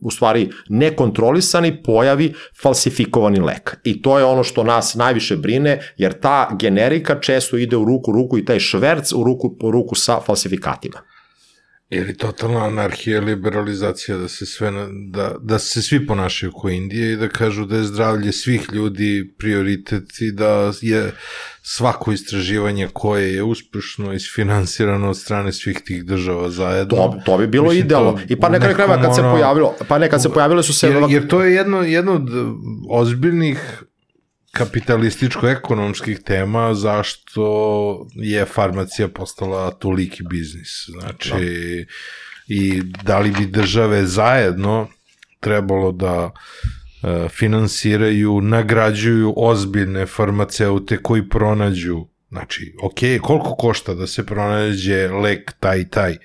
[0.01, 3.77] u stvari nekontrolisani pojavi falsifikovani lek.
[3.85, 8.13] I to je ono što nas najviše brine, jer ta generika često ide u ruku
[8.13, 11.12] ruku i taj šverc u ruku, u ruku sa falsifikatima.
[11.95, 14.71] Ili totalna anarhija, liberalizacija, da se, sve,
[15.11, 19.35] da, da se svi ponašaju kao Indije i da kažu da je zdravlje svih ljudi
[19.39, 21.13] prioritet i da je
[21.63, 26.97] svako istraživanje koje je uspešno isfinansirano od strane svih tih država zajedno.
[26.97, 28.19] To, to bi bilo Mislim, idealno.
[28.29, 31.05] I pa u neka krajeva kad se pojavilo, pa nekad se pojavile su se Jer,
[31.09, 32.29] jer to je jedno, jedno od
[32.91, 33.83] ozbiljnih
[34.53, 40.69] kapitalističko-ekonomskih tema zašto je farmacija postala toliki biznis.
[40.89, 41.87] Znači,
[42.49, 44.89] i da li bi države zajedno
[45.41, 54.27] trebalo da e, finansiraju, nagrađuju ozbiljne farmaceute koji pronađu, znači, ok, koliko košta da se
[54.27, 56.17] pronađe lek taj taj,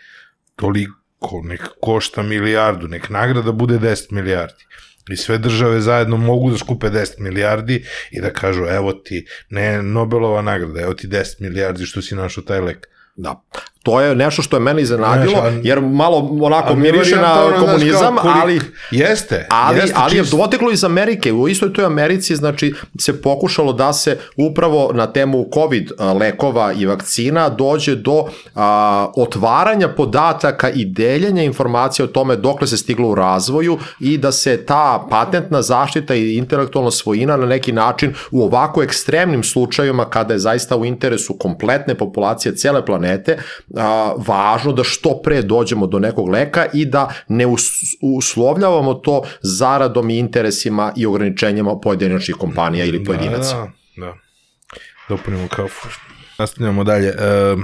[0.56, 4.66] toliko, nek košta milijardu, nek nagrada bude 10 milijardi.
[5.10, 9.84] I sve države zajedno mogu da skupe 10 milijardi i da kažu, evo ti, ne
[9.84, 12.88] Nobelova nagrada, evo ti 10 milijardi što si našao taj lek.
[13.16, 13.44] Da.
[13.88, 18.60] To je nešto što je mene iznenadilo, jer malo onako miriše na komunizam, ali...
[18.92, 21.34] Jeste, Ali, jeste, ali je doteklo iz Amerike.
[21.34, 26.86] U istoj toj Americi znači, se pokušalo da se upravo na temu COVID lekova i
[26.86, 33.16] vakcina dođe do a, otvaranja podataka i deljenja informacija o tome dokle se stiglo u
[33.16, 38.84] razvoju i da se ta patentna zaštita i intelektualna svojina na neki način u ovako
[38.84, 43.38] ekstremnim slučajevima kada je zaista u interesu kompletne populacije cele planete
[43.78, 47.70] a, važno da što pre dođemo do nekog leka i da ne us,
[48.02, 53.56] uslovljavamo to zaradom i interesima i ograničenjama pojedinačnih kompanija ili pojedinaca.
[53.56, 54.14] Da, da, da.
[55.10, 55.88] Dopunimo kafu.
[56.40, 57.08] Nastavljamo dalje.
[57.08, 57.56] E,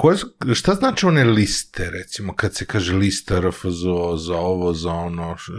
[0.00, 0.16] koje,
[0.54, 5.52] šta znači one liste, recimo, kad se kaže lista RFZO za ovo, za ono, š,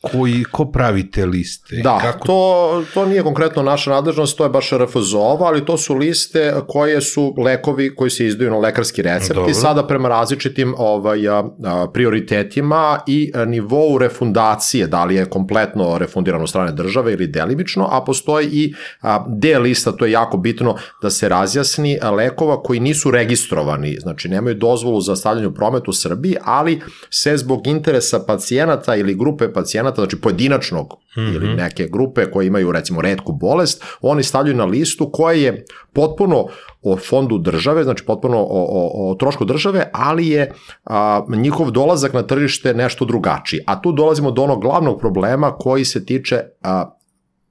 [0.00, 1.76] koji, ko pravi te liste?
[1.76, 5.94] Da, Kako to, to nije konkretno naša nadležnost, to je baš RFZO-ova, ali to su
[5.94, 9.50] liste koje su lekovi koji se izdaju na lekarski recept Dobro.
[9.50, 11.44] i sada prema različitim ovaj, a,
[11.92, 18.48] prioritetima i nivou refundacije, da li je kompletno refundirano strane države ili delimično, a postoji
[18.52, 23.69] i a, D lista, to je jako bitno da se razjasni, lekova koji nisu registrovani,
[24.00, 26.80] znači nemaju dozvolu za stavljanje u promet u Srbiji, ali
[27.10, 30.86] se zbog interesa pacijenata ili grupe pacijenata, znači pojedinačnog
[31.16, 31.34] mm -hmm.
[31.34, 36.46] ili neke grupe koje imaju recimo redku bolest, oni stavljaju na listu koja je potpuno
[36.82, 40.52] o fondu države, znači potpuno o, o, o trošku države, ali je
[40.84, 43.60] a, njihov dolazak na tržište nešto drugačiji.
[43.66, 46.96] A tu dolazimo do onog glavnog problema koji se tiče a,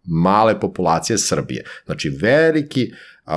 [0.09, 1.63] male populacije Srbije.
[1.85, 2.91] Znači veliki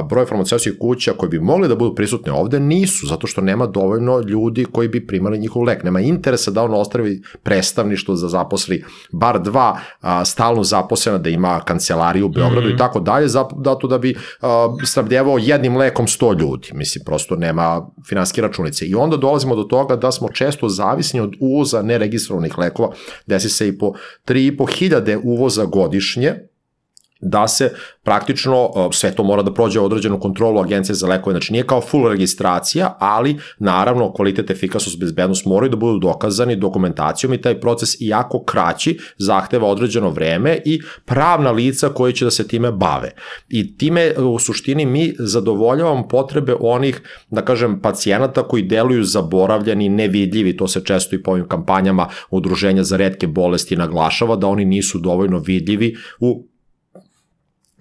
[0.09, 4.21] broj farmaceutskih kuća koji bi mogli da budu prisutni ovde nisu, zato što nema dovoljno
[4.21, 5.85] ljudi koji bi primali njihov lek.
[5.85, 11.61] Nema interesa da on ostavi predstavništvo za zaposli bar dva a, stalno zaposlena, da ima
[11.61, 12.75] kancelariju u Beogradu mm -hmm.
[12.75, 14.77] i tako dalje, zato da bi a,
[15.41, 16.69] jednim lekom 100 ljudi.
[16.73, 18.87] Mislim, prosto nema finanske računice.
[18.87, 22.93] I onda dolazimo do toga da smo često zavisni od uvoza neregistrovanih lekova.
[23.27, 23.93] Desi se i po
[24.27, 26.35] 3,5 hiljade uvoza godišnje,
[27.23, 27.73] da se
[28.03, 32.09] praktično sve to mora da prođe određenu kontrolu agencije za lekove, znači nije kao full
[32.09, 38.45] registracija, ali naravno kvalitet, efikasnost, bezbednost moraju da budu dokazani dokumentacijom i taj proces iako
[38.45, 43.11] kraći zahteva određeno vreme i pravna lica koji će da se time bave.
[43.49, 50.57] I time u suštini mi zadovoljavamo potrebe onih, da kažem, pacijenata koji deluju zaboravljeni, nevidljivi,
[50.57, 54.99] to se često i po ovim kampanjama udruženja za redke bolesti naglašava, da oni nisu
[54.99, 56.52] dovoljno vidljivi u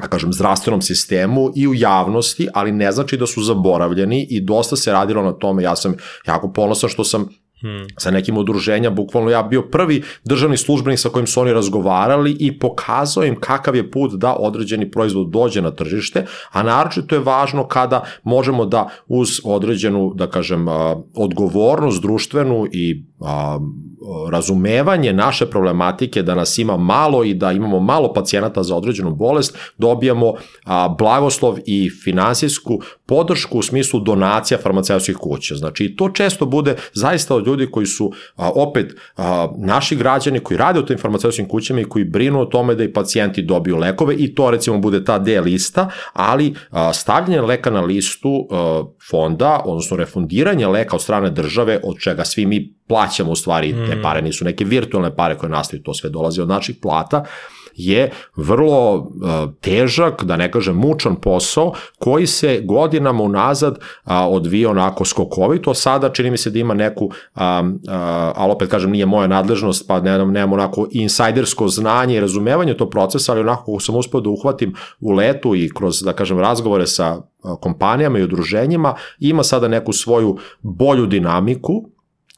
[0.02, 4.76] da kažem, zdravstvenom sistemu i u javnosti, ali ne znači da su zaboravljeni i dosta
[4.76, 5.64] se radilo na tome.
[5.64, 5.96] Ja sam
[6.28, 7.30] jako ponosan što sam
[7.62, 7.86] Hmm.
[7.98, 12.60] sa nekim udruženja, bukvalno ja bio prvi državni službenik sa kojim su oni razgovarali i
[12.60, 17.68] pokazao im kakav je put da određeni proizvod dođe na tržište, a naročito je važno
[17.68, 20.66] kada možemo da uz određenu, da kažem,
[21.16, 23.04] odgovornost društvenu i
[24.32, 29.58] razumevanje naše problematike da nas ima malo i da imamo malo pacijenata za određenu bolest,
[29.78, 30.34] dobijamo
[30.98, 35.56] blagoslov i finansijsku podršku u smislu donacija farmaceutskih kuća.
[35.56, 40.58] Znači, to često bude zaista od ljudi koji su a, opet a, naši građani koji
[40.58, 44.16] rade u tim farmaceutskim kućama i koji brinu o tome da i pacijenti dobiju lekove
[44.16, 49.62] i to recimo bude ta D lista, ali a, stavljanje leka na listu a, fonda,
[49.66, 53.86] odnosno refundiranje leka od strane države, od čega svi mi plaćamo u stvari, mm.
[53.90, 57.26] te pare nisu neke virtualne pare koje nastaju, to sve dolazi od naših plata,
[57.76, 59.12] je vrlo
[59.62, 66.32] težak, da ne kažem mučan posao, koji se godinama unazad odvija onako skokovito, sada čini
[66.32, 67.10] mi se da ima neku,
[68.36, 72.90] ali opet kažem nije moja nadležnost, pa nemam, nemam onako insajdersko znanje i razumevanje tog
[72.90, 76.88] procesa, ali onako kako sam uspio da uhvatim u letu i kroz, da kažem, razgovore
[76.88, 77.22] sa
[77.60, 81.84] kompanijama i udruženjima, ima sada neku svoju bolju dinamiku,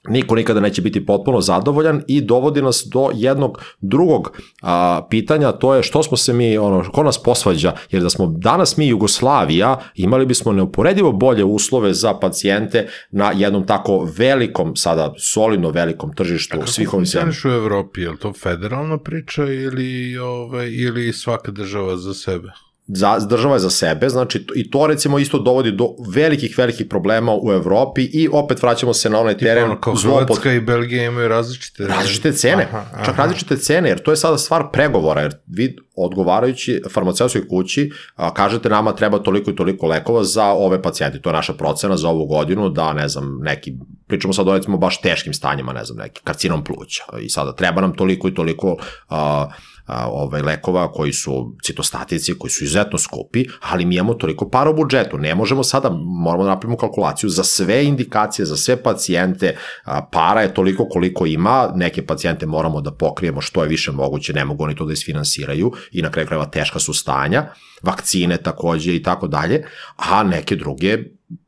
[0.10, 5.76] niko nikada neće biti potpuno zadovoljan i dovodi nas do jednog drugog a, pitanja, to
[5.76, 9.80] je što smo se mi, ono, ko nas posvađa, jer da smo danas mi Jugoslavija,
[9.96, 16.58] imali bismo neuporedivo bolje uslove za pacijente na jednom tako velikom, sada solidno velikom tržištu
[16.66, 17.34] svih ovih zemlja.
[17.46, 22.52] u Evropi, je li to federalna priča ili, ovaj, ili svaka država za sebe?
[22.96, 27.32] Za, država je za sebe, znači i to recimo isto dovodi do velikih, velikih problema
[27.42, 31.28] u Evropi i opet vraćamo se na onaj teren ono, kao Hrvatska i Belgija imaju
[31.28, 31.88] različite...
[31.88, 33.06] Različite cene, aha, aha.
[33.06, 38.34] čak različite cene, jer to je sada stvar pregovora, jer vi odgovarajući farmaceutskoj kući a,
[38.34, 42.10] kažete nama treba toliko i toliko lekova za ove pacijente, to je naša procena za
[42.10, 43.74] ovu godinu, da ne znam, neki,
[44.08, 47.04] pričamo sad o recimo baš teškim stanjima, ne znam, neki karcinom pluća.
[47.22, 48.78] I sada treba nam toliko i toliko
[49.10, 49.48] a,
[49.86, 54.70] a, ovaj, lekova koji su citostatici, koji su izuzetno skupi, ali mi imamo toliko para
[54.70, 55.18] u budžetu.
[55.18, 60.42] Ne možemo sada, moramo da napravimo kalkulaciju za sve indikacije, za sve pacijente, a, para
[60.42, 64.64] je toliko koliko ima, neke pacijente moramo da pokrijemo što je više moguće, ne mogu
[64.64, 67.46] oni to da isfinansiraju i na kraju krajeva teška su stanja,
[67.84, 69.64] vakcine takođe i tako dalje,
[69.96, 70.98] a neke druge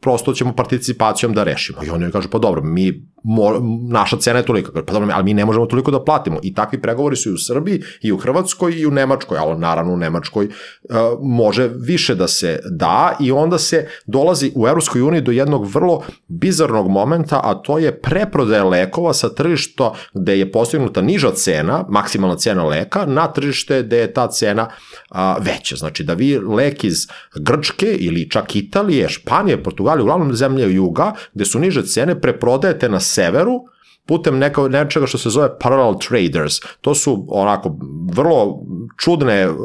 [0.06, 1.84] prosto ćemo participacijom da rešimo.
[1.84, 3.54] I oni kažu, pa dobro, mi, mo,
[3.90, 6.40] naša cena je tolika, pa dobro, ali mi ne možemo toliko da platimo.
[6.44, 9.94] I takvi pregovori su i u Srbiji, i u Hrvatskoj, i u Nemačkoj, ali naravno
[9.94, 15.22] u Nemačkoj uh, može više da se da i onda se dolazi u Evropskoj uniji
[15.22, 21.02] do jednog vrlo bizarnog momenta, a to je preprodaje lekova sa tržišta gde je postignuta
[21.02, 25.76] niža cena, maksimalna cena leka, na tržište gde je ta cena uh, veća.
[25.76, 31.46] Znači da vi lek iz Grčke ili čak Italije, Španije, Portugalije, uglavnom zemlje juga, gde
[31.46, 33.66] su niže cene, preprodajete na severu,
[34.06, 36.54] putem neka, nečega što se zove parallel traders.
[36.82, 37.76] To su onako
[38.14, 38.60] vrlo
[38.98, 39.56] čudne uh,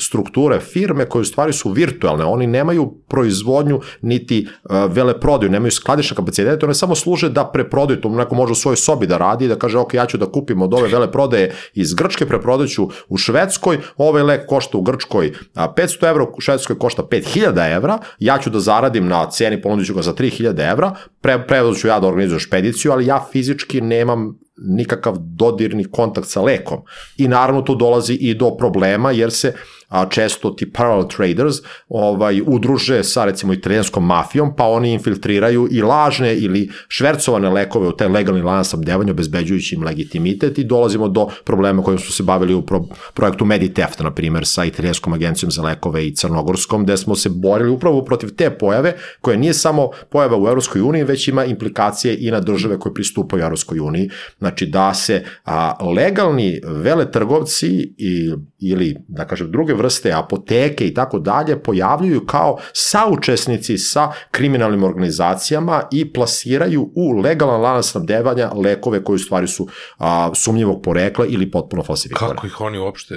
[0.00, 2.24] strukture firme koje u stvari su virtualne.
[2.24, 8.00] Oni nemaju proizvodnju niti uh, veleprodaju, nemaju skladišne kapacitete, one samo služe da preprodaju.
[8.00, 10.26] To neko može u svojoj sobi da radi i da kaže ok, ja ću da
[10.26, 16.08] kupim od ove veleprodaje iz Grčke, preprodaću u Švedskoj, ovaj lek košta u Grčkoj 500
[16.10, 20.02] evra, u Švedskoj košta 5000 evra, ja ću da zaradim na ceni, ponudit ću ga
[20.02, 21.38] za 3000 evra, pre,
[21.80, 26.82] ću ja da organizujem špediciju, ali ja fizički nemam nikakav dodirni kontakt sa lekom.
[27.16, 29.54] I naravno tu dolazi i do problema jer se
[29.88, 31.54] a, često ti parallel traders
[31.88, 37.92] ovaj, udruže sa recimo italijanskom mafijom, pa oni infiltriraju i lažne ili švercovane lekove u
[37.92, 42.54] taj legalni lanac snabdevanja, obezbeđujući im legitimitet i dolazimo do problema kojim su se bavili
[42.54, 42.84] u pro,
[43.14, 47.70] projektu Mediteft, na primer, sa italijanskom agencijom za lekove i crnogorskom, gde smo se borili
[47.70, 52.30] upravo protiv te pojave, koja nije samo pojava u Evropskoj uniji, već ima implikacije i
[52.30, 54.10] na države koje pristupaju Evropskoj uniji.
[54.38, 61.18] Znači da se a, legalni veletrgovci i, ili, da kažem, druge vrste apoteke i tako
[61.18, 69.14] dalje pojavljuju kao saučesnici sa kriminalnim organizacijama i plasiraju u legalan lanac snabdevanja lekove koji
[69.14, 69.68] u stvari su
[69.98, 72.34] a, sumnjivog porekla ili potpuno falsifikovane.
[72.34, 73.14] Kako ih oni uopšte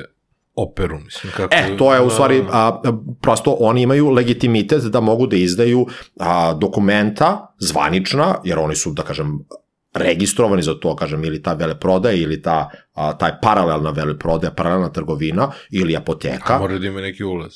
[0.55, 1.33] operu, mislim.
[1.35, 1.55] Kako...
[1.55, 2.81] E, to je u stvari, a,
[3.21, 5.85] prosto oni imaju legitimitet da mogu da izdaju
[6.19, 9.39] a, dokumenta zvanična, jer oni su, da kažem,
[9.97, 15.51] registrovani za to, kažem, ili ta veleprodaja ili ta, a, taj paralelna veleprodaja, paralelna trgovina
[15.71, 16.55] ili apoteka.
[16.55, 17.53] A mora da ima neki ulaz.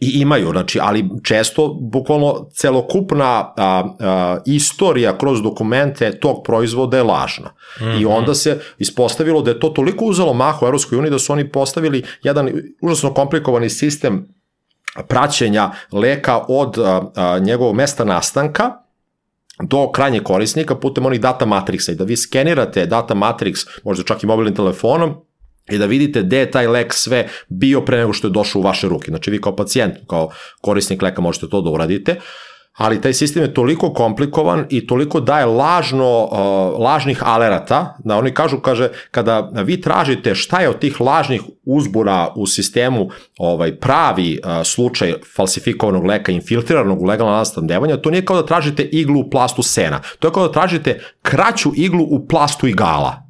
[0.00, 7.02] I imaju, znači, ali često, bukvalno, celokupna a, a, istorija kroz dokumente tog proizvoda je
[7.02, 7.48] lažna.
[7.48, 8.00] Mm -hmm.
[8.00, 8.14] I mhm.
[8.14, 11.48] onda se ispostavilo da je to toliko uzelo mahu u Europskoj uniji da su oni
[11.48, 12.50] postavili jedan
[12.80, 14.28] užasno komplikovani sistem
[15.08, 18.83] praćenja leka od a, a, njegovog mesta nastanka
[19.62, 24.22] do krajnjeg korisnika putem onih data matrixa i da vi skenirate data matrix, možda čak
[24.22, 25.14] i mobilnim telefonom,
[25.70, 28.62] i da vidite gde je taj lek sve bio pre nego što je došao u
[28.62, 29.10] vaše ruke.
[29.10, 32.20] Znači vi kao pacijent, kao korisnik leka možete to da uradite.
[32.74, 38.34] Ali taj sistem je toliko komplikovan i toliko daje lažno, uh, lažnih alerata, da oni
[38.34, 44.40] kažu, kaže, kada vi tražite šta je od tih lažnih uzbura u sistemu ovaj pravi
[44.44, 49.30] uh, slučaj falsifikovanog leka infiltriranog u legalno nastavljavanja, to nije kao da tražite iglu u
[49.30, 50.00] plastu sena.
[50.18, 53.23] To je kao da tražite kraću iglu u plastu igala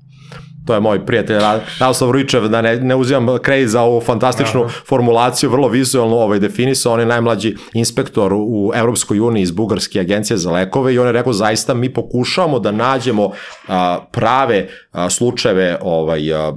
[0.66, 1.38] to je moj prijatelj
[1.78, 4.72] Radoslav Rujičev, da ne, ne uzimam kredit za ovu fantastičnu Aha.
[4.88, 10.36] formulaciju, vrlo vizualno ovaj definisao, on je najmlađi inspektor u Evropskoj uniji iz Bugarske agencije
[10.36, 13.30] za lekove i on je rekao zaista mi pokušavamo da nađemo
[13.68, 16.52] a, prave a, slučajeve ovaj, a,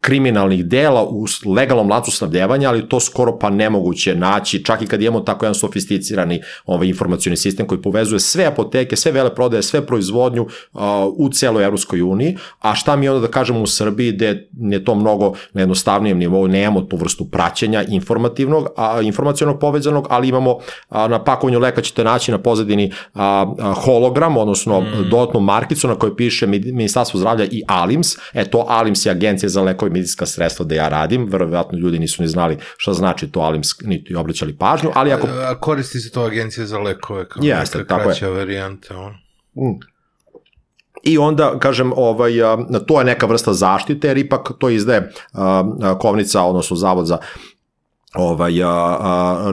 [0.00, 5.02] kriminalnih dela u legalnom lancu snabdevanja, ali to skoro pa nemoguće naći, čak i kad
[5.02, 9.86] imamo tako jedan sofisticirani ovaj, informacioni sistem koji povezuje sve apoteke, sve vele prodaje, sve
[9.86, 10.80] proizvodnju uh,
[11.16, 14.94] u celoj Evropskoj uniji, a šta mi onda da kažemo u Srbiji gde je to
[14.94, 20.58] mnogo na jednostavnijem nivou, nemamo tu vrstu praćenja informativnog, a, informacionog povezanog, ali imamo
[20.88, 25.08] a, na pakovanju leka ćete naći na pozadini a, a, hologram, odnosno mm.
[25.10, 29.62] dodatnu markicu na kojoj piše Ministarstvo zdravlja i ALIMS, e to ALIMS je agencija za
[29.62, 33.40] lekove i medicinska sredstva da ja radim, verovatno ljudi nisu ni znali šta znači to
[33.40, 35.26] ALIMS, niti obraćali pažnju, ali ako...
[35.26, 38.32] A koristi se to agencija za lekove kao Jeste, neka kraća je.
[38.32, 39.12] varijanta, on?
[39.54, 39.80] Mm.
[41.02, 42.32] I onda, kažem, ovaj,
[42.86, 45.12] to je neka vrsta zaštite, jer ipak to izdaje
[46.00, 47.18] kovnica, odnosno zavod za
[48.14, 48.52] ovaj,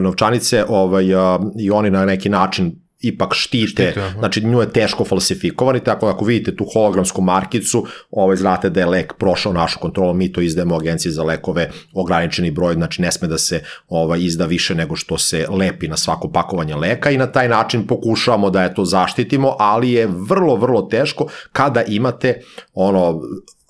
[0.00, 1.04] novčanice ovaj,
[1.58, 6.12] i oni na neki način ipak štite, štite znači nju je teško falsifikovani, tako da
[6.12, 10.40] ako vidite tu hologramsku markicu, ovaj, znate da je lek prošao našu kontrolu, mi to
[10.40, 14.96] izdajemo agenciji za lekove, ograničeni broj, znači ne sme da se ovaj, izda više nego
[14.96, 18.84] što se lepi na svako pakovanje leka i na taj način pokušavamo da je to
[18.84, 22.40] zaštitimo, ali je vrlo, vrlo teško kada imate
[22.74, 23.20] ono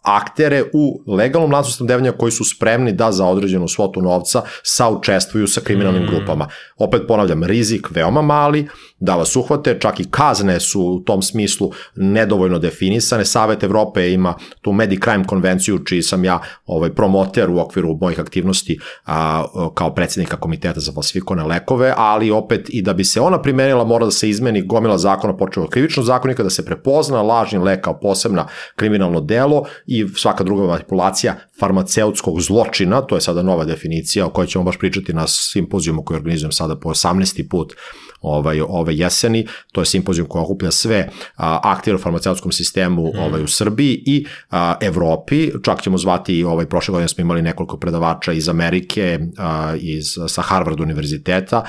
[0.06, 5.60] aktere u legalnom lancu snabdevanja koji su spremni da za određenu svotu novca saučestvuju sa
[5.60, 6.06] kriminalnim mm.
[6.06, 6.48] grupama.
[6.78, 8.68] Opet ponavljam, rizik veoma mali,
[8.98, 13.24] da vas uhvate, čak i kazne su u tom smislu nedovoljno definisane.
[13.24, 18.78] Savet Evrope ima tu Medicrime konvenciju, čiji sam ja ovaj, promoter u okviru mojih aktivnosti
[19.06, 23.84] a, kao predsednika komiteta za falsifikovane lekove, ali opet i da bi se ona primenila
[23.84, 27.80] mora da se izmeni gomila zakona počeo od krivičnog zakonika, da se prepozna lažni lek
[27.80, 28.46] kao posebna
[28.76, 34.46] kriminalno delo i svaka druga manipulacija farmaceutskog zločina, to je sada nova definicija o kojoj
[34.46, 37.48] ćemo baš pričati na simpozijumu koji organizujem sada po 18.
[37.50, 37.74] put
[38.20, 39.46] ovaj, ove jeseni.
[39.72, 43.18] To je simpozijum koji okuplja sve a, u farmaceutskom sistemu mm.
[43.18, 45.50] ovaj, u Srbiji i a, Evropi.
[45.62, 50.42] Čak ćemo zvati, ovaj, prošle godine smo imali nekoliko predavača iz Amerike, a, iz, sa
[50.42, 51.64] Harvard univerziteta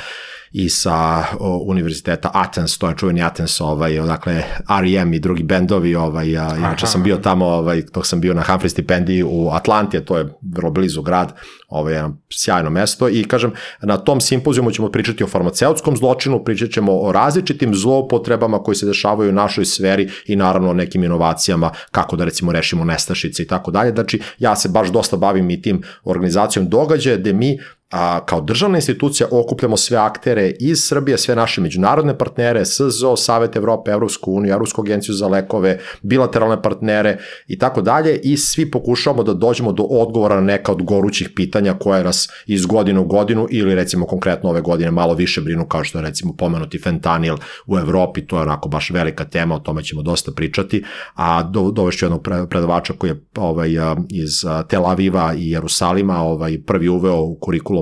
[0.57, 4.43] i sa o, univerziteta Athens, to je čuveni Athens, ovaj, dakle
[4.79, 5.13] R.E.M.
[5.13, 8.69] i drugi bendovi, ovaj, a, inače sam bio tamo, ovaj, dok sam bio na Humphrey
[8.69, 11.33] stipendiji u Atlanti, to je vrlo blizu grad,
[11.67, 13.51] ovaj, jedno sjajno mesto i kažem,
[13.81, 18.85] na tom simpozijumu ćemo pričati o farmaceutskom zločinu, pričat ćemo o različitim zloupotrebama koji se
[18.85, 23.47] dešavaju u našoj sferi i naravno o nekim inovacijama, kako da recimo rešimo nestašice i
[23.47, 23.91] tako dalje.
[23.91, 27.57] Znači, ja se baš dosta bavim i tim organizacijom događaja gde mi
[27.91, 33.55] a, kao državna institucija okupljamo sve aktere iz Srbije, sve naše međunarodne partnere, SZO, Savet
[33.55, 38.19] Evrope, Evropsku uniju, Evropsku agenciju za lekove, bilateralne partnere i tako dalje.
[38.23, 42.65] I svi pokušavamo da dođemo do odgovora na neka od gorućih pitanja koje nas iz
[42.65, 46.33] godine u godinu ili recimo konkretno ove godine malo više brinu kao što je recimo
[46.37, 47.35] pomenuti fentanil
[47.67, 50.83] u Evropi, to je onako baš velika tema, o tome ćemo dosta pričati,
[51.15, 53.69] a do, dovešću jednog predavača koji je ovaj,
[54.09, 54.31] iz
[54.67, 57.76] Tel Aviva i Jerusalima ovaj, prvi uveo u kurikulu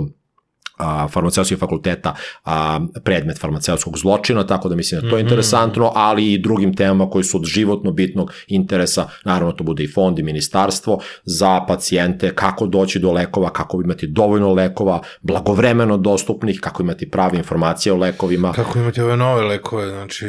[0.78, 2.16] a, farmaceutskih fakulteta
[2.46, 5.30] a, predmet farmaceutskog zločina, tako da mislim da to je mhm.
[5.30, 9.88] interesantno, ali i drugim temama koji su od životno bitnog interesa, naravno to bude i
[9.88, 16.60] fond i ministarstvo za pacijente, kako doći do lekova, kako imati dovoljno lekova, blagovremeno dostupnih,
[16.62, 18.54] kako imati prave informacije o lekovima.
[18.54, 20.26] Kako imati ove nove lekove, znači,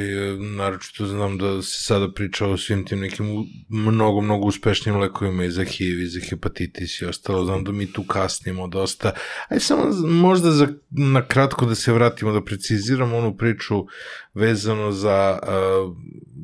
[0.57, 5.51] naročito znam da se sada priča o svim tim nekim mnogo, mnogo uspešnim lekovima i
[5.51, 9.13] za HIV, i za hepatitis i ostalo, znam da mi tu kasnimo dosta.
[9.49, 13.87] Aj samo, možda za, na kratko da se vratimo, da preciziramo onu priču
[14.35, 15.97] vezano za, uh,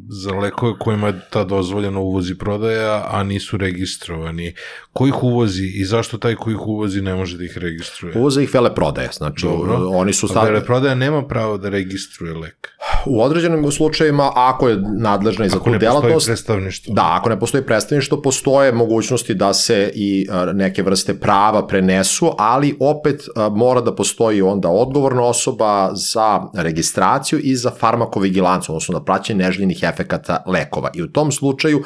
[0.09, 4.55] za lekove kojima je ta dozvoljena uvoz i prodaja, a nisu registrovani.
[4.93, 8.19] Ko ih uvozi i zašto taj ko ih uvozi ne može da ih registruje?
[8.19, 9.89] Uvoze ih vele prodaje, znači Dobro.
[9.89, 10.53] oni su stavili...
[10.53, 12.69] Vele prodaja nema pravo da registruje lek.
[13.07, 15.97] U određenim slučajima, ako je nadležna i za tu delatnost...
[15.97, 16.95] Ako ne postoji predstavništvo.
[16.95, 22.77] Da, ako ne postoji predstavništvo, postoje mogućnosti da se i neke vrste prava prenesu, ali
[22.81, 29.45] opet mora da postoji onda odgovorna osoba za registraciju i za farmakovigilancu, odnosno na praćenje
[29.45, 30.91] neželjenih efekata lekova.
[30.95, 31.85] I u tom slučaju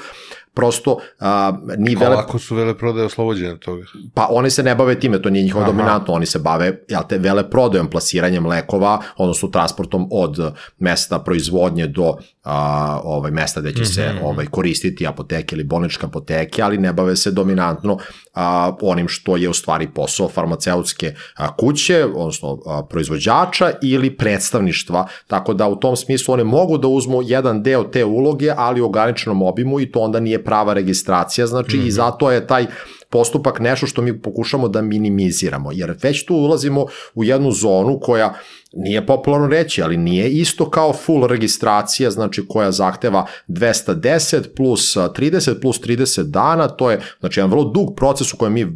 [0.55, 2.17] prosto a, ni vele...
[2.17, 3.85] Kako su vele prodaje oslobođene toga?
[4.15, 5.73] Pa one se ne bave time, to nije njihovo Aha.
[5.73, 11.87] dominantno, oni se bave jel te, vele prodajom, plasiranjem lekova, odnosno transportom od mesta proizvodnje
[11.87, 12.17] do
[12.47, 13.95] a, ovaj, mesta gde će mm -hmm.
[13.95, 14.25] se mhm.
[14.25, 17.99] ovaj, koristiti apoteke ili bolničke apoteke, ali ne bave se dominantno
[18.35, 25.07] a, onim što je u stvari posao farmaceutske a, kuće, odnosno a, proizvođača ili predstavništva,
[25.27, 28.87] tako da u tom smislu one mogu da uzmu jedan deo te uloge, ali u
[28.87, 31.85] ograničenom obimu i to onda nije prava registracija, znači mm -hmm.
[31.85, 31.95] i mhm.
[31.95, 32.67] zato je taj
[33.11, 38.35] postupak nešto što mi pokušamo da minimiziramo, jer već tu ulazimo u jednu zonu koja
[38.73, 45.61] nije popularno reći, ali nije isto kao full registracija, znači koja zahteva 210 plus 30
[45.61, 48.67] plus 30 dana, to je znači jedan vrlo dug proces u kojem mi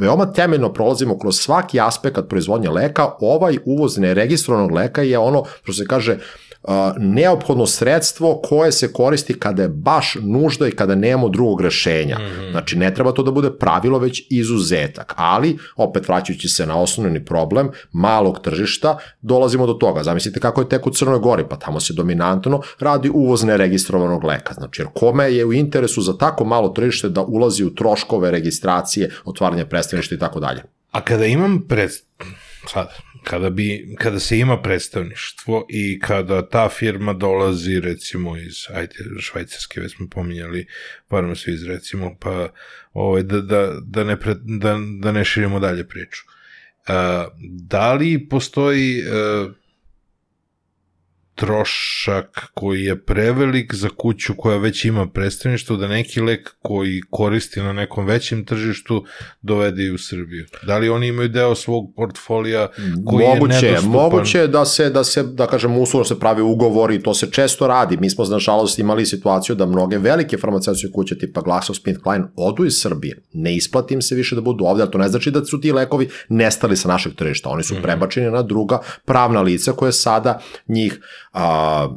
[0.00, 5.72] veoma temeljno prolazimo kroz svaki aspekt proizvodnje leka, ovaj uvoz neregistrovanog leka je ono što
[5.72, 6.18] se kaže
[6.98, 12.18] neophodno sredstvo koje se koristi kada je baš nužda i kada nemamo drugog rešenja.
[12.18, 12.50] Mm -hmm.
[12.50, 15.14] Znači, ne treba to da bude pravilo, već izuzetak.
[15.16, 20.02] Ali, opet vraćajući se na osnovni problem malog tržišta, dolazimo do toga.
[20.02, 24.54] Zamislite kako je tek u Crnoj Gori, pa tamo se dominantno radi uvoz neregistrovanog leka.
[24.54, 29.10] Znači, jer kome je u interesu za tako malo tržište da ulazi u troškove registracije,
[29.24, 30.62] otvaranja predstavništa i tako dalje.
[30.90, 31.90] A kada imam pred...
[32.68, 32.88] sad,
[33.24, 39.80] kada, bi, kada se ima predstavništvo i kada ta firma dolazi recimo iz ajde, švajcarske,
[39.80, 40.66] već smo pominjali
[41.46, 42.48] iz recimo, pa
[42.92, 46.22] ovaj, da, da, da, ne pre, da, da ne širimo dalje priču.
[46.88, 46.94] Uh,
[47.40, 49.52] da li postoji uh,
[51.34, 57.60] trošak koji je prevelik za kuću koja već ima predstavništvo, da neki lek koji koristi
[57.60, 59.04] na nekom većem tržištu
[59.42, 60.46] dovede i u Srbiju.
[60.66, 62.68] Da li oni imaju deo svog portfolija
[63.06, 64.00] koji moguće, je nedostupan?
[64.00, 67.66] Moguće je da se, da se, da kažem, uslovno se pravi ugovori, to se često
[67.66, 67.96] radi.
[67.96, 73.22] Mi smo, nažalost, imali situaciju da mnoge velike farmaceutske kuće tipa GlaxoSmithKline odu iz Srbije.
[73.32, 76.08] Ne isplatim se više da budu ovde, ali to ne znači da su ti lekovi
[76.28, 77.48] nestali sa našeg tržišta.
[77.48, 77.82] Oni su -hmm.
[77.82, 80.98] prebačeni na druga pravna lica koje sada njih
[81.32, 81.88] a,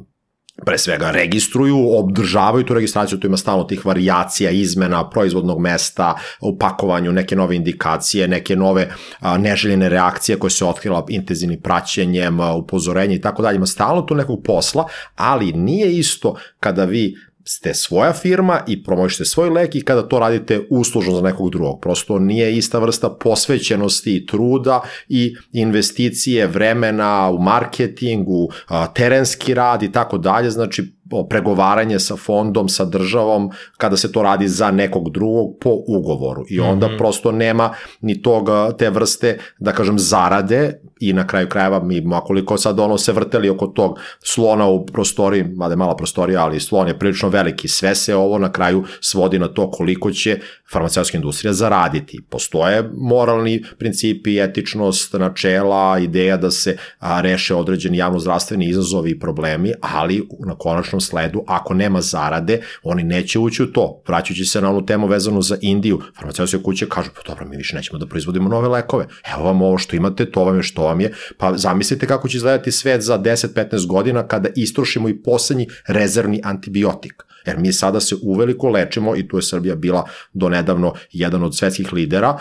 [0.66, 6.58] pre svega registruju, obdržavaju tu registraciju, tu ima stalno tih varijacija, izmena proizvodnog mesta, u
[6.58, 8.90] pakovanju neke nove indikacije, neke nove
[9.20, 13.56] a, neželjene reakcije koje se otkrila intenzivnim praćenjem, upozorenje i tako dalje.
[13.56, 17.16] Ima stalno tu nekog posla, ali nije isto kada vi
[17.48, 21.82] ste svoja firma i promovišete svoj lek i kada to radite uslužno za nekog drugog.
[21.82, 28.50] Prosto nije ista vrsta posvećenosti i truda i investicije, vremena u marketingu,
[28.94, 30.50] terenski rad i tako dalje.
[30.50, 30.95] Znači,
[31.30, 36.46] pregovaranje sa fondom, sa državom, kada se to radi za nekog drugog po ugovoru.
[36.50, 36.98] I onda mm -hmm.
[36.98, 42.58] prosto nema ni toga, te vrste, da kažem, zarade i na kraju krajeva mi, makoliko
[42.58, 46.88] sad ono se vrteli oko tog slona u prostoriji, mada je mala prostorija, ali slon
[46.88, 50.40] je prilično veliki, sve se ovo na kraju svodi na to koliko će
[50.72, 52.22] farmaceutska industrija zaraditi.
[52.30, 60.28] Postoje moralni principi, etičnost, načela, ideja da se reše određeni javnozdravstveni izazovi i problemi, ali
[60.48, 60.56] na
[60.96, 64.02] konačnom sledu, ako nema zarade, oni neće ući u to.
[64.08, 67.76] Vraćajući se na onu temu vezanu za Indiju, farmaceutske kuće kažu, pa dobro, mi više
[67.76, 69.08] nećemo da proizvodimo nove lekove.
[69.34, 71.14] Evo vam ovo što imate, to vam je što vam je.
[71.38, 77.24] Pa zamislite kako će izgledati svet za 10-15 godina kada istrošimo i poslednji rezervni antibiotik.
[77.46, 81.56] Jer mi sada se uveliko lečimo i tu je Srbija bila do nedavno jedan od
[81.56, 82.38] svetskih lidera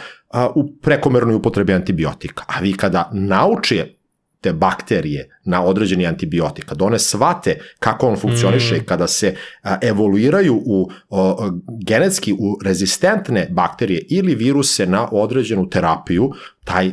[0.54, 2.44] u prekomernoj upotrebi antibiotika.
[2.46, 3.96] A vi kada naučije
[4.44, 8.84] te bakterije na određeni antibiotik, kada one svate kako on funkcioniše, mm.
[8.84, 11.50] kada se a, evoluiraju u o,
[11.86, 16.30] genetski u rezistentne bakterije ili viruse na određenu terapiju,
[16.64, 16.92] taj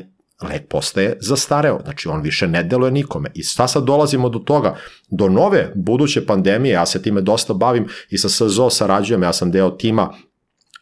[0.50, 3.30] lek postaje zastareo, znači on više ne deluje nikome.
[3.34, 4.76] I šta sad dolazimo do toga?
[5.10, 9.52] Do nove buduće pandemije, ja se time dosta bavim i sa SZO sarađujem, ja sam
[9.52, 10.14] deo tima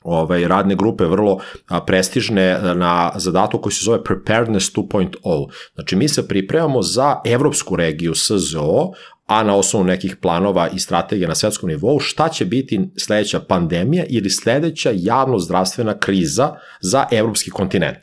[0.04, 5.50] ovaj, radne grupe vrlo a, prestižne na zadatu koji se zove Preparedness 2.0.
[5.76, 8.92] Znači mi se pripremamo za evropsku regiju SZO,
[9.26, 14.06] a na osnovu nekih planova i strategije na svetskom nivou, šta će biti sledeća pandemija
[14.10, 17.98] ili sledeća javno-zdravstvena kriza za evropski kontinent.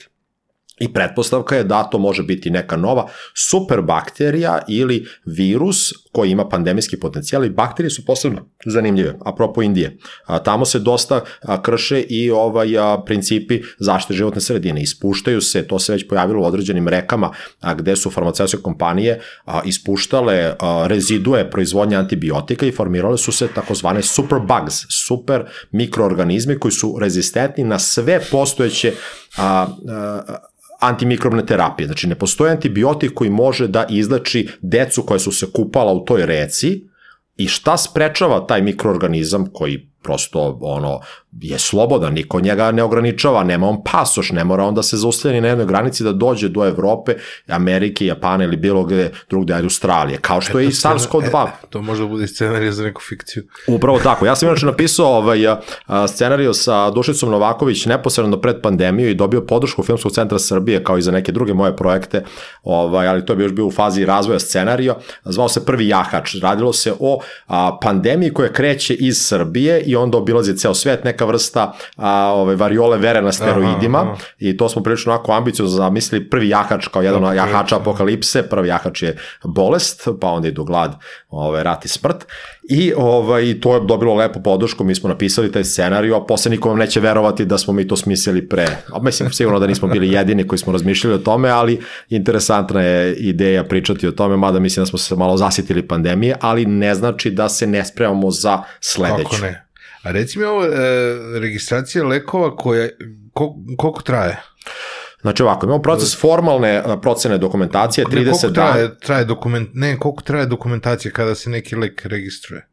[0.81, 6.97] I pretpostavka je da to može biti neka nova superbakterija ili virus koji ima pandemijski
[6.97, 9.99] potencijal i bakterije su posebno zanimljive, apropo Indije.
[10.27, 14.83] A, tamo se dosta a, krše i ovaj a, principi zaštite životne sredine.
[14.83, 17.31] Ispuštaju se, to se već pojavilo u određenim rekama
[17.61, 23.49] a, gde su farmaceutske kompanije a, ispuštale a, rezidue proizvodnje antibiotika i formirale su se
[23.49, 28.93] takozvane superbugs, super mikroorganizmi koji su rezistentni na sve postojeće
[29.37, 30.21] a, a,
[30.81, 31.87] antimikrobne terapije.
[31.87, 36.27] Znači, ne postoji antibiotik koji može da izleči decu koja su se kupala u toj
[36.27, 36.85] reci
[37.37, 41.01] i šta sprečava taj mikroorganizam koji prosto ono
[41.41, 45.41] je slobodan, niko njega ne ograničava, nema on pasoš, ne mora on da se zaustavi
[45.41, 47.15] na jednoj granici da dođe do Evrope,
[47.49, 51.47] Amerike, Japana ili bilo gde drugde, ajde Australije, kao što e, je i SARS-CoV-2.
[51.47, 53.43] E, to može da bude scenarij za neku fikciju.
[53.67, 54.27] Upravo tako.
[54.27, 55.39] Ja sam inače napisao ovaj,
[56.09, 61.03] scenariju sa Dušicom Novaković neposredno pred pandemiju i dobio podršku Filmskog centra Srbije kao i
[61.03, 62.25] za neke druge moje projekte,
[62.63, 64.97] ovaj, ali to je još bio u fazi razvoja scenarija.
[65.25, 66.37] Zvao se Prvi jahač.
[66.43, 71.26] Radilo se o a, pandemiji koja kreće iz Srbije i onda obilazi ceo svet, neka
[71.27, 74.23] vrsta a, ove, variole vere na steroidima Aha, aha.
[74.39, 76.31] i to smo prilično onako ambiciozno zamislili.
[76.31, 77.81] Prvi jahač kao jedan od jahača da.
[77.81, 80.95] apokalipse, prvi jahač je bolest, pa onda idu glad,
[81.29, 82.27] ove, rat i smrt.
[82.69, 86.79] I ovaj, to je dobilo lepu podršku, mi smo napisali taj scenariju, a posle nikom
[86.79, 88.67] neće verovati da smo mi to smislili pre.
[88.93, 93.15] A mislim, sigurno da nismo bili jedini koji smo razmišljali o tome, ali interesantna je
[93.15, 97.31] ideja pričati o tome, mada mislim da smo se malo zasitili pandemije, ali ne znači
[97.31, 99.31] da se ne spremamo za sledeću.
[99.31, 99.66] Kako ne?
[100.07, 100.69] A reci mi ovo, e,
[101.41, 102.89] registracija lekova koja,
[103.33, 104.43] kol, koliko traje?
[105.21, 108.73] Znači ovako, imamo proces formalne a, procene dokumentacije, Ne, 30 koliko dana.
[108.73, 112.69] traje, traje dokument, ne, koliko traje dokumentacija kada se neki lek registruje?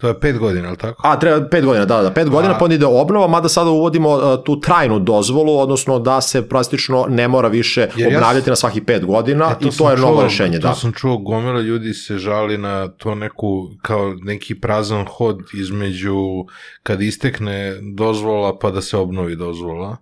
[0.00, 1.02] To je pet godina, ali tako?
[1.08, 2.58] A, treba pet godina, da, da, pet godina, A.
[2.58, 7.06] pa onda ide obnova, mada sada uvodimo uh, tu trajnu dozvolu, odnosno da se praktično
[7.08, 10.14] ne mora više Jer ja obnavljati na svakih pet godina E, i to je novo
[10.20, 10.74] čuo- rešenje, to da.
[10.74, 16.16] sam čuo, gomila ljudi se žali na to neku, kao neki prazan hod između
[16.82, 19.96] kad istekne dozvola pa da se obnovi dozvola.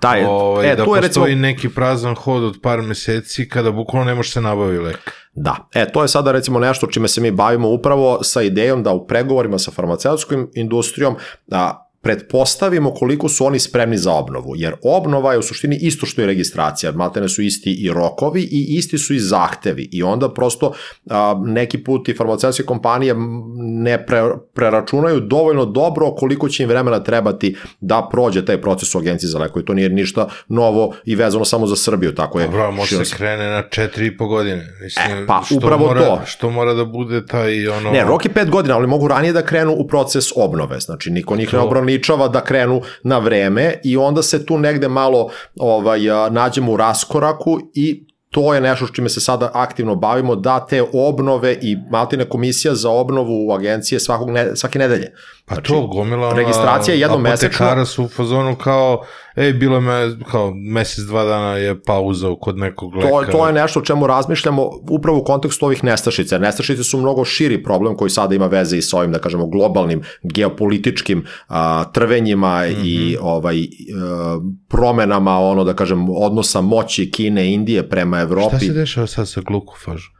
[0.00, 4.06] Taj, Ovaj, e, da tu je recimo, neki prazan hod od par meseci kada bukvalno
[4.06, 5.10] ne može se nabavi lek.
[5.34, 8.92] Da, e, to je sada recimo nešto čime se mi bavimo upravo sa idejom da
[8.92, 11.16] u pregovorima sa farmaceutskom industrijom
[11.50, 16.22] a, pretpostavimo koliko su oni spremni za obnovu, jer obnova je u suštini isto što
[16.22, 20.72] i registracija, maltene su isti i rokovi i isti su i zahtevi i onda prosto
[21.10, 23.14] a, neki put i farmaceutske kompanije
[23.58, 24.22] ne pre,
[24.54, 29.38] preračunaju dovoljno dobro koliko će im vremena trebati da prođe taj proces u agenciji za
[29.38, 29.64] lekove.
[29.64, 32.46] To nije ništa novo i vezano samo za Srbiju, tako je.
[32.46, 34.66] Dobro, može se krene na četiri i po godine.
[34.82, 36.20] Mislim, E, pa, što upravo mora, to.
[36.26, 37.90] Što mora da bude taj ono...
[37.90, 40.80] Ne, rok je pet godina, ali mogu ranije da krenu u proces obnove.
[40.80, 41.64] Znači, niko njih ne To.
[41.96, 46.00] Ograničava da krenu na vreme i onda se tu negde malo ovaj,
[46.30, 51.58] nađemo u raskoraku i to je nešto čime se sada aktivno bavimo, da te obnove
[51.62, 55.12] i Maltine komisija za obnovu u agencije svakog ne, svake nedelje.
[55.48, 57.46] Pa Znači, to, gomila ona registracija je jednom mesečno.
[57.46, 59.04] apotekara su u fazonu kao,
[59.36, 63.32] ej, bilo me, kao, mesec, dva dana je pauza kod nekog To, lekara.
[63.32, 66.38] to je nešto o čemu razmišljamo upravo u kontekstu ovih nestašica.
[66.38, 70.02] Nestašice su mnogo širi problem koji sada ima veze i sa ovim, da kažemo, globalnim
[70.22, 72.84] geopolitičkim a, trvenjima mm -hmm.
[72.84, 78.56] i ovaj a, promenama, ono, da kažem, odnosa moći Kine i Indije prema Evropi.
[78.56, 80.15] Šta se dešava sad sa glukofažom?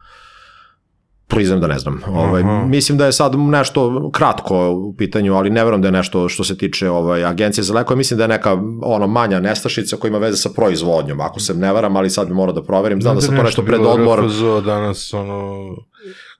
[1.27, 2.01] Priznam da ne znam.
[2.07, 2.65] Ovaj, Aha.
[2.65, 6.43] mislim da je sad nešto kratko u pitanju, ali ne verujem da je nešto što
[6.43, 7.97] se tiče ovaj, agencije za lekove.
[7.97, 11.73] Mislim da je neka ono manja nestašica koja ima veze sa proizvodnjom, ako se ne
[11.73, 13.01] varam, ali sad bi morao da proverim.
[13.01, 14.25] Znam da sam to nešto pred odmor.
[14.25, 15.69] RFZO danas, ono,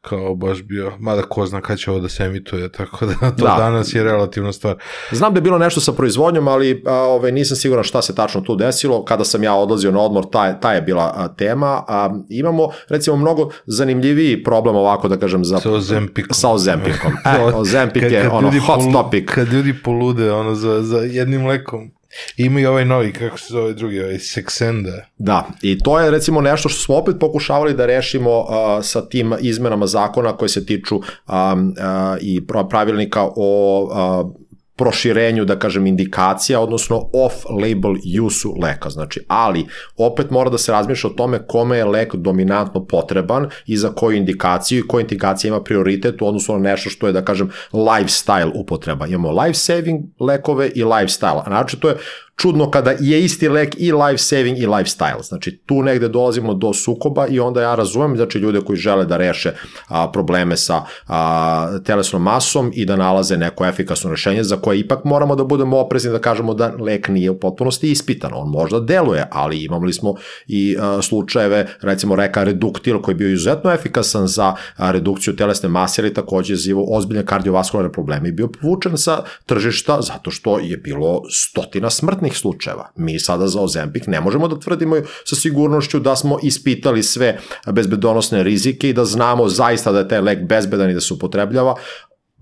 [0.09, 3.25] kao baš bio, mada ko zna kad će ovo da se emituje, tako da to
[3.37, 3.47] Da.
[3.47, 3.55] da.
[3.59, 4.75] danas je relativna stvar.
[5.11, 8.41] Znam da je bilo nešto sa proizvodnjom, ali a, ovaj, nisam siguran šta se tačno
[8.41, 9.05] tu desilo.
[9.05, 11.83] Kada sam ja odlazio na odmor, ta, ta je bila a, tema.
[11.87, 16.33] A, imamo, recimo, mnogo zanimljiviji problem ovako, da kažem, za, Sa Ozempikom.
[16.33, 17.11] Sa Ozempikom.
[17.27, 19.25] E, Ozempik Kad- je kad ono ljudi hot polu- topic.
[19.27, 21.91] Kad ljudi polude ono, za, za jednim lekom.
[22.37, 25.01] Ima i ovaj novi, kako se zove drugi, ovaj Sexenda.
[25.17, 28.45] Da, i to je recimo nešto što smo opet pokušavali da rešimo uh,
[28.83, 31.73] sa tim izmenama zakona koje se tiču um, uh,
[32.21, 33.81] i pra- pravilnika o
[34.23, 34.46] uh,
[34.77, 38.89] proširenju, da kažem, indikacija, odnosno off-label use-u leka.
[38.89, 39.65] Znači, ali
[39.97, 44.17] opet mora da se razmišlja o tome kome je lek dominantno potreban i za koju
[44.17, 48.51] indikaciju i koja indikacija ima prioritet u odnosu na nešto što je, da kažem, lifestyle
[48.53, 49.07] upotreba.
[49.07, 51.41] Imamo life-saving lekove i lifestyle.
[51.45, 51.95] A znači, to je
[52.37, 55.23] čudno kada je isti lek i life saving i lifestyle.
[55.23, 59.17] Znači tu negde dolazimo do sukoba i onda ja razumem znači ljude koji žele da
[59.17, 59.51] reše
[59.87, 65.03] a, probleme sa a, telesnom masom i da nalaze neko efikasno rešenje za koje ipak
[65.03, 68.31] moramo da budemo oprezni da kažemo da lek nije u potpunosti ispitan.
[68.33, 70.15] On možda deluje, ali imali smo
[70.47, 75.69] i a, slučajeve recimo reka reduktil koji je bio izuzetno efikasan za a, redukciju telesne
[75.69, 80.77] mase ili takođe zivo ozbiljne kardiovaskularne probleme i bio povučen sa tržišta zato što je
[80.77, 82.89] bilo stotina smrtnih slučajeva.
[82.95, 84.95] Mi sada za Ozempik ne možemo da tvrdimo
[85.25, 87.39] sa sigurnošću da smo ispitali sve
[87.71, 91.75] bezbedonosne rizike i da znamo zaista da je taj lek bezbedan i da se upotrebljava,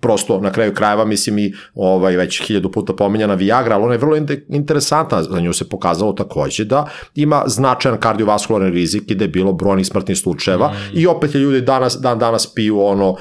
[0.05, 3.97] prosto na kraju krajeva mislim i ovaj već hiljadu puta pominjana Viagra, ali ona je
[3.97, 6.85] vrlo in- interesantna, za nju se pokazalo takođe da
[7.15, 10.99] ima značajan kardiovaskularni rizik i da je bilo brojnih smrtnih slučajeva mm.
[10.99, 13.17] i opet je ljudi danas, dan danas piju ono uh,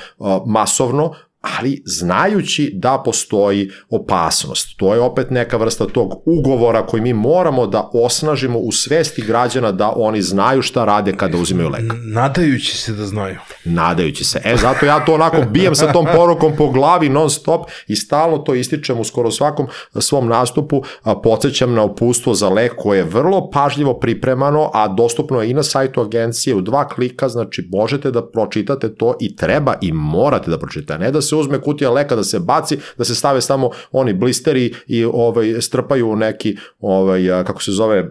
[0.47, 4.69] masovno, ali znajući da postoji opasnost.
[4.77, 9.73] To je opet neka vrsta tog ugovora koji mi moramo da osnažimo u svesti građana
[9.73, 11.93] da oni znaju šta rade kada uzimaju lek.
[12.15, 13.39] Nadajući se da znaju.
[13.65, 14.41] Nadajući se.
[14.45, 18.39] E, zato ja to onako bijem sa tom porukom po glavi non stop i stalno
[18.39, 19.67] to ističem u skoro svakom
[20.01, 20.83] svom nastupu,
[21.23, 25.63] podsjećam na upustvo za lek koje je vrlo pažljivo pripremano, a dostupno je i na
[25.63, 30.59] sajtu agencije u dva klika, znači možete da pročitate to i treba i morate da
[30.59, 34.13] pročitate, ne da se uzme kutija leka, da se baci, da se stave samo oni
[34.13, 38.11] blisteri i ovaj, strpaju u neki, ovaj, kako se zove,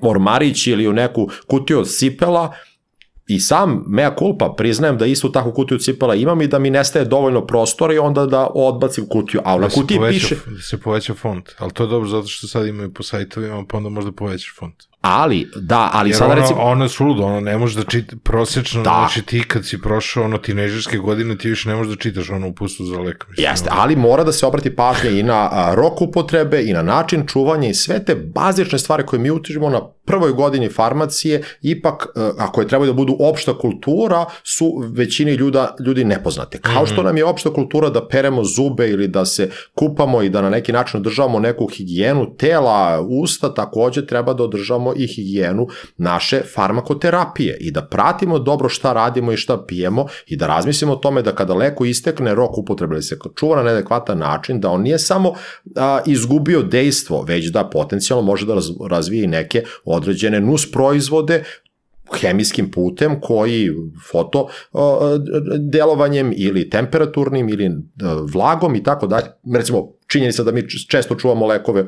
[0.00, 2.52] ormarić ili u neku kutiju od cipela,
[3.26, 7.04] I sam, mea culpa, priznajem da istu takvu kutiju cipela imam i da mi nestaje
[7.04, 9.40] dovoljno prostora i onda da odbacim kutiju.
[9.44, 11.50] A na Da kutiji poveća- piše, Da se poveća font.
[11.58, 14.74] Ali to je dobro zato što sad imaju po sajtovima, pa onda možda povećaš font.
[15.02, 16.60] Ali, da, ali Jer sada ono, recimo...
[16.60, 18.90] ono je suludo, ono ne možeš da čita, prosječno, Da.
[18.90, 22.48] znači ti kad si prošao ono tinežerske godine, ti više ne možeš da čitaš ono
[22.48, 23.24] upustu za lek.
[23.28, 23.80] Mislim, Jeste, ono.
[23.80, 27.68] ali mora da se obrati pažnja i na a, rok upotrebe i na način čuvanja
[27.68, 32.60] i sve te bazične stvari koje mi utižemo na prvoj godini farmacije, ipak, e, ako
[32.60, 36.58] je trebaju da budu opšta kultura, su većini ljuda, ljudi nepoznate.
[36.60, 40.42] Kao što nam je opšta kultura da peremo zube ili da se kupamo i da
[40.42, 45.66] na neki način održavamo neku higijenu tela, usta, takođe treba da održavamo i higijenu
[45.96, 50.96] naše farmakoterapije i da pratimo dobro šta radimo i šta pijemo i da razmislimo o
[50.96, 54.82] tome da kada leku istekne rok upotrebe ili se čuva na neadekvatan način, da on
[54.82, 55.34] nije samo
[55.76, 61.44] a, izgubio dejstvo, već da potencijalno može da raz, razvije neke određene nus proizvode
[62.20, 63.70] hemijskim putem koji
[64.10, 64.48] foto
[65.58, 69.26] delovanjem ili temperaturnim ili a, vlagom i tako dalje.
[69.54, 71.86] Recimo, činjenica da mi često čuvamo lekove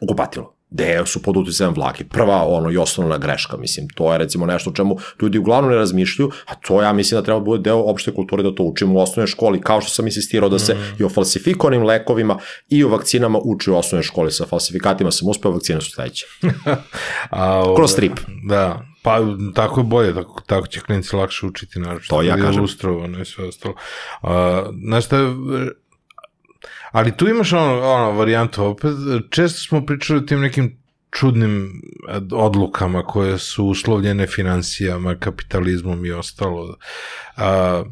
[0.00, 2.04] u kupatilu gde su pod uticajem vlage.
[2.04, 5.76] Prva, ono, i osnovna greška, mislim, to je recimo nešto o čemu ljudi uglavnom ne
[5.76, 8.94] razmišljaju, a to ja mislim da treba da bude deo opšte kulture da to učimo
[8.94, 12.38] u osnovnoj školi, kao što sam insistirao da se i o falsifikovanim lekovima
[12.68, 14.32] i o vakcinama uči u osnovnoj školi.
[14.32, 16.26] Sa falsifikatima sam uspeo, vakcine su sledeće.
[17.30, 18.20] A, ovaj, Kroz strip.
[18.48, 19.18] Da, pa
[19.54, 22.00] tako je bolje, tako, tako će klinici lakše učiti, naravno.
[22.08, 22.58] To ja kažem.
[22.58, 23.74] Ilustrovano i sve ostalo.
[24.22, 25.34] A, znaš šta je,
[26.92, 28.92] ali tu imaš ono, ono varijantu opet,
[29.30, 30.78] često smo pričali o tim nekim
[31.10, 36.76] čudnim eh, odlukama koje su uslovljene financijama, kapitalizmom i ostalo.
[37.36, 37.82] A,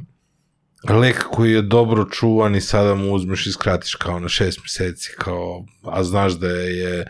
[0.88, 5.10] lek koji je dobro čuvan i sada mu uzmeš i skratiš kao na šest meseci,
[5.18, 7.06] kao, a znaš da je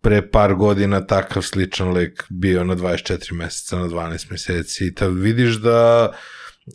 [0.00, 5.14] pre par godina takav sličan lek bio na 24 meseca, na 12 meseci i tad
[5.14, 6.12] vidiš da,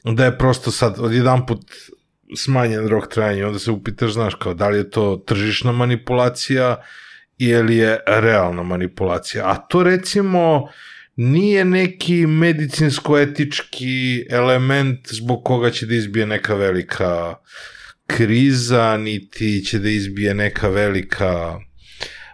[0.04, 1.66] da je prosto sad odjedan put
[2.36, 6.84] smanjen rok trajanja, onda se upitaš, znaš, kao da li je to tržišna manipulacija
[7.38, 9.44] ili je realna manipulacija.
[9.46, 10.68] A to recimo
[11.16, 17.36] nije neki medicinsko-etički element zbog koga će da izbije neka velika
[18.08, 21.60] kriza, niti će da izbije neka velika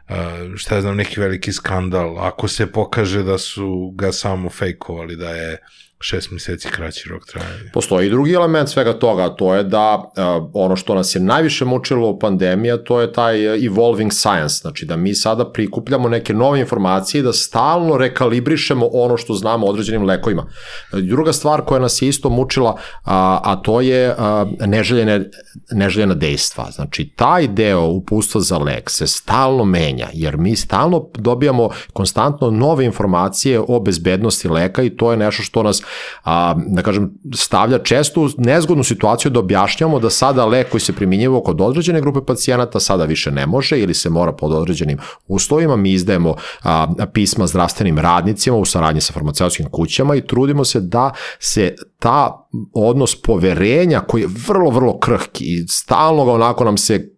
[0.10, 5.30] uh, šta znam, neki veliki skandal, ako se pokaže da su ga samo fejkovali, da
[5.30, 5.58] je
[6.04, 7.72] šest meseci kraći rok trajanja.
[7.74, 11.66] Postoji i drugi element svega toga, to je da uh, ono što nas je najviše
[11.66, 16.34] mučilo u pandemija, to je taj uh, evolving science, znači da mi sada prikupljamo neke
[16.34, 20.46] nove informacije i da stalno rekalibrišemo ono što znamo o određenim lekovima.
[20.92, 25.30] Druga stvar koja nas je isto mučila, a, a to je a, neželjene,
[25.72, 26.72] neželjena dejstva.
[26.72, 32.86] Znači, taj deo upustva za lek se stalno menja, jer mi stalno dobijamo konstantno nove
[32.86, 35.84] informacije o bezbednosti leka i to je nešto što nas
[36.24, 40.94] a, da kažem, stavlja često u nezgodnu situaciju da objašnjamo da sada lek koji se
[40.94, 44.98] primjenjivo kod određene grupe pacijenata sada više ne može ili se mora pod određenim
[45.28, 45.76] uslovima.
[45.76, 51.12] Mi izdajemo a, pisma zdravstvenim radnicima u saradnji sa farmaceutskim kućama i trudimo se da
[51.40, 57.14] se ta odnos poverenja koji je vrlo, vrlo krhki i stalno ga onako nam se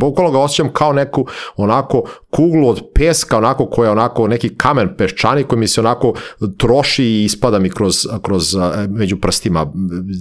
[0.00, 1.26] bukvalno ga osjećam kao neku
[1.56, 6.14] onako kuglu od peska, onako koja je onako neki kamen peščani koji mi se onako
[6.58, 9.72] troši i ispada mi kroz, kroz a, među prstima.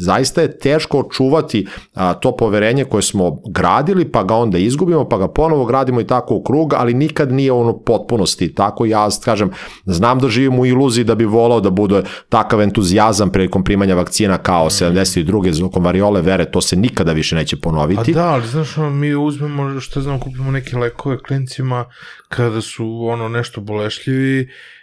[0.02, 5.18] Zaista je teško očuvati a, to poverenje koje smo gradili, pa ga onda izgubimo, pa
[5.18, 8.54] ga ponovo gradimo i tako u krug, ali nikad nije ono potpunosti.
[8.54, 9.52] Tako ja, kažem,
[9.86, 14.38] znam da živim u iluziji da bi volao da bude takav entuzijazam prilikom primanja vakcina
[14.38, 15.52] kao 72.
[15.52, 18.14] zvukom variole vere, to se nikada više neće A ponoviti.
[18.14, 21.86] da, ali znaš, mi uzmemo, što znam, kupimo neke lekove klincima
[22.28, 24.40] kada su ono nešto bolešljivi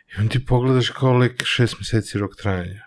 [0.09, 2.87] i on ti pogledaš kao lek šest meseci rok trajanja.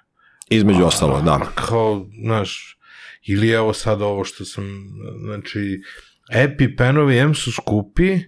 [0.49, 1.33] Između ostalo, da.
[1.33, 2.77] A kao, znaš,
[3.25, 4.63] ili evo sad ovo što sam,
[5.23, 5.81] znači,
[6.31, 8.19] epipenovi M su skupi,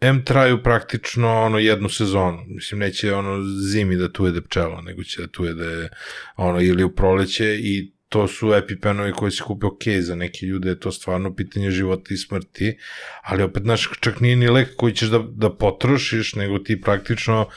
[0.00, 2.44] M traju praktično ono jednu sezonu.
[2.46, 5.88] Mislim, neće ono zimi da tu jede pčela, nego će da tu jede
[6.36, 10.68] ono ili u proleće i to su epipenovi koji se kupe ok, za neke ljude
[10.68, 12.76] je to stvarno pitanje života i smrti,
[13.22, 17.48] ali opet, znaš, čak nije ni lek koji ćeš da, da potrošiš, nego ti praktično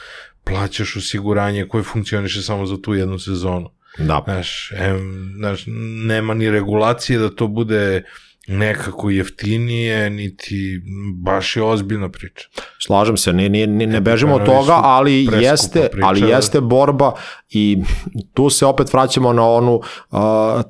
[0.44, 3.70] plaćaš osiguranje koje funkcioniše samo za tu jednu sezonu.
[3.98, 4.22] Da.
[4.24, 5.64] Znaš, em, znaš,
[6.06, 8.02] nema ni regulacije da to bude
[8.48, 10.80] nekako jeftinije, niti
[11.14, 12.48] baš je ozbiljna priča.
[12.78, 16.26] Slažem se, ne, ne, ne, ne bežimo od toga, ali jeste, priča, ali da.
[16.26, 17.12] jeste borba
[17.50, 17.78] i
[18.34, 20.18] tu se opet vraćamo na onu uh,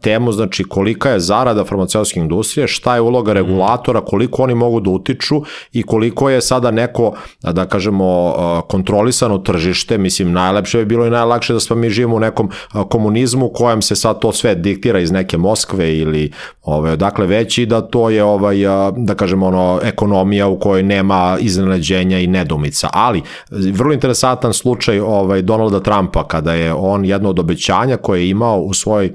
[0.02, 4.90] temu, znači kolika je zarada farmaceutske industrije, šta je uloga regulatora, koliko oni mogu da
[4.90, 5.42] utiču
[5.72, 11.10] i koliko je sada neko, da kažemo, uh, kontrolisano tržište, mislim, najlepše bi bilo i
[11.10, 12.50] najlakše da smo mi živimo u nekom
[12.88, 16.32] komunizmu u kojem se sad to sve diktira iz neke Moskve ili
[16.62, 18.56] ove, odakle već i da to je ovaj,
[18.96, 22.88] da kažemo ono, ekonomija u kojoj nema iznenađenja i nedumica.
[22.92, 28.30] Ali, vrlo interesantan slučaj ovaj, Donalda Trumpa kada je on jedno od obećanja koje je
[28.30, 29.14] imao u svojoj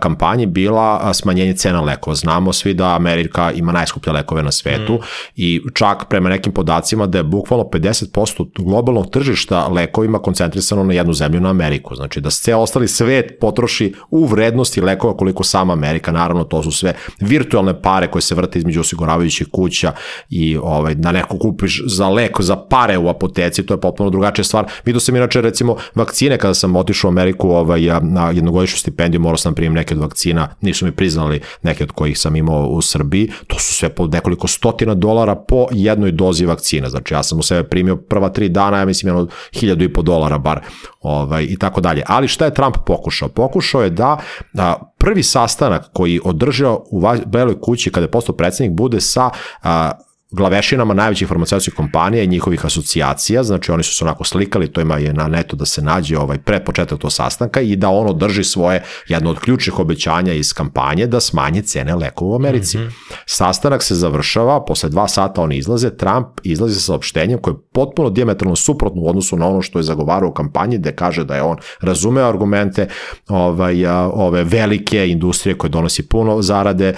[0.00, 2.14] kampanji bila smanjenje cena lekova.
[2.14, 4.98] Znamo svi da Amerika ima najskuplje lekove na svetu mm.
[5.36, 11.12] i čak prema nekim podacima da je bukvalno 50% globalnog tržišta lekovima koncentrisano na jednu
[11.12, 11.94] zemlju, na Ameriku.
[11.94, 16.70] Znači da se ostali svet potroši u vrednosti lekova koliko sama Amerika, naravno to su
[16.70, 19.92] sve virtualne pare koje se vrte između osiguravajućih kuća
[20.30, 24.44] i ovaj, da neko kupiš za lek, za pare u apoteci, to je potpuno drugačija
[24.44, 24.66] stvar.
[24.84, 29.36] Vidio sam inače recimo vakcine kada sam otišao u Ameriku ovaj, na jednogodišnju stipendiju, morao
[29.36, 32.82] sam da primim neke od vakcina, nisu mi priznali neke od kojih sam imao u
[32.82, 37.38] Srbiji, to su sve po nekoliko stotina dolara po jednoj dozi vakcina, znači ja sam
[37.38, 40.60] u sebe primio prva tri dana, ja mislim jedno hiljadu i po dolara bar
[41.00, 42.02] ovaj, i tako dalje.
[42.06, 43.28] Ali šta je Trump pokušao?
[43.28, 44.18] Pokušao je da,
[44.52, 49.30] da prvi sastanak koji održao u Beloj kući kada je postao predsednik bude sa
[49.62, 49.90] a,
[50.30, 54.96] glavešinama najvećih farmaceutskih kompanija i njihovih asocijacija, znači oni su se onako slikali, to ima
[54.96, 58.44] je na netu da se nađe ovaj pre početak tog sastanka i da on održi
[58.44, 62.78] svoje jedno od ključnih obećanja iz kampanje da smanje cene lekova u Americi.
[62.78, 63.14] Mm -hmm.
[63.26, 68.10] Sastanak se završava, posle dva sata oni izlaze, Trump izlazi sa saopštenjem koje je potpuno
[68.10, 71.42] diametralno suprotno u odnosu na ono što je zagovarao u kampanji, gde kaže da je
[71.42, 72.88] on razumeo argumente
[73.28, 76.94] ovaj, ove velike industrije koje donosi puno zarade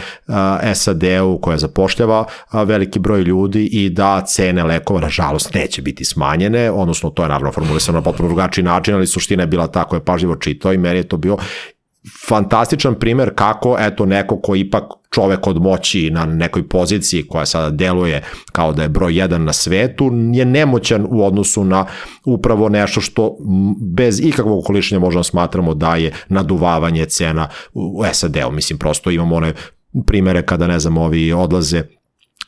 [0.74, 7.10] SAD-u, koja zapošljava veliki broj ljudi i da cene lekova, nažalost, neće biti smanjene, odnosno
[7.10, 10.04] to je naravno formulisano na potpuno drugačiji način, ali suština je bila ta koja je
[10.04, 11.36] pažljivo čitao i meni je to bio
[12.28, 17.70] fantastičan primer kako eto neko ko ipak čovek od moći na nekoj poziciji koja sada
[17.70, 18.22] deluje
[18.52, 21.86] kao da je broj jedan na svetu je nemoćan u odnosu na
[22.24, 23.36] upravo nešto što
[23.80, 28.50] bez ikakvog okolišenja možemo smatramo da je naduvavanje cena u SAD-u.
[28.50, 29.52] Mislim, prosto imamo one
[30.06, 31.82] primere kada, ne znam, ovi odlaze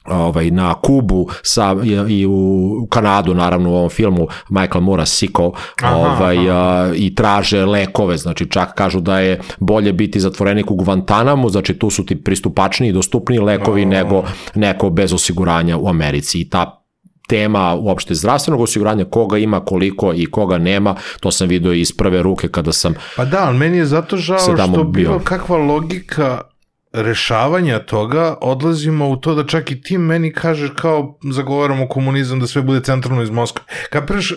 [0.05, 1.77] ovaj, na Kubu sa,
[2.09, 5.53] i u Kanadu, naravno u ovom filmu Michael Moore Siko
[5.95, 6.91] ovaj, aha.
[6.95, 11.91] i traže lekove, znači čak kažu da je bolje biti zatvorenik u Guantanamu, znači tu
[11.91, 13.91] su ti pristupačniji i dostupniji lekovi aha.
[13.91, 14.25] nego
[14.55, 16.81] neko bez osiguranja u Americi i ta
[17.29, 22.23] tema uopšte zdravstvenog osiguranja, koga ima, koliko i koga nema, to sam vidio iz prve
[22.23, 26.41] ruke kada sam Pa da, ali meni je zato žao što bilo kakva logika
[26.95, 32.47] rešavanja toga odlazimo u to da čak i ti meni kažeš kao zagovaramo komunizam da
[32.47, 33.65] sve bude centralno iz Moskve.
[33.91, 34.35] Kapiraš e,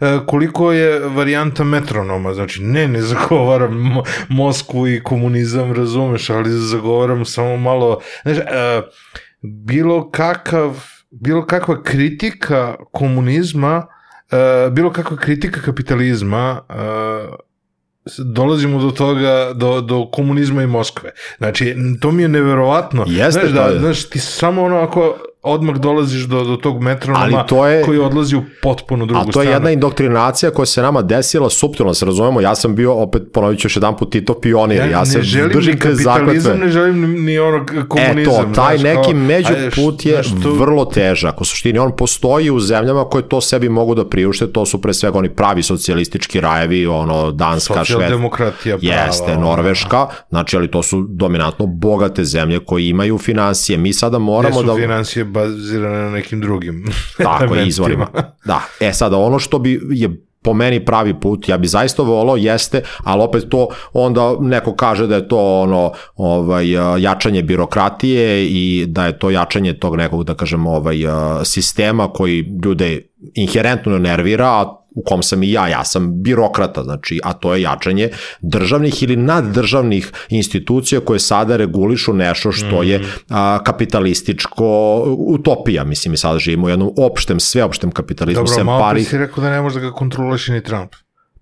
[0.00, 6.50] e, koliko je varijanta metronoma, znači ne, ne zagovaram Mo Moskvu i komunizam, razumeš, ali
[6.50, 8.82] zagovaram samo malo, znači, e,
[9.42, 13.86] bilo kakav, bilo kakva kritika komunizma,
[14.32, 17.49] e, bilo kakva kritika kapitalizma, e,
[18.18, 21.10] dolazimo do toga, do, do komunizma i Moskve.
[21.38, 23.04] Znači, to mi je neverovatno.
[23.08, 27.48] Jeste, znaš, da, znaš, ti samo ono ako odmah dolaziš do, do tog metronoma Ali
[27.48, 29.30] to je, koji odlazi u potpuno drugu stranu.
[29.30, 32.94] A to je jedna indoktrinacija koja se nama desila suptilno, se razumemo, ja sam bio,
[32.94, 35.18] opet ponovit ću još jedan put, Tito pionir, ja, ja se
[35.52, 38.18] držim ni kapitalizam, ne želim ni ono komunizam.
[38.18, 40.54] E to, taj znaš, neki međuput je to...
[40.54, 44.66] vrlo težak, u suštini on postoji u zemljama koje to sebi mogu da priušte, to
[44.66, 48.94] su pre svega oni pravi socijalistički rajevi, ono Danska, Šved, demokratija prava.
[48.94, 53.78] Jeste, Norveška, znači, ali to su dominantno bogate zemlje koji imaju financije.
[53.78, 54.74] Mi sada moramo da...
[54.74, 56.84] financije bazirane na nekim drugim
[57.16, 58.06] Tako je, izvorima.
[58.44, 58.62] Da.
[58.80, 62.82] E sada, ono što bi je po meni pravi put, ja bi zaista volao, jeste,
[63.04, 66.66] ali opet to onda neko kaže da je to ono ovaj
[67.02, 70.96] jačanje birokratije i da je to jačanje tog nekog da kažemo ovaj
[71.44, 73.00] sistema koji ljude
[73.34, 77.62] inherentno nervira, a u kom sam i ja, ja sam birokrata, znači, a to je
[77.62, 78.10] jačanje
[78.40, 83.08] državnih ili naddržavnih institucija koje sada regulišu nešto što je mhm.
[83.28, 84.66] a, kapitalističko
[85.18, 88.44] utopija, mislim, mi sada živimo u jednom opštem, sveopštem kapitalizmu.
[88.44, 89.08] Dobro, malo parih...
[89.08, 90.94] si rekao da ne može da ga kontroliš ni Trump.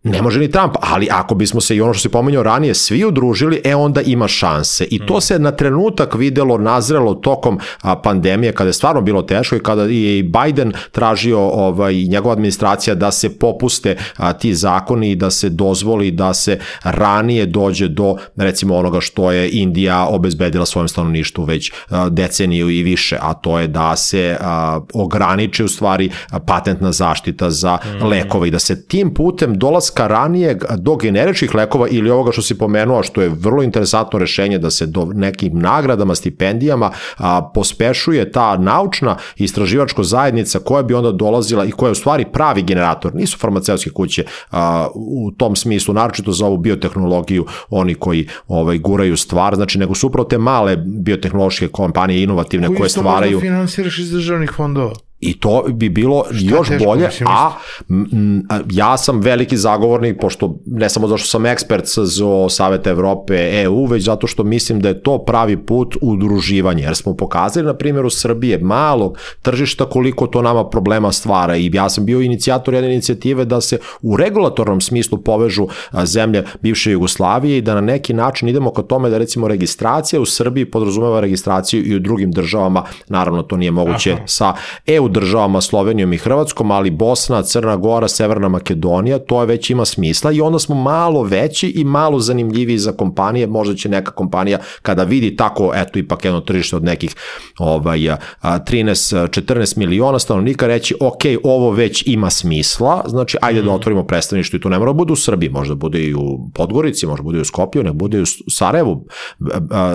[0.08, 3.04] Ne može ni Trump, ali ako bismo se i ono što se pomenuo ranije svi
[3.04, 4.84] udružili, e onda ima šanse.
[4.90, 7.58] I to se na trenutak videlo, nazrelo tokom
[8.02, 12.94] pandemije, kada je stvarno bilo teško i kada je i Biden tražio ovaj, njegova administracija
[12.94, 18.16] da se popuste a, ti zakoni i da se dozvoli da se ranije dođe do
[18.36, 23.58] recimo onoga što je Indija obezbedila svojem stanovništvu već a, deceniju i više, a to
[23.58, 26.10] je da se a, ograniči u stvari
[26.46, 28.06] patentna zaštita za mm.
[28.06, 32.58] lekove i da se tim putem dolaska ranije do generičkih lekova ili ovoga što si
[32.58, 38.56] pomenuo, što je vrlo interesantno rešenje da se do nekim nagradama, stipendijama a, pospešuje ta
[38.56, 43.14] naučna istraživačko zajednica koja bi onda dolazila i koja je u stvari pravi generator.
[43.14, 49.16] Nisu farmaceutske kuće a, u tom smislu, naročito za ovu biotehnologiju, oni koji ovaj, guraju
[49.16, 53.32] stvar, znači nego su upravo te male biotehnološke kompanije inovativne Koji koje isto stvaraju...
[53.32, 55.07] možda finansiraš iz državnih fondova.
[55.20, 57.50] I to bi bilo Šta još teško, bolje, a
[57.90, 62.90] m, a, ja sam veliki zagovornik, pošto ne samo zato što sam ekspert za Saveta
[62.90, 67.66] Evrope, EU, već zato što mislim da je to pravi put udruživanja, jer smo pokazali
[67.66, 72.74] na primjeru Srbije malog tržišta koliko to nama problema stvara i ja sam bio inicijator
[72.74, 75.66] jedne inicijative da se u regulatornom smislu povežu
[76.04, 80.26] zemlje bivše Jugoslavije i da na neki način idemo ka tome da recimo registracija u
[80.26, 84.22] Srbiji podrazumeva registraciju i u drugim državama, naravno to nije moguće Aha.
[84.26, 84.54] sa
[84.86, 89.84] EU državama Slovenijom i Hrvatskom, ali Bosna, Crna Gora, Severna Makedonija, to je već ima
[89.84, 94.58] smisla i onda smo malo veći i malo zanimljiviji za kompanije, možda će neka kompanija
[94.82, 97.14] kada vidi tako, eto ipak jedno tržište od nekih
[97.58, 103.72] ovaj, a, 13, 14 miliona stanovnika reći, ok, ovo već ima smisla, znači ajde da
[103.72, 107.06] otvorimo predstavništvo i to ne mora da bude u Srbiji, možda bude i u Podgorici,
[107.06, 109.06] možda bude i u Skopju, ne bude i u Sarajevu,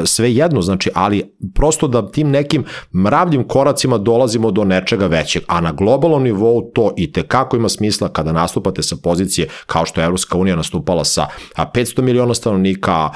[0.06, 2.64] sve jedno, znači, ali prosto da tim nekim
[2.94, 7.70] mravljim koracima dolazimo do nečega većeg, a na globalnom nivou to i te kako ima
[7.70, 11.28] smisla kada nastupate sa pozicije kao što je Evropska unija nastupala sa
[11.58, 13.10] 500 miliona stanovnika,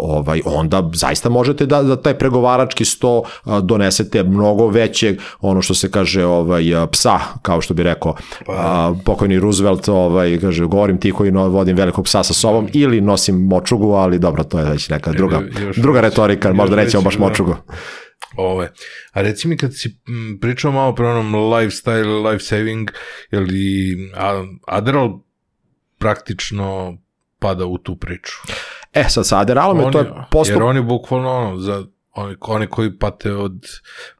[0.00, 3.22] ovaj, onda zaista možete da, da taj pregovarački sto
[3.62, 8.14] donesete mnogo većeg, ono što se kaže ovaj, psa, kao što bi rekao
[8.48, 13.46] a, pokojni Roosevelt, ovaj, kaže, govorim ti koji vodim velikog psa sa sobom ili nosim
[13.46, 15.40] močugu, ali dobro, to je već neka druga,
[15.76, 17.56] druga retorika, možda nećemo baš da.
[18.36, 18.72] Ove.
[19.12, 20.00] A reci mi kad si
[20.40, 22.90] pričao malo pre onom lifestyle, life saving,
[23.30, 23.96] je li
[24.66, 25.20] Adderall
[25.98, 26.98] praktično
[27.38, 28.34] pada u tu priču?
[28.92, 32.66] E, sad sa Aderalom je to je postup Jer oni bukvalno ono, za oni, oni
[32.66, 33.66] koji pate od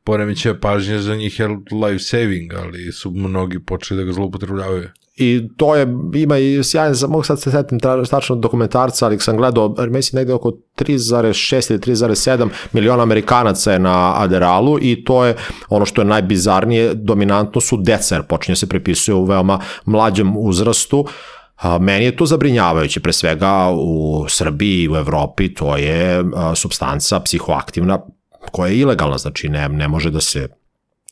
[0.04, 1.48] poremećaja pažnje za njih je
[1.82, 4.88] life saving, ali su mnogi počeli da ga zloupotrebljavaju.
[5.18, 7.80] I to je, ima i sjajan, mogu sad se setim
[8.10, 14.22] tačno dokumentarca, ali sam gledao, mislim negde oko 3,6 ili 3,7 miliona Amerikanaca je na
[14.22, 15.36] Aderalu i to je
[15.68, 21.06] ono što je najbizarnije, dominantno su deca, jer počinje se prepisuje u veoma mlađem uzrastu,
[21.58, 27.20] A, meni je to zabrinjavajuće, pre svega u Srbiji u Evropi, to je a, substanca
[27.20, 27.98] psihoaktivna
[28.52, 30.48] koja je ilegalna, znači ne, ne može da se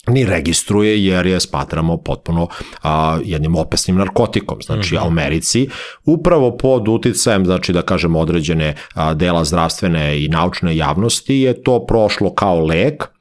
[0.09, 2.49] ni registruje jer je smatramo potpuno
[2.83, 4.63] a, jednim opasnim narkotikom.
[4.63, 5.05] Znači, mm -hmm.
[5.05, 5.69] u Americi
[6.05, 11.87] upravo pod uticajem, znači da kažem određene a, dela zdravstvene i naučne javnosti je to
[11.87, 13.16] prošlo kao lek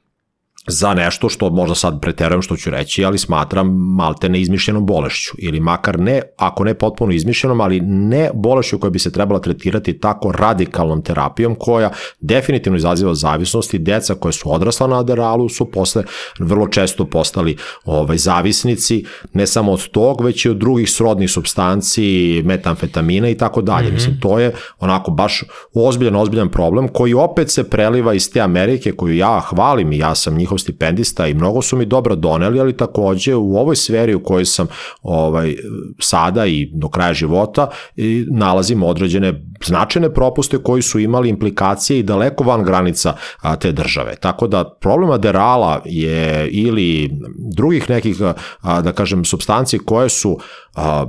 [0.68, 5.60] za nešto što možda sad preterujem što ću reći, ali smatram malte neizmišljenom bolešću ili
[5.60, 10.32] makar ne, ako ne potpuno izmišljenom, ali ne bolešću koja bi se trebala tretirati tako
[10.32, 11.90] radikalnom terapijom koja
[12.20, 16.04] definitivno izaziva zavisnost i deca koja su odrasla na Aderalu su posle
[16.38, 22.42] vrlo često postali ovaj, zavisnici, ne samo od tog, već i od drugih srodnih substanci,
[22.44, 23.90] metamfetamina i tako dalje.
[23.90, 25.42] Mislim, to je onako baš
[25.74, 30.14] ozbiljan, ozbiljan problem koji opet se preliva iz te Amerike koju ja hvalim i ja
[30.14, 34.22] sam njihov stipendista i mnogo su mi dobro doneli, ali takođe u ovoj sferi u
[34.22, 34.66] kojoj sam
[35.02, 35.56] ovaj,
[36.00, 42.02] sada i do kraja života i nalazim određene značajne propuste koji su imali implikacije i
[42.02, 44.16] daleko van granica a, te države.
[44.16, 47.10] Tako da problem aderala je ili
[47.56, 48.16] drugih nekih,
[48.60, 50.38] a, da kažem, substanci koje su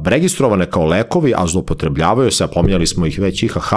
[0.06, 3.74] registrovane kao lekovi, a zlopotrebljavaju se, a pominjali smo ih već IHH,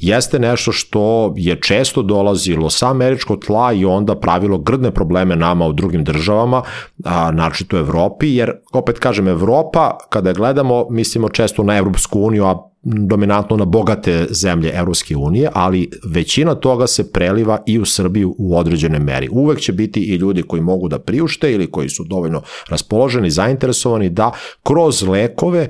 [0.00, 5.66] jeste nešto što je često dolazilo sa američkog tla i onda pravilo grdne probleme nama
[5.66, 6.62] u drugim državama,
[7.04, 12.44] a, naročito u Evropi, jer opet kažem Evropa, kada gledamo, mislimo često na Evropsku uniju,
[12.44, 18.34] a dominantno na bogate zemlje Evropske unije, ali većina toga se preliva i u Srbiju
[18.38, 19.28] u određene meri.
[19.32, 24.08] Uvek će biti i ljudi koji mogu da priušte ili koji su dovoljno raspoloženi, zainteresovani
[24.08, 24.30] da
[24.62, 25.68] kroz lekove,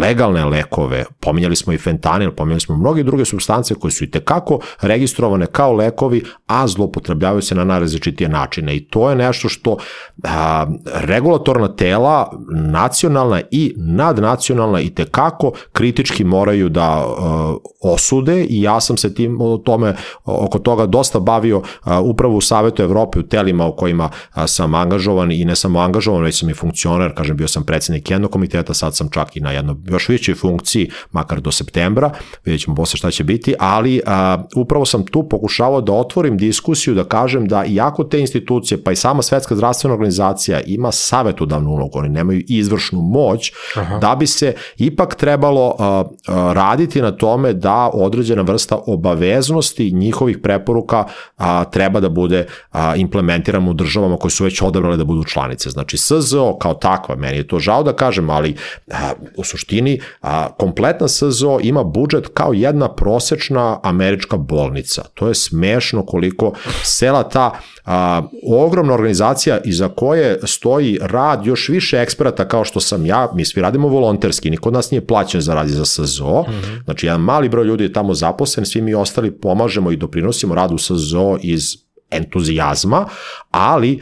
[0.00, 4.60] legalne lekove, pominjali smo i fentanil, pominjali smo mnoge druge substance koje su i tekako
[4.80, 8.76] registrovane kao lekovi, a zlopotrebljavaju se na najrazličitije načine.
[8.76, 9.76] I To je nešto što
[10.22, 18.80] a, regulatorna tela, nacionalna i nadnacionalna i tekako kritički moraju da a, osude i ja
[18.80, 19.94] sam se tim o tome
[20.24, 24.74] oko toga dosta bavio a, upravo u Savetu Evrope u telima u kojima a, sam
[24.74, 28.74] angažovan i ne samo angažovan, već sam i funkcioner, kažem bio sam predsednik jednog komiteta,
[28.74, 32.10] sad sam čak i na jednoj još većoj funkciji, makar do septembra,
[32.44, 36.94] vidjet ćemo posle šta će biti, ali a, upravo sam tu pokušavao da otvorim diskusiju,
[36.94, 41.98] da kažem da iako te institucije, pa i sama Svetska zdravstvena organizacija ima savetodavnu ulogu,
[41.98, 43.98] oni nemaju izvršnu moć, Aha.
[43.98, 50.38] da bi se ipak trebalo a, a, raditi na tome da određena vrsta obaveznosti njihovih
[50.38, 51.04] preporuka
[51.36, 55.70] a, treba da bude a, implementirana u državama koje su već odabrale da budu članice.
[55.70, 58.56] Znači SZO kao takva, meni je to žao da kažem, ali
[58.92, 65.02] a, u suštini a, kompletna SZO ima budžet kao jedna prosečna američka bolnica.
[65.14, 67.50] To je smešno koliko sela ta
[67.84, 68.22] a,
[68.60, 73.60] ogromna organizacija iza koje stoji rad još više eksperata kao što sam ja, mi svi
[73.60, 76.84] radimo volonterski, niko od nas nije plaćen za radi za SZO, mm -hmm.
[76.84, 80.78] znači jedan mali broj ljudi je tamo zaposlen, svi mi ostali pomažemo i doprinosimo radu
[80.78, 81.64] SZO iz
[82.10, 83.06] entuzijazma,
[83.50, 84.00] ali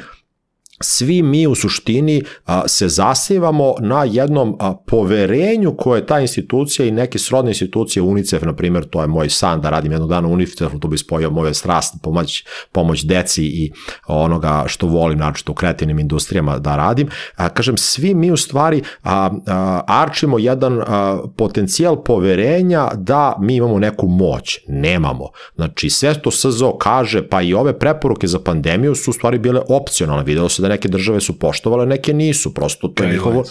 [0.83, 6.91] svi mi u suštini a, se zasivamo na jednom a, poverenju koje ta institucija i
[6.91, 10.33] neke srodne institucije, UNICEF, na primjer, to je moj san da radim jednog dana u
[10.33, 13.73] UNICEF, to bi spojio moje strast, pomoć, pomoć deci i
[14.07, 17.09] onoga što volim, naročito u kreativnim industrijama da radim.
[17.37, 23.57] A, kažem, svi mi u stvari a, a, arčimo jedan a, potencijal poverenja da mi
[23.57, 24.59] imamo neku moć.
[24.69, 25.29] Nemamo.
[25.55, 29.61] Znači, sve to SZO kaže, pa i ove preporuke za pandemiju su u stvari bile
[29.69, 30.25] opcionalne.
[30.25, 33.45] Video se da neke države su poštovale, neke nisu, prosto to je njihovo...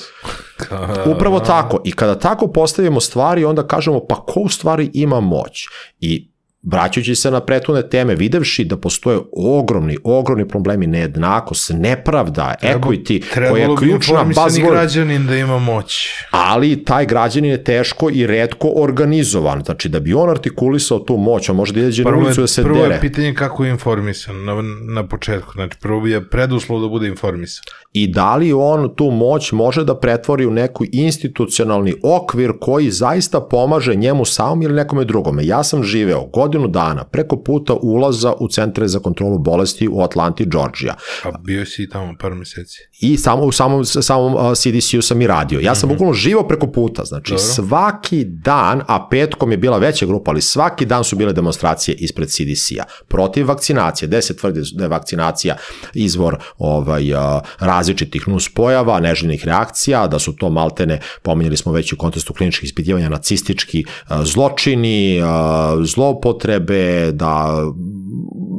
[1.16, 1.82] Upravo tako.
[1.86, 5.66] I kada tako postavimo stvari, onda kažemo pa ko u stvari ima moć?
[6.00, 6.31] I
[6.64, 13.24] vraćajući se na prethodne teme, videvši da postoje ogromni, ogromni problemi, nejednakost, nepravda, Treba, equity,
[13.34, 14.72] koja je ključna buzzword.
[14.72, 16.08] građanin da ima moć.
[16.32, 19.64] Ali taj građanin je teško i redko organizovan.
[19.66, 22.64] Znači, da bi on artikulisao tu moć, on može da izađe na ulicu da se
[22.64, 22.86] prvo dere.
[22.86, 24.62] Prvo je pitanje kako je informisan na,
[24.94, 25.52] na početku.
[25.52, 27.64] Znači, prvo je preduslov da bude informisan.
[27.94, 33.42] I da li on tu moć može da pretvori u neku institucionalni okvir koji zaista
[33.42, 35.46] pomaže njemu samom ili nekome drugome.
[35.46, 40.02] Ja sam živeo god godinu dana preko puta ulaza u centre za kontrolu bolesti u
[40.02, 40.96] Atlanti, Georgia.
[41.24, 42.78] A bio si tamo par meseci?
[43.02, 45.60] I samo u samom, samom CDC-u sam i radio.
[45.60, 45.96] Ja sam mm -hmm.
[45.96, 47.44] bukvalno živao preko puta, znači Dobro.
[47.44, 52.30] svaki dan, a petkom je bila veća grupa, ali svaki dan su bile demonstracije ispred
[52.30, 55.56] CDC-a protiv vakcinacije, gde se tvrdi da je vakcinacija
[55.94, 57.04] izvor ovaj,
[57.60, 63.10] različitih nuspojava, neželjenih reakcija, da su to maltene, pomenjali smo već u kontestu kliničkih ispitivanja,
[63.10, 63.86] nacistički
[64.24, 65.22] zločini,
[65.84, 67.72] zlopot zloupotrebe, da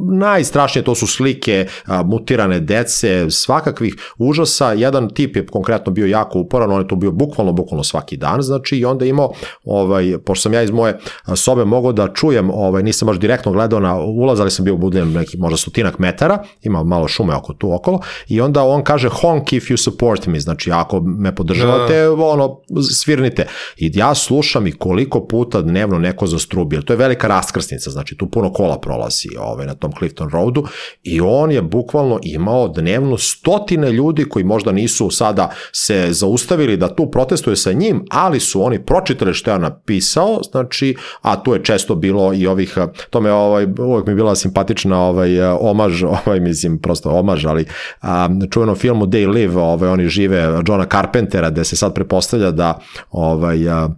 [0.03, 4.71] najstrašnije to su slike a, mutirane dece, svakakvih užasa.
[4.71, 8.41] Jedan tip je konkretno bio jako uporan, on je to bio bukvalno, bukvalno svaki dan,
[8.41, 10.99] znači i onda imao, ovaj, pošto sam ja iz moje
[11.35, 15.11] sobe mogao da čujem, ovaj, nisam baš direktno gledao na ulaz, ali sam bio budem
[15.11, 19.53] neki možda stotinak metara, ima malo šume oko tu okolo, i onda on kaže honk
[19.53, 22.13] if you support me, znači ako me podržavate, da.
[22.13, 22.59] ono,
[23.03, 23.47] svirnite.
[23.77, 28.29] I ja slušam i koliko puta dnevno neko zastrubi, to je velika raskrsnica, znači tu
[28.29, 30.65] puno kola prolazi ovaj, na tom Clifton Roadu
[31.03, 36.95] i on je bukvalno imao dnevno stotine ljudi koji možda nisu sada se zaustavili da
[36.95, 41.63] tu protestuju sa njim, ali su oni pročitali što je napisao, znači, a tu je
[41.63, 42.77] često bilo i ovih,
[43.09, 47.65] to me ovaj, uvijek mi bila simpatična ovaj, omaž, ovaj, mislim, prosto omaž, ali
[48.01, 52.79] a, čuvenom filmu They Live, ovaj, oni žive Johna Carpentera, gde se sad prepostavlja da
[53.11, 53.89] ovaj, a,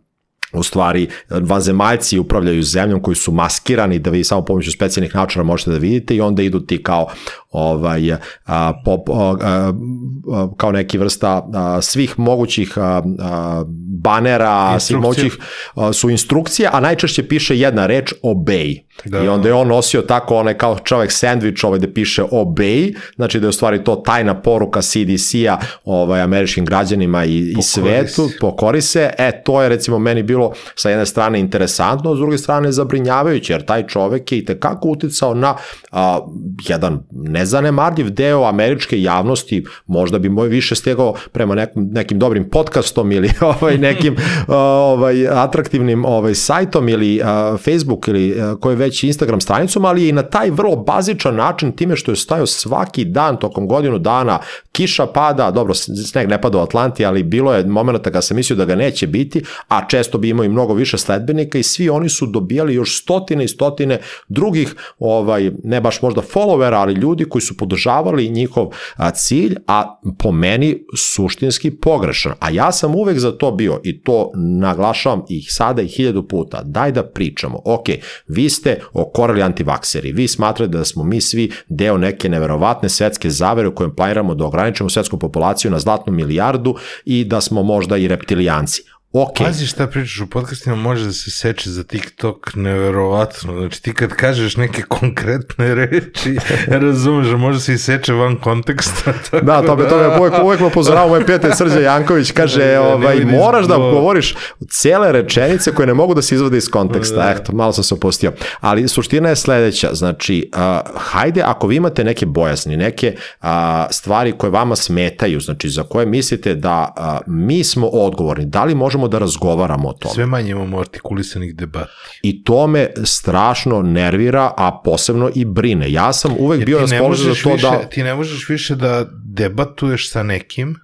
[0.59, 5.71] u stvari vanzemaljci upravljaju zemljom koji su maskirani da vi samo pomoću specijalnih naučara možete
[5.71, 7.07] da vidite i onda idu ti kao
[7.55, 8.15] ovaj
[8.45, 13.63] a, pop, a, a, kao neki vrsta a, svih mogućih a, a,
[14.01, 15.37] banera, svih mogućih
[15.75, 18.85] a, su instrukcije, a najčešće piše jedna reč obey.
[19.05, 19.23] Da.
[19.23, 23.39] I onda je on nosio tako onaj kao čovek sandvič ovaj da piše obey, znači
[23.39, 28.81] da je u stvari to tajna poruka CDC-a ovaj, američkim građanima i, i svetu, pokori
[28.81, 29.09] se.
[29.17, 33.53] E, to je recimo meni bilo sa jedne strane interesantno, a s druge strane zabrinjavajuće,
[33.53, 35.55] jer taj čovek je i tekako uticao na
[35.91, 36.19] a,
[36.67, 37.03] jedan
[37.45, 43.29] nezanemarljiv deo američke javnosti, možda bi moj više stegao prema nekim, nekim dobrim podcastom ili
[43.61, 44.15] ovaj, nekim
[44.47, 50.23] ovaj, atraktivnim ovaj, sajtom ili a, Facebook ili koje već Instagram stranicom, ali i na
[50.23, 54.39] taj vrlo bazičan način time što je stajao svaki dan tokom godinu dana,
[54.71, 58.57] kiša pada, dobro, sneg ne pada u Atlanti, ali bilo je momenta kada sam mislio
[58.57, 62.09] da ga neće biti, a često bi imao i mnogo više sledbenika i svi oni
[62.09, 67.41] su dobijali još stotine i stotine drugih, ovaj, ne baš možda followera, ali ljudi koji
[67.41, 68.69] su podržavali njihov
[69.13, 72.33] cilj, a po meni suštinski pogrešan.
[72.39, 76.61] A ja sam uvek za to bio i to naglašavam i sada i hiljadu puta.
[76.63, 77.61] Daj da pričamo.
[77.65, 77.85] Ok,
[78.27, 83.67] vi ste okorali antivakseri, vi smatrate da smo mi svi deo neke neverovatne svetske zavere
[83.67, 86.75] u kojem planiramo da ograničimo svetsku populaciju na zlatnu milijardu
[87.05, 88.81] i da smo možda i reptilijanci.
[89.17, 89.37] Ok.
[89.37, 93.59] Pazi šta pričaš u podcastima, može da se seče za TikTok neverovatno.
[93.59, 96.37] Znači ti kad kažeš neke konkretne reči,
[96.83, 99.13] razumeš, može se i seče van konteksta.
[99.31, 102.65] Tako Da, to me, to me uvek, uvek me upozorava moj prijatelj Srđan Janković, kaže,
[102.65, 104.35] Da, da, ovaj, moraš da govoriš
[104.69, 107.15] cele rečenice koje ne mogu da se izvode iz konteksta.
[107.15, 107.31] Da.
[107.31, 108.33] Eto, malo sam se opustio.
[108.59, 114.31] Ali suština je sledeća, znači, a, hajde, ako vi imate neke bojasni, neke a, stvari
[114.31, 119.04] koje vama smetaju, znači za koje mislite da a, mi smo odgovorni, da li možemo
[119.07, 120.13] da razgovaramo o tome?
[120.13, 121.91] Sve manje imamo artikulisanih debata.
[122.21, 125.91] I to me strašno nervira, a posebno i brine.
[125.91, 127.89] Ja sam uvek bio Jer ne raspoložen za to više, da...
[127.89, 130.75] Ti ne možeš više da debatuješ sa nekim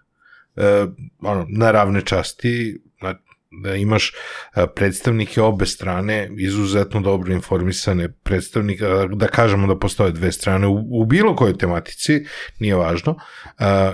[0.55, 0.85] e,
[1.21, 2.81] ono, na ravne časti,
[3.51, 4.11] da imaš
[4.75, 11.05] predstavnike obe strane, izuzetno dobro informisane predstavnike, da kažemo da postoje dve strane u, u
[11.05, 12.25] bilo kojoj tematici,
[12.59, 13.15] nije važno,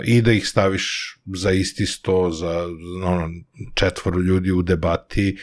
[0.04, 2.68] i da ih staviš za isti sto, za
[3.06, 3.30] ono,
[3.74, 5.38] četvoro ljudi u debati,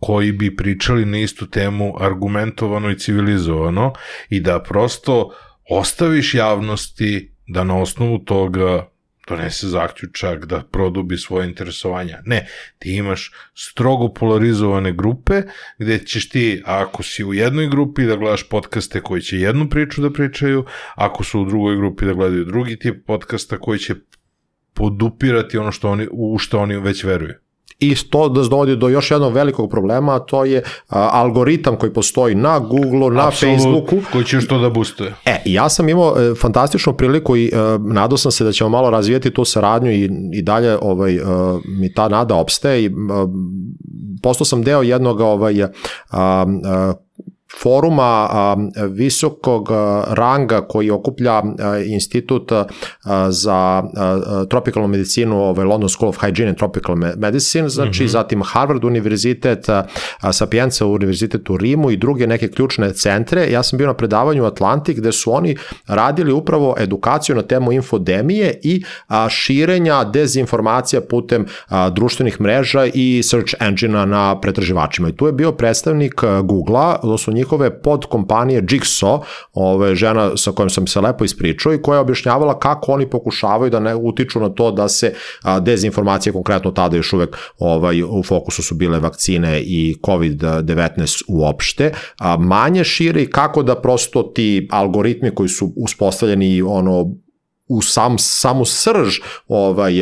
[0.00, 3.92] koji bi pričali na istu temu argumentovano i civilizovano
[4.28, 5.30] i da prosto
[5.70, 8.95] ostaviš javnosti da na osnovu toga
[9.26, 12.18] donese zaključak, da produbi svoje interesovanja.
[12.24, 12.46] Ne,
[12.78, 15.42] ti imaš strogo polarizovane grupe
[15.78, 20.02] gde ćeš ti, ako si u jednoj grupi, da gledaš podcaste koji će jednu priču
[20.02, 23.94] da pričaju, ako su u drugoj grupi da gledaju drugi tip podcasta koji će
[24.74, 27.45] podupirati ono što oni, u što oni već veruju.
[27.78, 31.92] I to da dovodi do još jednog velikog problema, a to je a, algoritam koji
[31.92, 33.96] postoji na Google, na Apsolutno, Facebooku.
[34.12, 35.14] Koji će još to da boostuje.
[35.24, 38.90] E, ja sam imao e, fantastičnu priliku i e, nadao sam se da ćemo malo
[38.90, 41.20] razvijeti tu saradnju i, i dalje ovaj, e,
[41.64, 42.90] mi ta nada opstaje i e,
[44.22, 45.68] postao sam deo jednog ovaj, a,
[46.10, 46.92] a,
[47.62, 48.28] foruma
[48.88, 49.68] visokog
[50.06, 51.42] ranga koji okuplja
[51.86, 52.52] institut
[53.28, 53.82] za
[54.50, 58.10] tropikalnu medicinu, ovaj London School of Hygiene and Tropical Me- Medicine, znači mm -hmm.
[58.10, 59.66] zatim Harvard univerzitet,
[60.32, 63.50] Sapienza univerzitet u Rimu i druge neke ključne centre.
[63.50, 65.56] Ja sam bio na predavanju u Atlanti gde su oni
[65.86, 68.84] radili upravo edukaciju na temu infodemije i
[69.28, 71.46] širenja dezinformacija putem
[71.92, 75.08] društvenih mreža i search engine-a na pretraživačima.
[75.08, 76.14] I tu je bio predstavnik
[76.44, 79.20] Google-a, su njihove podkompanije Jigsaw,
[79.54, 83.70] ove, žena sa kojom sam se lepo ispričao i koja je objašnjavala kako oni pokušavaju
[83.70, 88.22] da ne utiču na to da se a, dezinformacije, konkretno tada još uvek ovaj, u
[88.22, 94.68] fokusu su bile vakcine i COVID-19 uopšte, a, manje šire i kako da prosto ti
[94.70, 97.06] algoritmi koji su uspostavljeni ono
[97.68, 99.18] u sam, samu srž
[99.48, 99.92] ovaj,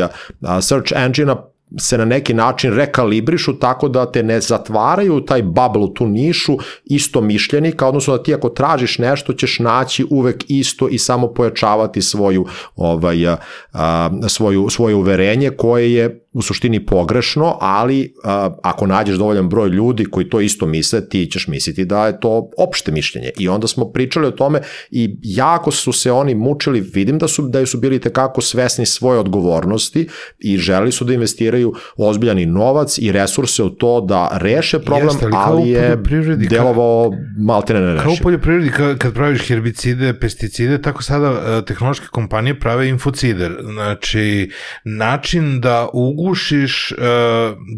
[0.61, 5.89] search engine-a se na neki način rekalibrišu tako da te ne zatvaraju taj bubble, u
[5.89, 10.99] tu nišu isto mišljenika, odnosno da ti ako tražiš nešto ćeš naći uvek isto i
[10.99, 12.47] samo pojačavati svoju,
[12.77, 13.27] ovaj,
[13.73, 19.69] a, svoju, svoje uverenje koje je u suštini pogrešno, ali a, ako nađeš dovoljan broj
[19.69, 23.31] ljudi koji to isto misle, ti ćeš misliti da je to opšte mišljenje.
[23.39, 27.43] I onda smo pričali o tome i jako su se oni mučili, vidim da su,
[27.49, 30.09] da su bili tekako svesni svoje odgovornosti
[30.39, 35.27] i želi su da investiraju ozbiljani novac i resurse u to da reše problem, Jeste,
[35.33, 35.97] ali ali je
[36.37, 42.61] delovao maltene ne Kao u poljoprivredi, kad, praviš herbicide, pesticide, tako sada uh, tehnološke kompanije
[42.61, 43.51] prave infocide.
[43.73, 44.51] Znači,
[44.85, 45.89] način da
[46.25, 46.99] ugušiš uh,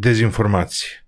[0.00, 1.02] dezinformacije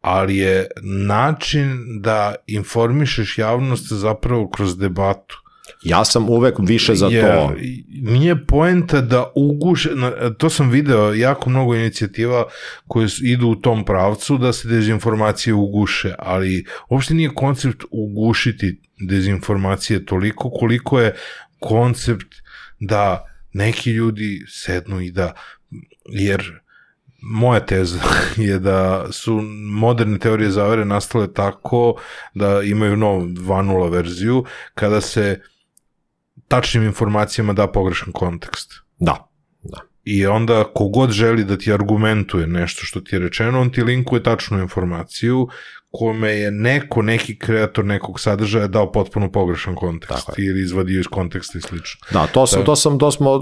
[0.00, 5.36] ali je način da informišeš javnost zapravo kroz debatu.
[5.82, 7.54] Ja sam uvek više za Jer to.
[7.88, 12.44] Nije poenta da uguše, na- to sam video jako mnogo inicijativa
[12.86, 20.04] koje idu u tom pravcu da se dezinformacije uguše, ali uopšte nije koncept ugušiti dezinformacije
[20.06, 21.14] toliko koliko je
[21.58, 22.34] koncept
[22.80, 25.32] da neki ljudi sednu i da,
[26.08, 26.60] jer
[27.22, 28.00] moja teza
[28.48, 29.40] je da su
[29.80, 31.94] moderne teorije zavere nastale tako
[32.34, 34.44] da imaju novu 2.0 verziju
[34.74, 35.40] kada se
[36.48, 38.72] tačnim informacijama da pogrešan kontekst.
[38.98, 39.30] Da,
[39.62, 39.80] da.
[40.04, 44.22] I onda kogod želi da ti argumentuje nešto što ti je rečeno, on ti linkuje
[44.22, 45.48] tačnu informaciju
[45.90, 51.58] kome je neko, neki kreator nekog sadržaja dao potpuno pogrešan kontekst ili izvadio iz konteksta
[51.58, 52.00] i slično.
[52.12, 53.40] Da, to sam, to sam, to smo,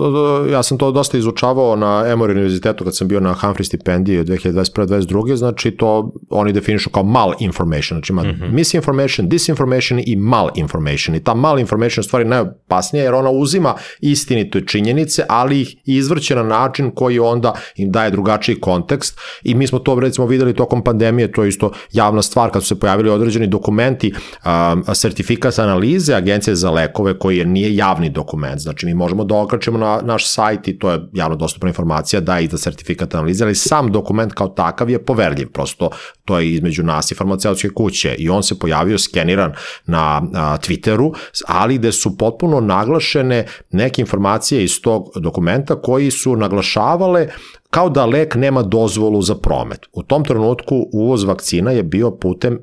[0.53, 5.37] ja sam to dosta izučavao na Emory univerzitetu kad sam bio na Humphrey stipendiji 2021-2022,
[5.37, 8.53] znači to oni definišu kao mal information, znači ima mm -hmm.
[8.53, 14.61] misinformation, disinformation i mal information i ta mal information stvari najopasnija jer ona uzima istinite
[14.67, 19.79] činjenice, ali ih izvrće na način koji onda im daje drugačiji kontekst i mi smo
[19.79, 23.47] to recimo videli tokom pandemije, to je isto javna stvar kad su se pojavili određeni
[23.47, 24.13] dokumenti,
[24.45, 29.35] um, sertifikat analize Agencije za lekove koji je nije javni dokument, znači mi možemo da
[29.35, 33.45] okračemo na naš sajt i to je javno dostupna informacija da i za sertifikat analize,
[33.45, 35.91] ali sam dokument kao takav je poverljiv, prosto
[36.25, 38.15] to je između nas i farmaceutske kuće.
[38.19, 39.53] I on se pojavio skeniran
[39.87, 41.15] na a, Twitteru,
[41.47, 47.29] ali gde su potpuno naglašene neke informacije iz tog dokumenta koji su naglašavale
[47.71, 49.87] kao da lek nema dozvolu za promet.
[49.93, 52.59] U tom trenutku uvoz vakcina je bio putem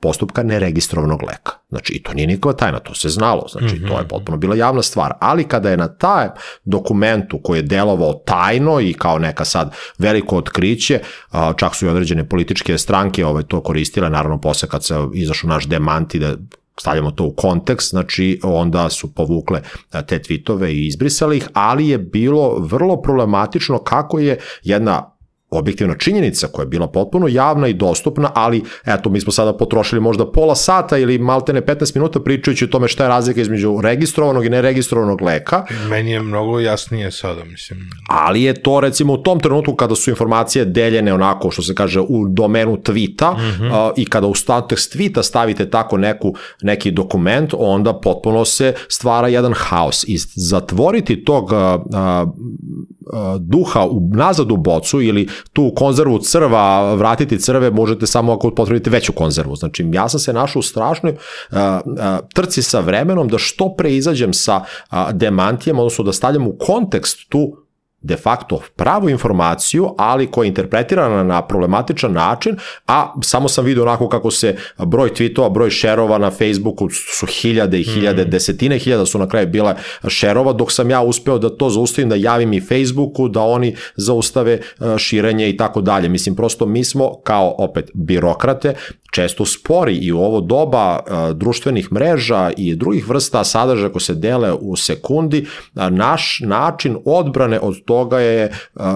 [0.00, 1.52] postupka neregistrovanog leka.
[1.68, 3.88] Znači, i to nije nikova tajna, to se znalo, znači, mm -hmm.
[3.88, 4.08] to je mhm.
[4.08, 5.12] potpuno bila javna stvar.
[5.20, 6.28] Ali kada je na taj
[6.64, 11.00] dokumentu koji je delovao tajno i kao neka sad veliko otkriće,
[11.56, 15.66] čak su i određene političke stranke ovaj, to koristile, naravno posle kad se izašao naš
[15.66, 16.36] demanti da
[16.80, 19.62] stavljamo to u kontekst, znači onda su povukle
[20.06, 25.15] te tweetove i izbrisali ih, ali je bilo vrlo problematično kako je jedna
[25.50, 30.00] objektivna činjenica koja je bila potpuno javna i dostupna, ali eto, mi smo sada potrošili
[30.00, 34.46] možda pola sata ili maltene 15 minuta pričajući o tome šta je razlika između registrovanog
[34.46, 35.64] i neregistrovanog leka.
[35.88, 37.90] Meni je mnogo jasnije sada, mislim.
[38.08, 42.00] Ali je to recimo u tom trenutku kada su informacije deljene onako, što se kaže,
[42.00, 43.86] u domenu tvita mm -hmm.
[43.86, 49.28] uh, i kada u status tvita stavite tako neku, neki dokument, onda potpuno se stvara
[49.28, 50.04] jedan haos.
[50.08, 57.38] I zatvoriti tog uh, uh, duha u, nazad u bocu ili tu konzervu crva, vratiti
[57.38, 59.56] crve možete samo ako potrebite veću konzervu.
[59.56, 62.02] Znači, ja sam se našao u strašnoj uh, uh,
[62.34, 67.28] trci sa vremenom da što pre izađem sa uh, demantijem, odnosno da stavljam u kontekst
[67.28, 67.65] tu
[68.02, 72.56] de facto pravu informaciju, ali koja je interpretirana na problematičan način,
[72.86, 77.80] a samo sam vidio onako kako se broj tweetova, broj šerova na Facebooku su hiljade
[77.80, 78.30] i hiljade, mm.
[78.30, 79.74] desetine hiljada su na kraju bile
[80.08, 84.52] šerova, dok sam ja uspeo da to zaustavim, da javim i Facebooku, da oni zaustave
[84.52, 84.60] e,
[84.98, 86.08] širenje i tako dalje.
[86.08, 88.74] Mislim, prosto mi smo kao opet birokrate
[89.12, 94.14] često spori i u ovo doba a, društvenih mreža i drugih vrsta sadržaja koje se
[94.14, 98.52] dele u sekundi, naš način odbrane od toga je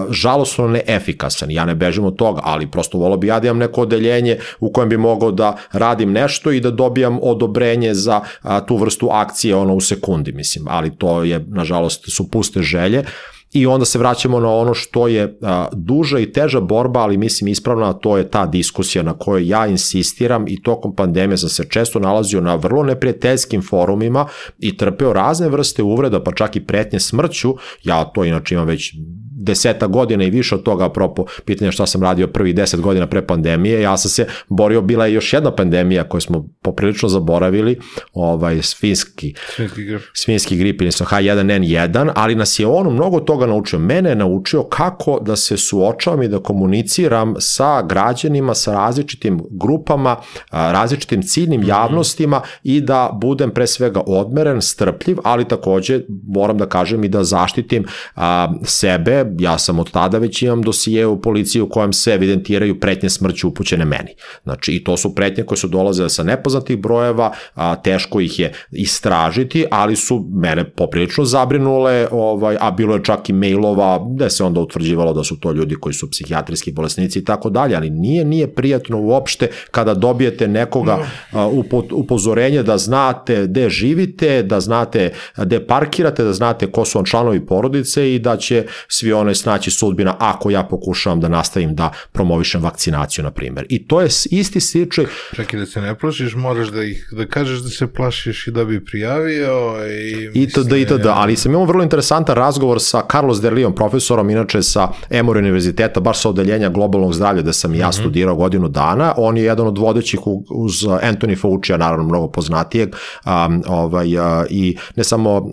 [0.09, 1.51] žalosno neefikasan.
[1.51, 4.71] Ja ne bežim od toga, ali prosto volio bi ja da imam neko odeljenje u
[4.71, 8.21] kojem bi mogao da radim nešto i da dobijam odobrenje za
[8.67, 13.03] tu vrstu akcije ono u sekundi, mislim, ali to je, nažalost, su puste želje.
[13.53, 17.47] I onda se vraćamo na ono što je a, duža i teža borba, ali mislim
[17.47, 21.99] ispravna, to je ta diskusija na kojoj ja insistiram i tokom pandemije sam se često
[21.99, 24.27] nalazio na vrlo neprijateljskim forumima
[24.59, 28.93] i trpeo razne vrste uvreda, pa čak i pretnje smrću, ja to inače imam već
[29.41, 33.27] deseta godina i više od toga, apropo pitanja šta sam radio prvi deset godina pre
[33.27, 37.79] pandemije, ja sam se borio, bila je još jedna pandemija koju smo poprilično zaboravili,
[38.13, 43.79] ovaj, svinski, svinski grip, svinski grip ili H1N1, ali nas je on mnogo toga naučio.
[43.79, 50.17] Mene je naučio kako da se suočavam i da komuniciram sa građanima, sa različitim grupama,
[50.51, 51.69] različitim ciljnim mhm.
[51.69, 57.23] javnostima i da budem pre svega odmeren, strpljiv, ali takođe moram da kažem i da
[57.23, 57.85] zaštitim
[58.15, 62.79] a, sebe, ja sam od tada već imam dosije u policiji u kojem se evidentiraju
[62.79, 64.15] pretnje smrću upućene meni.
[64.43, 68.53] Znači, i to su pretnje koje su dolazile sa nepoznatih brojeva, a, teško ih je
[68.71, 74.43] istražiti, ali su mene poprilično zabrinule, ovaj, a bilo je čak i mailova gde se
[74.43, 78.25] onda utvrđivalo da su to ljudi koji su psihijatrijski bolesnici i tako dalje, ali nije,
[78.25, 81.49] nije prijatno uopšte kada dobijete nekoga a,
[81.91, 87.45] upozorenje da znate gde živite, da znate gde parkirate, da znate ko su vam članovi
[87.45, 92.61] porodice i da će svi one snaći sudbina ako ja pokušavam da nastavim da promovišem
[92.61, 93.65] vakcinaciju, na primjer.
[93.69, 95.05] I to je isti slučaj.
[95.35, 98.65] Čekaj da se ne plašiš, moraš da ih, da kažeš da se plašiš i da
[98.65, 100.41] bi prijavio i...
[100.43, 103.75] I to da, i to da, ali sam imao vrlo interesantan razgovor sa Carlos Derlijom,
[103.75, 107.99] profesorom, inače sa Emory univerziteta, baš sa odeljenja globalnog zdravlja, da sam ja mm -hmm.
[107.99, 109.13] studirao godinu dana.
[109.17, 110.19] On je jedan od vodećih
[110.49, 112.95] uz Anthony Fauci, naravno mnogo poznatijeg,
[113.25, 115.51] um, ovaj, uh, i ne samo uh,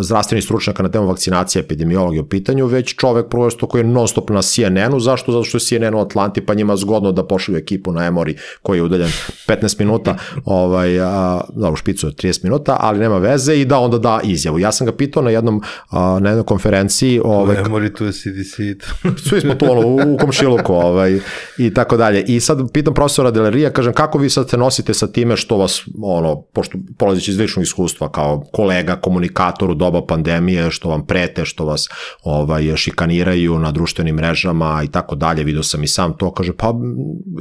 [0.00, 4.08] zdravstveni stručnjaka na temu vakcinacije, epidemiologije u pitanju, već već čovek prosto koji je non
[4.08, 5.32] stop na CNN-u, zašto?
[5.32, 8.78] Zato što je CNN u Atlanti, pa njima zgodno da pošalju ekipu na Emori koji
[8.78, 9.10] je udaljen
[9.48, 13.98] 15 minuta, ovaj, a, da, u špicu 30 minuta, ali nema veze i da onda
[13.98, 14.58] da izjavu.
[14.58, 18.54] Ja sam ga pitao na jednom, a, na jednoj konferenciji, ovaj, Emori tu je CDC.
[19.28, 21.18] svi smo tu ono, u, u komšiluku ovaj,
[21.58, 22.24] i tako dalje.
[22.26, 25.82] I sad pitam profesora Delerija, kažem, kako vi sad se nosite sa time što vas,
[26.02, 31.44] ono, pošto polazići iz ličnog iskustva kao kolega, komunikator u doba pandemije, što vam prete,
[31.44, 31.88] što vas
[32.22, 36.74] ovaj, šikaniraju na društvenim mrežama i tako dalje, vidio sam i sam to, kaže, pa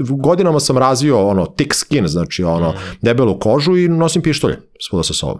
[0.09, 2.75] godinama sam razvio ono thick skin, znači ono mm.
[3.01, 5.39] debelu kožu i nosim pištolje svuda sa sobom.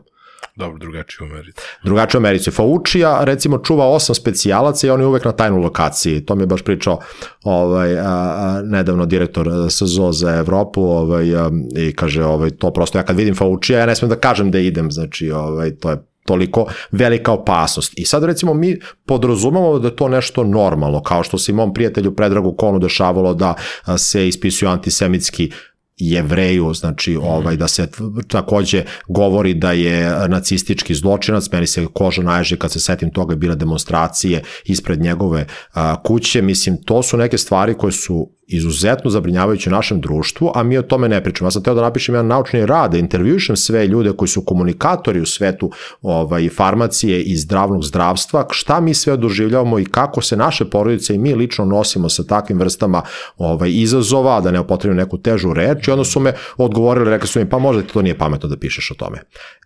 [0.56, 1.61] Dobro, drugačije u Americi.
[1.84, 2.52] Drugačije u Americi.
[2.52, 6.26] Faučija, recimo, čuva osam specijalaca i on je uvek na tajnu lokaciji.
[6.26, 6.99] To mi je baš pričao
[7.44, 12.98] ovaj, a, a, nedavno direktor SZO za Evropu ovaj, a, i kaže, ovaj, to prosto,
[12.98, 15.98] ja kad vidim Faučija, ja ne smem da kažem da idem, znači, ovaj, to je
[16.25, 17.93] toliko velika opasnost.
[17.95, 22.15] I sad recimo mi podrazumamo da je to nešto normalno, kao što se mom prijatelju
[22.15, 23.55] Predragu Konu dešavalo da
[23.97, 25.51] se ispisuju antisemitski
[25.97, 27.87] jevreju, znači ovaj, da se
[28.27, 33.55] takođe govori da je nacistički zločinac, meni se koža naježe kad se setim toga bile
[33.55, 39.71] demonstracije ispred njegove a, kuće, mislim to su neke stvari koje su izuzetno zabrinjavajući u
[39.71, 41.47] našem društvu, a mi o tome ne pričamo.
[41.47, 45.21] Ja sam teo da napišem jedan naučni rad, da intervjušem sve ljude koji su komunikatori
[45.21, 45.71] u svetu
[46.01, 51.17] ovaj, farmacije i zdravnog zdravstva, šta mi sve doživljavamo i kako se naše porodice i
[51.17, 53.01] mi lično nosimo sa takvim vrstama
[53.38, 57.39] ovaj, izazova, da ne upotrebim neku težu reč i onda su me odgovorili, rekli su
[57.39, 59.19] mi, pa možda to nije pametno da pišeš o tome.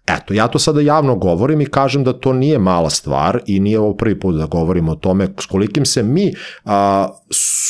[0.08, 3.80] Eto, ja to sada javno govorim i kažem da to nije mala stvar i nije
[3.80, 6.34] ovo prvi put da govorimo o tome s kolikim se mi
[6.66, 7.08] a,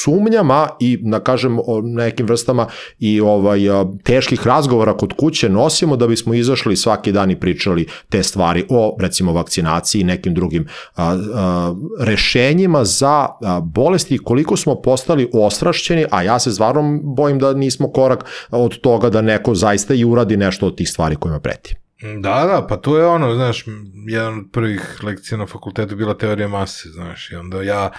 [0.03, 2.67] sumnjama i da kažem o nekim vrstama
[2.99, 3.59] i ovaj
[4.03, 8.97] teških razgovora kod kuće nosimo da bismo izašli svaki dan i pričali te stvari o
[8.99, 16.05] recimo vakcinaciji i nekim drugim a, a, rešenjima za a, bolesti koliko smo postali ostrašćeni,
[16.11, 20.37] a ja se stvarno bojim da nismo korak od toga da neko zaista i uradi
[20.37, 21.75] nešto od tih stvari kojima preti.
[22.01, 23.65] Da, da, pa to je ono, znaš,
[24.07, 27.91] jedan od prvih lekcija na fakultetu bila teorija mase, znaš, i onda ja,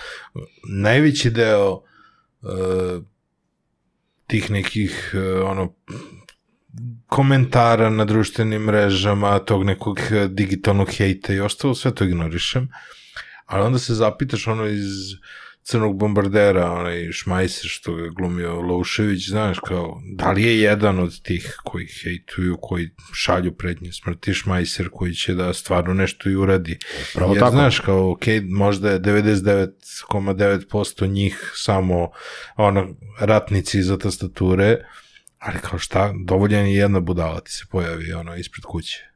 [0.69, 1.81] najveći deo
[2.43, 3.03] uh,
[4.27, 5.75] tih nekih, uh, ono,
[7.07, 12.69] komentara na društvenim mrežama, tog nekog digitalnog hejta i ostalo, sve to ignorišem,
[13.47, 15.15] ali onda se zapitaš ono iz
[15.71, 21.23] crnog bombardera, onaj Šmajser što ga glumio Loušević, znaš, kao, da li je jedan od
[21.23, 26.79] tih koji hejtuju, koji šalju prednje smrti Šmajser koji će da stvarno nešto i uradi.
[27.15, 27.53] Pravo Jer, tako.
[27.53, 32.11] znaš, kao, ok, možda je 99,9% njih samo
[32.57, 32.89] ono,
[33.21, 34.77] ratnici za tastature,
[35.39, 39.09] ali kao šta, dovoljan je jedna budala ti se pojavi ono ispred kuće.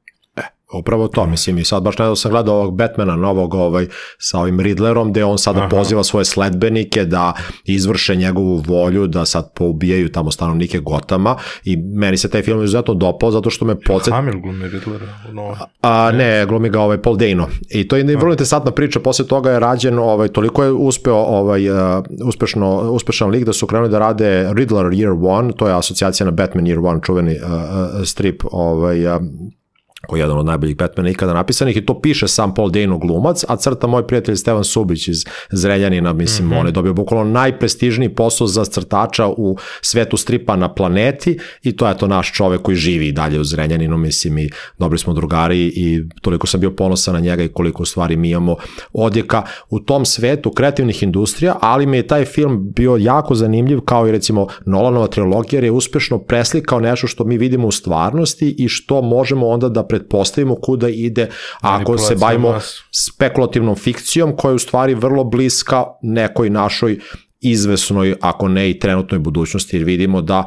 [0.72, 3.86] Upravo to, mislim, i sad baš nedavno sam gledao ovog Batmana novog ovaj,
[4.18, 5.68] sa ovim Riddlerom, gde on sada Aha.
[5.68, 7.32] poziva svoje sledbenike da
[7.64, 12.94] izvrše njegovu volju, da sad poubijaju tamo stanovnike Gotama i meni se taj film izuzetno
[12.94, 14.14] dopao zato što me podsjet...
[14.14, 15.06] Hamil glumi Riddlera?
[15.32, 15.56] No.
[15.82, 17.48] A, ne, glumi ga ovaj Paul Dano.
[17.70, 21.70] I to je vrlo interesantna priča, posle toga je rađen, ovaj, toliko je uspeo ovaj,
[21.70, 26.24] uh, uspešno, uspešan lik da su krenuli da rade Riddler Year One, to je asocijacija
[26.24, 29.22] na Batman Year One, čuveni uh, strip ovaj, uh,
[30.08, 33.44] koji je jedan od najboljih Batmana ikada napisanih i to piše sam Paul Dano glumac,
[33.48, 36.60] a crta moj prijatelj Stevan Subić iz Zrenjanina, mislim, mm -hmm.
[36.60, 41.88] on je dobio bukvalno najprestižniji posao za crtača u svetu stripa na planeti i to
[41.88, 45.58] je to naš čovek koji živi i dalje u Zrenjaninu, mislim i dobri smo drugari
[45.58, 48.56] i toliko sam bio ponosan na njega i koliko u stvari mi imamo
[48.92, 54.08] odjeka u tom svetu kreativnih industrija, ali mi je taj film bio jako zanimljiv kao
[54.08, 58.68] i recimo Nolanova trilogija jer je uspešno preslikao nešto što mi vidimo u stvarnosti i
[58.68, 61.28] što možemo onda da pretpostavimo kuda ide
[61.60, 62.60] ako se bavimo
[63.06, 66.98] spekulativnom fikcijom koja je u stvari vrlo bliska nekoj našoj
[67.40, 70.44] izvesnoj, ako ne i trenutnoj budućnosti, jer vidimo da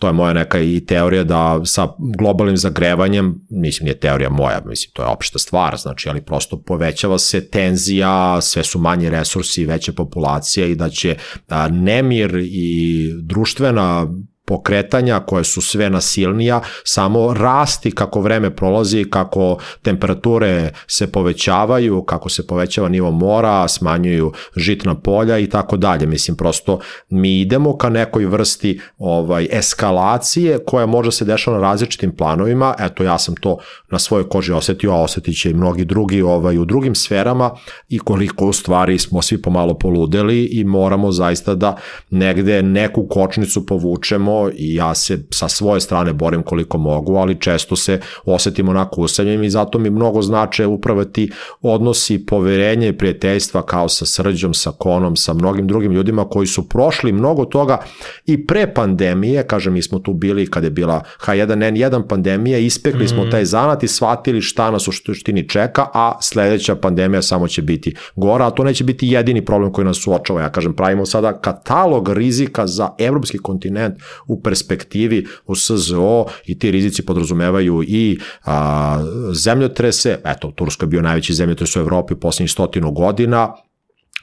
[0.00, 1.88] to je moja neka i teorija da sa
[2.18, 7.18] globalnim zagrevanjem, mislim nije teorija moja, mislim to je opšta stvar, znači ali prosto povećava
[7.18, 11.16] se tenzija, sve su manji resursi, veća populacija i da će
[11.48, 14.06] a, nemir i društvena
[14.46, 22.28] pokretanja koje su sve nasilnija samo rasti kako vreme prolazi, kako temperature se povećavaju, kako
[22.28, 26.06] se povećava nivo mora, smanjuju žitna polja i tako dalje.
[26.06, 26.78] Mislim prosto
[27.08, 32.74] mi idemo ka nekoj vrsti ovaj eskalacije koja može se dešava na različitim planovima.
[32.78, 33.58] Eto ja sam to
[33.90, 37.50] na svojoj koži osetio, a osetit će i mnogi drugi ovaj, u drugim sferama
[37.88, 41.76] i koliko u stvari smo svi pomalo poludeli i moramo zaista da
[42.10, 47.76] negde neku kočnicu povučemo i ja se sa svoje strane borim koliko mogu, ali često
[47.76, 51.30] se osetimo onako usamljenim i zato mi mnogo znače upravo ti
[51.62, 56.68] odnosi poverenja i prijateljstva kao sa Srđom, sa Konom, sa mnogim drugim ljudima koji su
[56.68, 57.78] prošli mnogo toga
[58.26, 63.08] i pre pandemije, kažem mi smo tu bili kad je bila H1N1 pandemija, ispekli mm.
[63.08, 67.62] smo taj zanat i shvatili šta nas u suštini čeka, a sledeća pandemija samo će
[67.62, 70.40] biti gora, a to neće biti jedini problem koji nas suočava.
[70.42, 73.94] Ja kažem, pravimo sada katalog rizika za evropski kontinent
[74.26, 78.98] u perspektivi u SZO i ti rizici podrazumevaju i a,
[79.32, 83.54] zemljotrese, eto, Tursko je bio najveći zemljotres u Evropi poslednjih stotinu godina,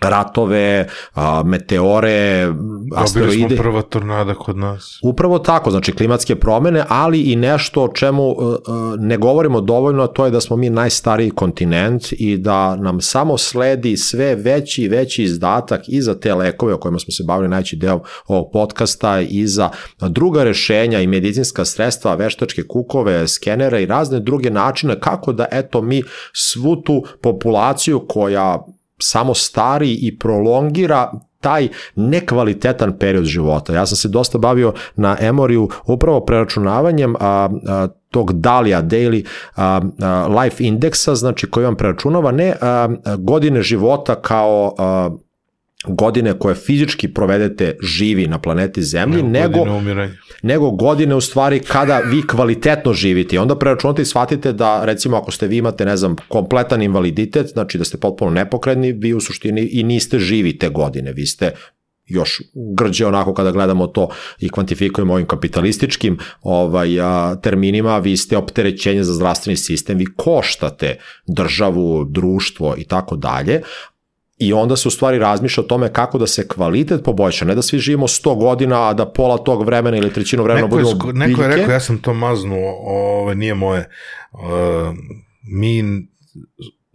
[0.03, 2.53] ratove, a, meteore,
[2.95, 3.38] asteroide.
[3.38, 4.99] Dobili smo prva tornada kod nas.
[5.03, 8.55] Upravo tako, znači klimatske promene, ali i nešto o čemu uh,
[8.99, 13.97] ne govorimo dovoljno, to je da smo mi najstariji kontinent i da nam samo sledi
[13.97, 17.75] sve veći i veći izdatak i za te lekove o kojima smo se bavili najći
[17.75, 19.69] deo ovog podcasta i za
[20.01, 25.81] druga rešenja i medicinska sredstva, veštačke kukove, skenere i razne druge načine kako da eto
[25.81, 26.03] mi
[26.34, 28.65] svu tu populaciju koja
[29.01, 31.11] samo stari i prolongira
[31.43, 33.73] taj nekvalitetan period života.
[33.73, 39.25] Ja sam se dosta bavio na Emoriju upravo preračunavanjem a, a, tog Dalia Daily
[39.55, 45.09] a, a, Life Indexa, znači koji vam preračunava ne a, godine života kao a,
[45.88, 50.14] godine koje fizički provedete živi na planeti Zemlji, ne, nego, umiranja.
[50.41, 53.39] nego godine u stvari kada vi kvalitetno živite.
[53.39, 57.77] Onda preračunate i shvatite da, recimo, ako ste vi imate, ne znam, kompletan invaliditet, znači
[57.77, 61.14] da ste potpuno nepokredni, vi u suštini i niste živi te godine.
[61.14, 61.51] Vi ste
[62.05, 62.41] još
[62.76, 69.03] grđe onako kada gledamo to i kvantifikujemo ovim kapitalističkim ovaj, a, terminima, vi ste opterećenje
[69.03, 70.97] za zdravstveni sistem, vi koštate
[71.27, 73.61] državu, društvo i tako dalje,
[74.47, 77.61] I onda se u stvari razmišlja o tome kako da se kvalitet poboljša, ne da
[77.61, 81.17] svi živimo 100 godina, a da pola tog vremena ili trećinu vremena neko budemo biljke.
[81.17, 83.89] Neko je rekao, ja sam to maznuo, ovo nije moje.
[84.31, 84.39] Uh,
[85.43, 85.83] mi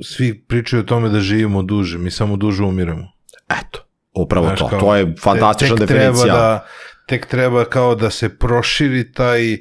[0.03, 3.13] svi pričaju o tome da živimo duže, mi samo duže umiramo.
[3.49, 4.69] Eto, upravo Znaš, to.
[4.69, 6.25] Kao, to je fantastična tek definicija.
[6.25, 6.67] Treba da,
[7.07, 9.61] tek treba kao da se proširi taj uh,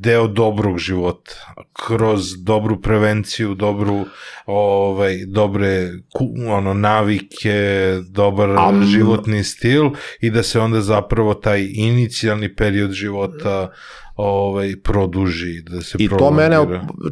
[0.00, 1.54] deo dobrog života
[1.86, 4.04] kroz dobru prevenciju, dobru
[4.46, 5.90] ovaj dobre
[6.48, 7.54] ono navike,
[8.08, 9.90] dobar um, životni stil
[10.20, 13.70] i da se onda zapravo taj inicijalni period života
[14.16, 16.56] ovaj produži, da se I to mene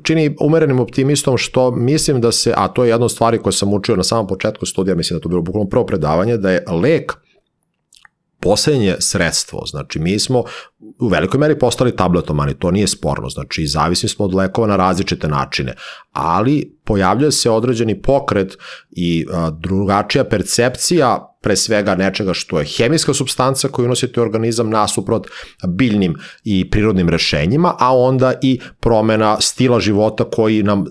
[0.03, 3.73] čini umerenim optimistom što mislim da se, a to je jedna od stvari koje sam
[3.73, 7.13] učio na samom početku studija, mislim da to bilo bukvalno prvo predavanje, da je lek
[8.41, 10.45] poslednje sredstvo, znači mi smo
[11.01, 15.29] u velikoj meri postali tabletomani, to nije sporno, znači zavisni smo od lekova na različite
[15.29, 15.75] načine,
[16.13, 18.59] ali pojavljuje se određeni pokret
[18.91, 24.71] i a, drugačija percepcija pre svega nečega što je hemijska substanca koju unosite u organizam
[24.71, 25.27] nasuprot
[25.69, 26.15] biljnim
[26.45, 30.85] i prirodnim rešenjima, a onda i promena stila života koji nam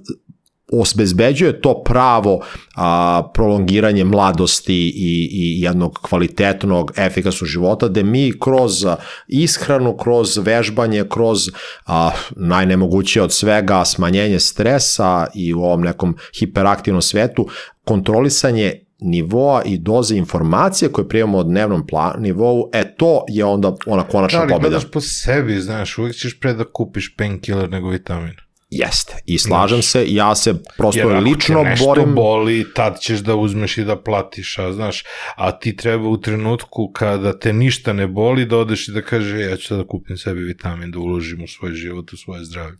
[0.72, 2.42] osbezbeđuje to pravo
[2.76, 8.86] a, prolongiranje mladosti i, i jednog kvalitetnog, efikasnog života, da mi kroz
[9.28, 11.50] ishranu, kroz vežbanje, kroz
[11.86, 17.48] a, najnemogućije od svega smanjenje stresa i u ovom nekom hiperaktivnom svetu,
[17.84, 23.76] kontrolisanje nivoa i doze informacije koje prijemamo od dnevnom plan, nivou, e to je onda
[23.86, 24.60] ona konačna pobjeda.
[24.60, 28.49] Da, ali gledaš po sebi, znaš, uvijek ćeš pre da kupiš painkiller nego vitamin.
[28.70, 29.14] Jeste.
[29.26, 31.78] I slažem se, ja se prosto Jer lično borim...
[31.78, 35.04] Jer ako boli, tad ćeš da uzmeš i da platiš, a znaš,
[35.36, 39.40] a ti treba u trenutku kada te ništa ne boli, da odeš i da kaže,
[39.40, 42.78] ja ću da kupim sebi vitamin, da uložim u svoj život, u svoje zdravlje.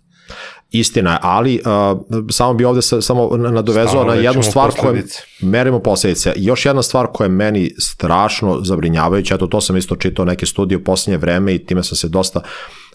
[0.72, 2.00] Istina je, ali uh,
[2.32, 5.04] samo bi ovde sa, samo nadovezao na jednu stvar koju
[5.42, 6.34] merimo posledice.
[6.36, 10.78] Još jedna stvar koja je meni strašno zabrinjavajuća, eto to sam isto čitao neke studije
[10.78, 12.46] u poslednje vreme i time sam se dosta uh,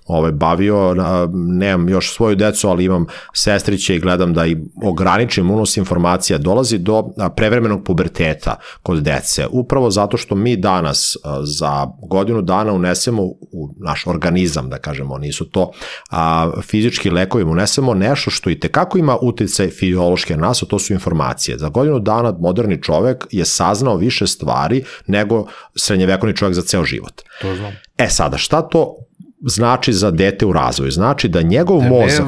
[0.06, 0.94] ovaj, bavio,
[1.34, 6.78] nemam još svoju decu, ali imam sestriće i gledam da i ograničim unos informacija, dolazi
[6.78, 7.04] do
[7.36, 14.06] prevremenog puberteta kod dece, upravo zato što mi danas za godinu dana unesemo u naš
[14.06, 15.70] organizam, da kažemo, nisu to
[16.10, 21.58] a, fizički lekovi, unesemo nešto što i tekako ima uticaj fiziološke nas, to su informacije.
[21.58, 27.22] Za godinu dana moderni čovek je saznao više stvari nego srednjevekovni čovek za ceo život.
[27.40, 27.72] To znam.
[27.98, 28.96] E sada, šta to
[29.44, 30.90] znači za dete u razvoju?
[30.90, 32.26] Znači da njegov dnevno, mozak...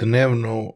[0.00, 0.72] Dnevno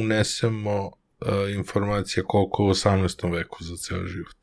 [0.00, 3.32] unesemo uh, informacije koliko u 18.
[3.32, 4.36] veku za ceo život.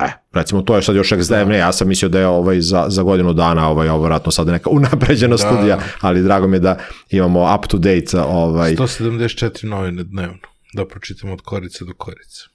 [0.00, 3.02] E, recimo to je sad još ekstremne, ja sam mislio da je ovaj za, za
[3.02, 5.38] godinu dana ovaj, ovo vratno sad neka unapređena da.
[5.38, 6.78] studija, ali drago mi je da
[7.10, 8.76] imamo up to date ovaj...
[8.76, 12.51] 174 novine dnevno, da pročitamo od korice do korice.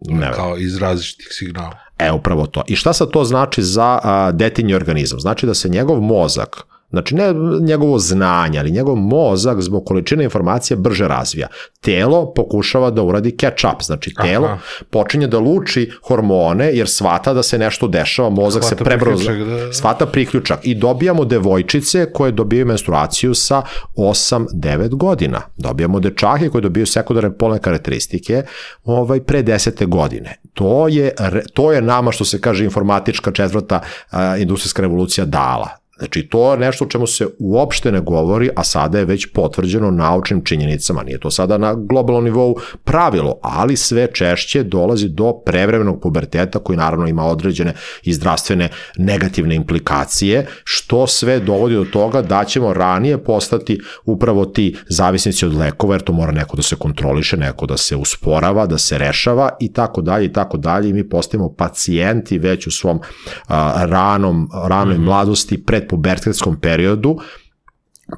[0.00, 1.78] Ne, kao iz različitih signala.
[1.98, 2.62] E, upravo to.
[2.66, 5.20] I šta sad to znači za a, detinji organizam?
[5.20, 10.76] Znači da se njegov mozak Znači, ne njegovo znanje, ali njegov mozak zbog količine informacije
[10.76, 11.46] brže razvija.
[11.80, 14.58] Telo pokušava da uradi catch up, znači telo Aha.
[14.90, 19.72] počinje da luči hormone jer svata da se nešto dešava, mozak svata se prebrzo, da...
[19.72, 23.62] svata priključak i dobijamo devojčice koje dobijaju menstruaciju sa
[23.96, 25.40] 8-9 godina.
[25.56, 28.42] Dobijamo dečake koje dobijaju sekundarne polne karakteristike
[28.84, 29.86] ovaj, pre 10.
[29.86, 30.40] godine.
[30.54, 31.14] To je,
[31.54, 33.80] to je nama, što se kaže, informatička četvrta
[34.10, 38.64] a, industrijska revolucija dala Znači, to je nešto o čemu se uopšte ne govori, a
[38.64, 41.02] sada je već potvrđeno naučnim činjenicama.
[41.02, 46.76] Nije to sada na globalnom nivou pravilo, ali sve češće dolazi do prevremenog puberteta koji
[46.76, 53.24] naravno ima određene i zdravstvene negativne implikacije, što sve dovodi do toga da ćemo ranije
[53.24, 57.76] postati upravo ti zavisnici od lekova, jer to mora neko da se kontroliše, neko da
[57.76, 62.38] se usporava, da se rešava i tako dalje i tako dalje i mi postajemo pacijenti
[62.38, 63.00] već u svom
[63.46, 65.04] a, ranom, ranoj mm -hmm.
[65.04, 67.16] mladosti pred pubertetskom periodu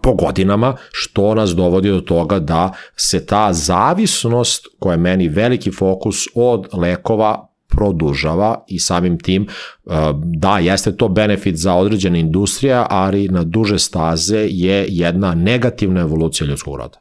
[0.02, 5.70] po godinama, što nas dovodi do toga da se ta zavisnost, koja je meni veliki
[5.70, 9.46] fokus od lekova, produžava i samim tim
[9.84, 9.94] uh,
[10.24, 16.46] da, jeste to benefit za određene industrije, ali na duže staze je jedna negativna evolucija
[16.46, 16.98] ljudskog roda.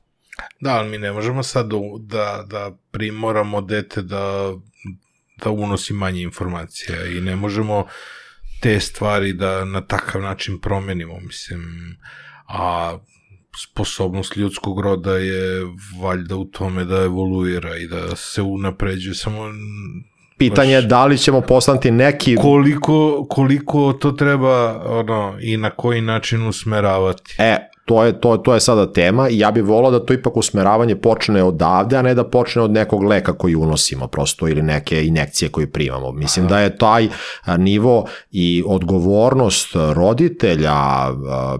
[0.59, 1.69] Da, ali mi ne možemo sad
[1.99, 4.53] da, da primoramo dete da,
[5.43, 7.85] da unosi manje informacija i ne možemo uh,
[8.61, 11.95] te stvari da na takav način promenimo, mislim,
[12.47, 12.97] a
[13.57, 15.65] sposobnost ljudskog roda je
[16.01, 19.51] valjda u tome da evoluira i da se unapređuje, samo
[20.49, 26.01] pitanje je da li ćemo postati neki koliko koliko to treba ono i na koji
[26.01, 27.35] način usmeravati.
[27.37, 30.37] E, to je, to, to je sada tema i ja bih volao da to ipak
[30.37, 35.05] usmeravanje počne odavde, a ne da počne od nekog leka koji unosimo prosto ili neke
[35.05, 36.11] inekcije koje primamo.
[36.11, 36.55] Mislim Aha.
[36.55, 37.07] da je taj
[37.57, 40.77] nivo i odgovornost roditelja,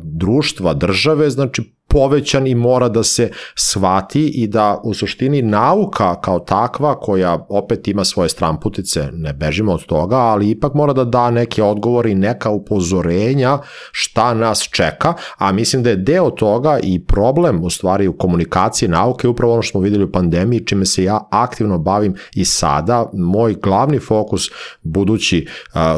[0.03, 6.39] društva, države, znači povećan i mora da se shvati i da u suštini nauka kao
[6.39, 11.31] takva koja opet ima svoje stramputice, ne bežimo od toga, ali ipak mora da da
[11.31, 13.57] neke odgovore i neka upozorenja
[13.91, 18.89] šta nas čeka, a mislim da je deo toga i problem u stvari u komunikaciji
[18.89, 23.09] nauke upravo ono što smo videli u pandemiji, čime se ja aktivno bavim i sada,
[23.13, 24.49] moj glavni fokus
[24.81, 25.47] budući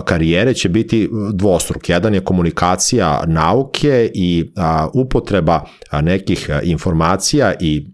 [0.05, 1.89] karijere će biti dvostruk.
[1.89, 4.51] Jedan je komunikacija nauke i
[4.93, 7.87] upotreba nekih informacija i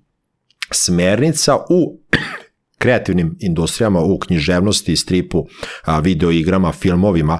[0.71, 1.99] smernica u
[2.77, 5.47] kreativnim industrijama, u književnosti, stripu,
[6.01, 7.39] videoigrama, filmovima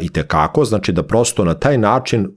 [0.00, 2.28] i tekako, znači da prosto na taj način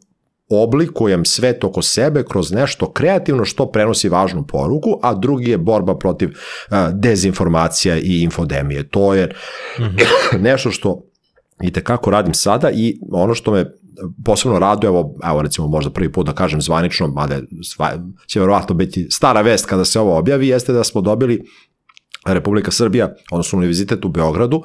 [0.49, 5.98] oblikujem svet oko sebe kroz nešto kreativno što prenosi važnu poruku, a drugi je borba
[5.98, 6.30] protiv
[6.93, 8.90] dezinformacija i infodemije.
[8.90, 9.25] To je
[9.80, 10.40] mm -hmm.
[10.49, 11.03] nešto što
[11.61, 13.65] i tekako radim sada i ono što me
[14.25, 17.39] posebno raduje, evo, evo recimo možda prvi put da kažem zvanično, mada
[18.27, 21.43] će verovatno biti stara vest kada se ovo objavi, jeste da smo dobili
[22.25, 24.63] Republika Srbija, odnosno Univerzitet u Beogradu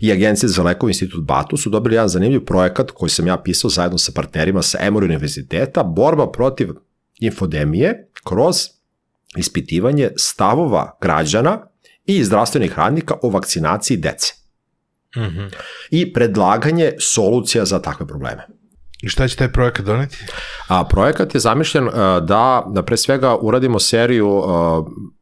[0.00, 3.70] i Agencija za lekov institut Batu su dobili jedan zanimljiv projekat koji sam ja pisao
[3.70, 6.68] zajedno sa partnerima sa Emory Univerziteta, borba protiv
[7.20, 8.56] infodemije kroz
[9.36, 11.66] ispitivanje stavova građana
[12.06, 14.34] i zdravstvenih radnika o vakcinaciji dece.
[15.16, 15.54] Mm -hmm.
[15.90, 18.46] I predlaganje solucija za takve probleme.
[19.02, 20.16] I šta će taj projekat doneti?
[20.68, 24.46] A, projekat je zamišljen uh, da, da pre svega uradimo seriju uh,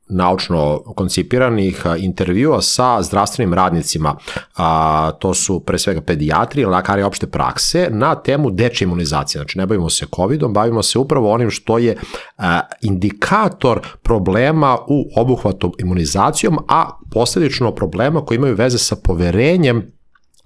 [0.09, 4.17] naučno koncipiranih uh, intervjua sa zdravstvenim radnicima,
[4.57, 9.39] a, to su pre svega pedijatri, lekari opšte prakse, na temu dečje imunizacije.
[9.39, 11.97] Znači ne bavimo se COVID-om, bavimo se upravo onim što je
[12.39, 19.95] a, indikator problema u obuhvatu imunizacijom, a posledično problema koji imaju veze sa poverenjem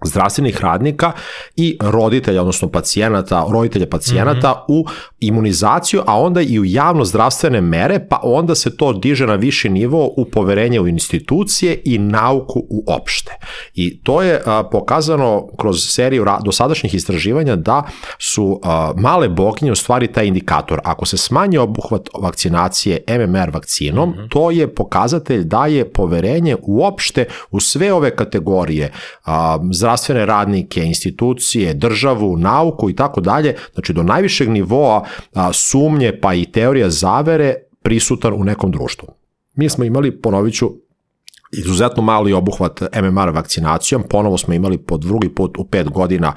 [0.05, 1.12] zdravstvenih radnika
[1.57, 4.81] i roditelja, odnosno pacijenata, roditelja pacijenata mm -hmm.
[4.81, 4.86] u
[5.20, 9.68] imunizaciju, a onda i u javno zdravstvene mere, pa onda se to diže na viši
[9.68, 13.36] nivo u poverenje u institucije i nauku uopšte.
[13.75, 17.83] I to je a, pokazano kroz seriju dosadašnjih istraživanja da
[18.18, 20.81] su a, male boginje u stvari taj indikator.
[20.85, 24.28] Ako se smanji obuhvat vakcinacije MMR vakcinom, mm -hmm.
[24.31, 28.93] to je pokazatelj da je poverenje uopšte u sve ove kategorije
[29.25, 35.05] a, zdravstvene radnike, institucije, državu, nauku i tako dalje, znači do najvišeg nivoa
[35.52, 39.08] sumnje pa i teorija zavere prisutan u nekom društvu.
[39.55, 40.70] Mi smo imali, ponovit ću,
[41.52, 46.33] izuzetno mali obuhvat MMR vakcinacijom, ponovo smo imali po drugi put u pet godina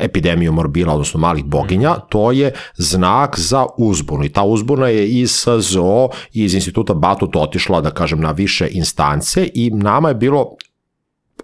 [0.00, 2.00] epidemiju morbila, odnosno malih boginja, mhm.
[2.08, 7.36] to je znak za uzbunu i ta uzbuna je iz SZO i iz instituta Batut
[7.36, 10.56] otišla, da kažem, na više instance i nama je bilo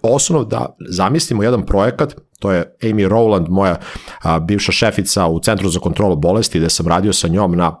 [0.01, 3.79] osnov da zamislimo jedan projekat, to je Amy Rowland, moja
[4.21, 7.75] a, bivša šefica u Centru za kontrolu bolesti, gde sam radio sa njom na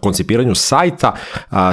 [0.00, 1.14] koncipiranju sajta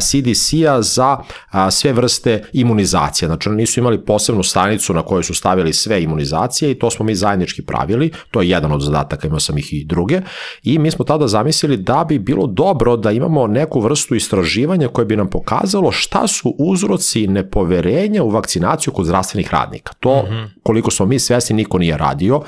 [0.02, 1.18] CDC-a za
[1.50, 3.28] a, sve vrste imunizacije.
[3.28, 7.06] Znači, oni nisu imali posebnu stranicu na kojoj su stavili sve imunizacije i to smo
[7.06, 8.12] mi zajednički pravili.
[8.32, 10.22] To je jedan od zadataka, imao sam ih i druge.
[10.64, 15.06] I mi smo tada zamislili da bi bilo dobro da imamo neku vrstu istraživanja koje
[15.06, 19.94] bi nam pokazalo šta su uzroci nepoverenja u vakcinaciju kod zdravstvenih radnika.
[20.00, 20.48] To, -hmm.
[20.64, 22.42] koliko smo mi svesni, niko nije radio,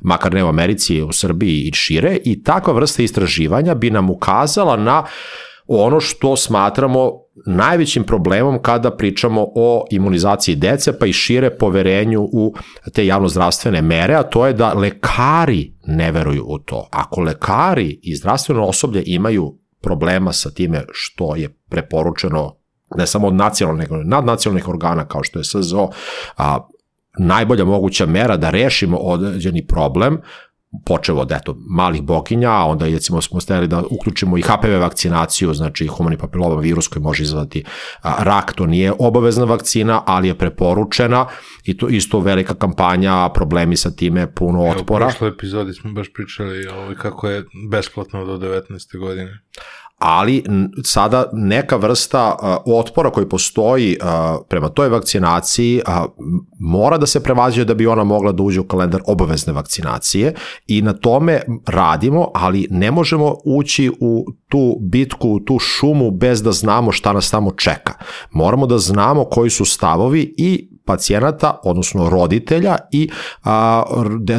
[0.00, 4.76] makar ne u Americi, u Srbiji i šire, i takva vrsta istraživanja bi nam ukazala
[4.76, 5.05] na
[5.66, 7.12] ono što smatramo
[7.46, 12.54] najvećim problemom kada pričamo o imunizaciji dece, pa i šire poverenju u
[12.92, 16.88] te javnozdravstvene mere, a to je da lekari ne veruju u to.
[16.92, 22.56] Ako lekari i zdravstveno osoblje imaju problema sa time što je preporučeno
[22.96, 25.88] ne samo od nacionalnih, nego nadnacionalnih organa kao što je SZO,
[26.36, 26.58] a,
[27.18, 30.20] najbolja moguća mera da rešimo određeni problem,
[30.84, 35.54] počeo od eto, malih boginja, a onda recimo smo stavili da uključimo i HPV vakcinaciju,
[35.54, 37.64] znači humani papiloma virus koji može izvati
[38.02, 41.26] rak, to nije obavezna vakcina, ali je preporučena
[41.64, 45.04] i to isto velika kampanja, problemi sa time, puno otpora.
[45.04, 48.98] Evo, u prošloj epizodi smo baš pričali o kako je besplatno do 19.
[48.98, 49.40] godine
[49.98, 50.44] ali
[50.84, 54.08] sada neka vrsta uh, otpora koji postoji uh,
[54.48, 56.04] prema toj vakcinaciji uh,
[56.60, 60.34] mora da se prevaziđe da bi ona mogla da uđe u kalendar obavezne vakcinacije
[60.66, 66.42] i na tome radimo, ali ne možemo ući u tu bitku, u tu šumu bez
[66.42, 67.92] da znamo šta nas tamo čeka.
[68.30, 73.08] Moramo da znamo koji su stavovi i pacijenata, odnosno roditelja i
[73.44, 73.82] a,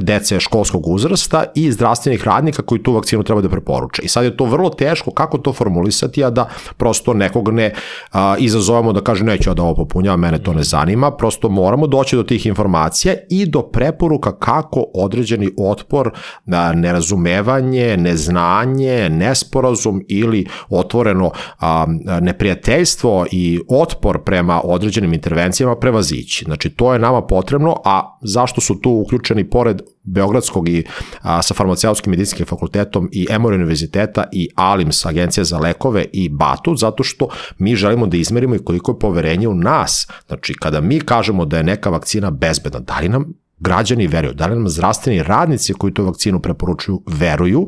[0.02, 4.02] dece školskog uzrasta i zdravstvenih radnika koji tu vakcinu treba da preporuče.
[4.02, 7.74] I sad je to vrlo teško kako to formulisati, a da prosto nekog ne
[8.12, 11.88] a, izazovemo da kaže neću ja da ovo popunjava, mene to ne zanima, prosto moramo
[11.88, 16.12] doći do tih informacija i do preporuka kako određeni otpor,
[16.52, 21.86] a, nerazumevanje, neznanje, nesporazum ili otvoreno a,
[22.22, 26.46] neprijateljstvo i otpor prema određenim intervencijama prevazići ići.
[26.46, 30.84] Znači, to je nama potrebno, a zašto su tu uključeni pored Beogradskog i
[31.22, 36.76] a, sa farmaceutskim medicinskim fakultetom i Emory univerziteta i ALIMS, Agencija za lekove i BATU,
[36.76, 40.08] zato što mi želimo da izmerimo i koliko je poverenje u nas.
[40.28, 44.48] Znači, kada mi kažemo da je neka vakcina bezbedna, da li nam građani veruju, da
[44.48, 47.68] li nam zdravstveni radnici koji tu vakcinu preporučuju veruju,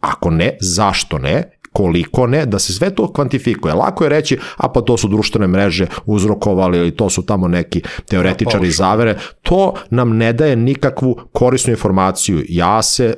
[0.00, 1.50] ako ne, zašto ne?
[1.74, 3.74] Koliko ne, da se sve to kvantifikuje.
[3.74, 7.82] Lako je reći, a pa to su društvene mreže uzrokovali ili to su tamo neki
[8.08, 9.18] teoretičari zavere.
[9.42, 12.44] To nam ne daje nikakvu korisnu informaciju.
[12.48, 13.14] Ja se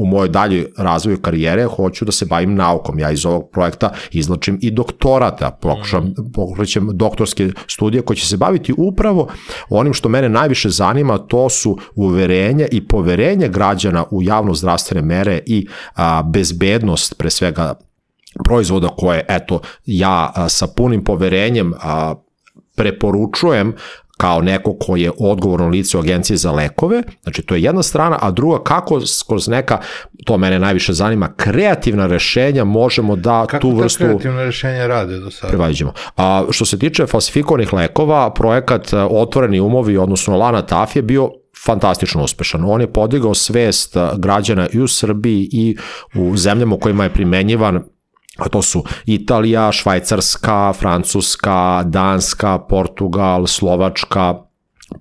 [0.00, 2.98] u mojoj dalji razvoju karijere hoću da se bavim naukom.
[2.98, 6.32] Ja iz ovog projekta izlačim i doktorata, pokušam, mm.
[6.34, 9.28] pokušam doktorske studije koje će se baviti upravo
[9.68, 15.40] onim što mene najviše zanima, to su uverenje i poverenje građana u javno zdravstvene mere
[15.46, 17.74] i a, bezbednost pre svega
[18.44, 22.14] proizvoda koje, eto, ja a, sa punim poverenjem a,
[22.76, 23.74] preporučujem
[24.20, 28.18] kao neko ko je odgovorno lice u agenciji za lekove, znači to je jedna strana,
[28.20, 29.78] a druga kako kroz neka,
[30.24, 33.98] to mene najviše zanima, kreativna rešenja možemo da kako tu vrstu...
[33.98, 35.48] Kako kreativna rešenja rade do sada?
[35.48, 35.92] Prevađemo.
[36.16, 41.30] A, što se tiče falsifikovanih lekova, projekat e, Otvoreni umovi, odnosno Lana Taf je bio
[41.64, 42.64] fantastično uspešan.
[42.64, 45.76] On je podigao svest e, građana i u Srbiji i
[46.14, 47.82] u zemljama u kojima je primenjivan
[48.38, 54.34] a to su Italija, Švajcarska, Francuska, Danska, Portugal, Slovačka,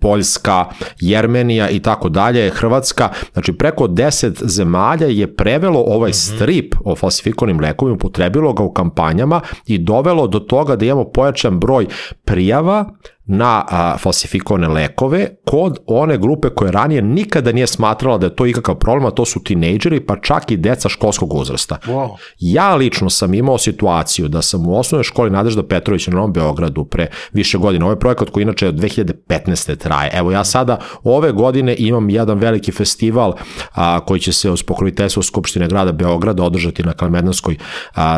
[0.02, 0.66] Poljska,
[1.00, 6.16] Jermenija i tako dalje, Hrvatska, znači preko 10 zemalja je prevelo ovaj mhm.
[6.16, 11.60] strip o falsifikovanim lekovima, upotrebilo ga u kampanjama i dovelo do toga da imamo pojačan
[11.60, 11.88] broj
[12.26, 12.94] prijava
[13.32, 18.46] na a, falsifikovane lekove kod one grupe koje ranije nikada nije smatrala da je to
[18.46, 21.78] ikakav problem, a to su tinejdžeri, pa čak i deca školskog uzrasta.
[21.86, 22.10] Wow.
[22.40, 26.86] Ja lično sam imao situaciju da sam u osnovnoj školi Nadežda Petrovića na Novom Beogradu
[26.86, 29.76] pre više godina, ovaj projekat koji inače od 2015.
[29.78, 30.12] traje.
[30.14, 33.34] Evo ja sada ove godine imam jedan veliki festival
[33.72, 37.58] a, koji će se uz pokroviteljstvo Skupštine grada Beograda održati na Kalemednanskoj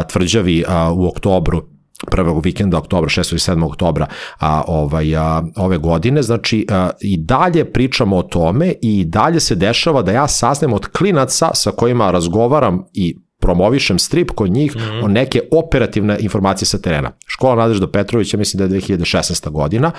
[0.09, 1.80] tvrđavi a, u oktobru
[2.11, 3.33] prvog vikenda oktobra, 6.
[3.33, 3.65] i 7.
[3.65, 4.07] oktobra
[4.39, 9.55] a, ovaj, a, ove godine, znači a, i dalje pričamo o tome i dalje se
[9.55, 14.79] dešava da ja sasnem od klinaca sa kojima razgovaram i promovišem strip kod njih mm
[14.79, 15.05] -hmm.
[15.05, 17.11] o neke operativne informacije sa terena.
[17.25, 19.49] Škola Nadežda Petrovića, mislim da je 2016.
[19.49, 19.91] godina.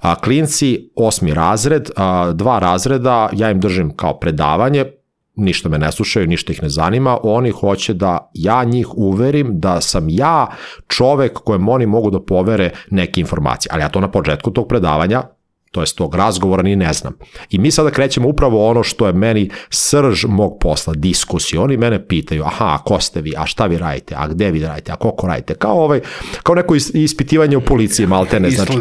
[0.00, 4.84] A, klinci, osmi razred, a, dva razreda, ja im držim kao predavanje,
[5.40, 9.80] ništa me ne slušaju, ništa ih ne zanima, oni hoće da ja njih uverim da
[9.80, 10.46] sam ja
[10.88, 13.70] čovek kojem oni mogu da povere neke informacije.
[13.72, 15.22] Ali ja to na početku tog predavanja
[15.70, 17.12] to jest tog razgovora, ni ne znam.
[17.50, 21.62] I mi sada krećemo upravo ono što je meni srž mog posla, diskusiju.
[21.62, 24.62] Oni mene pitaju, aha, a ko ste vi, a šta vi radite, a gde vi
[24.62, 26.00] radite, a koliko radite, kao, ovaj,
[26.42, 28.72] kao neko ispitivanje u policiji, maltene, znači,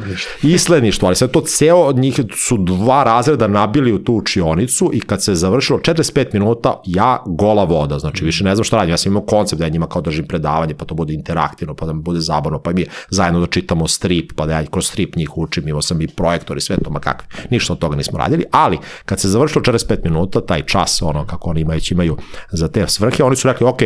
[0.43, 5.00] isledništvo, ali sad to ceo od njih su dva razreda nabili u tu učionicu i
[5.00, 8.98] kad se završilo 45 minuta, ja gola voda, znači više ne znam šta radim, ja
[8.98, 11.93] sam imao koncept da ja njima kao držim predavanje, pa to bude interaktivno, pa da
[11.93, 15.38] mi bude zabavno, pa mi zajedno da čitamo strip, pa da ja kroz strip njih
[15.38, 17.27] učim, imao sam i projektor i sve to, ma kakvi.
[17.49, 21.49] Ništa od toga nismo radili, ali kad se završilo 45 minuta, taj čas, ono kako
[21.49, 22.17] oni imaju, imaju
[22.51, 23.82] za te svrhe, oni su rekli, ok,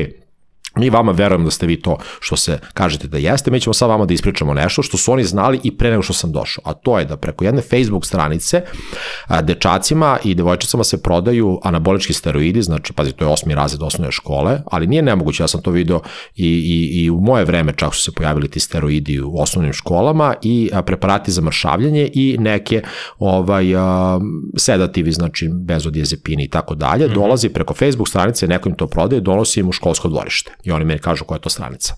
[0.77, 3.89] Mi vama verujemo da ste vi to što se kažete da jeste, mi ćemo sad
[3.89, 6.73] vama da ispričamo nešto što su oni znali i pre nego što sam došao, a
[6.73, 8.61] to je da preko jedne Facebook stranice
[9.43, 14.59] dečacima i devojčicama se prodaju anabolički steroidi, znači, pazi, to je osmi razred osnovne škole,
[14.65, 16.01] ali nije nemoguće, ja sam to video
[16.35, 20.33] i, i, i u moje vreme čak su se pojavili ti steroidi u osnovnim školama
[20.41, 22.81] i preparati za mršavljanje i neke
[23.19, 24.19] ovaj, a,
[24.57, 27.13] sedativi, znači benzodiazepini i tako dalje, mhm.
[27.13, 30.85] dolazi preko Facebook stranice, neko im to prodaje, donosi im u školsko dvorište I oni
[30.85, 31.95] meni kažu koja je to stranica.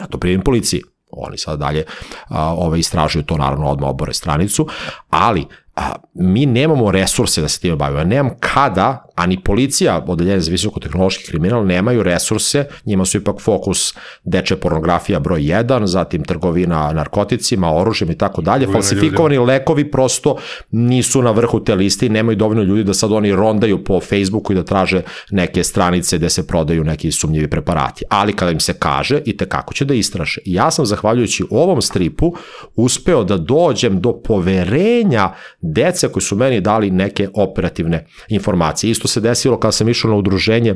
[0.00, 0.82] Ja to prijevim policiji.
[1.10, 1.84] Oni sad dalje
[2.28, 4.66] a, ove, istražuju to, naravno, odmah obore stranicu,
[5.10, 5.46] ali
[5.76, 7.98] a, mi nemamo resurse da se time bavimo.
[7.98, 13.40] Ja nemam kada a ni policija, odeljenje za visokotehnološki kriminal, nemaju resurse, njima su ipak
[13.40, 20.36] fokus deče pornografija broj 1, zatim trgovina narkoticima, oružjem i tako dalje, falsifikovani lekovi prosto
[20.70, 24.52] nisu na vrhu te liste i nemaju dovoljno ljudi da sad oni rondaju po Facebooku
[24.52, 28.04] i da traže neke stranice gde se prodaju neki sumnjivi preparati.
[28.10, 30.40] Ali kada im se kaže, i te kako će da istraže.
[30.44, 32.34] Ja sam, zahvaljujući ovom stripu,
[32.74, 35.32] uspeo da dođem do poverenja
[35.72, 38.90] dece koji su meni dali neke operativne informacije.
[38.90, 40.74] Isto se desilo kada sam išao na udruženje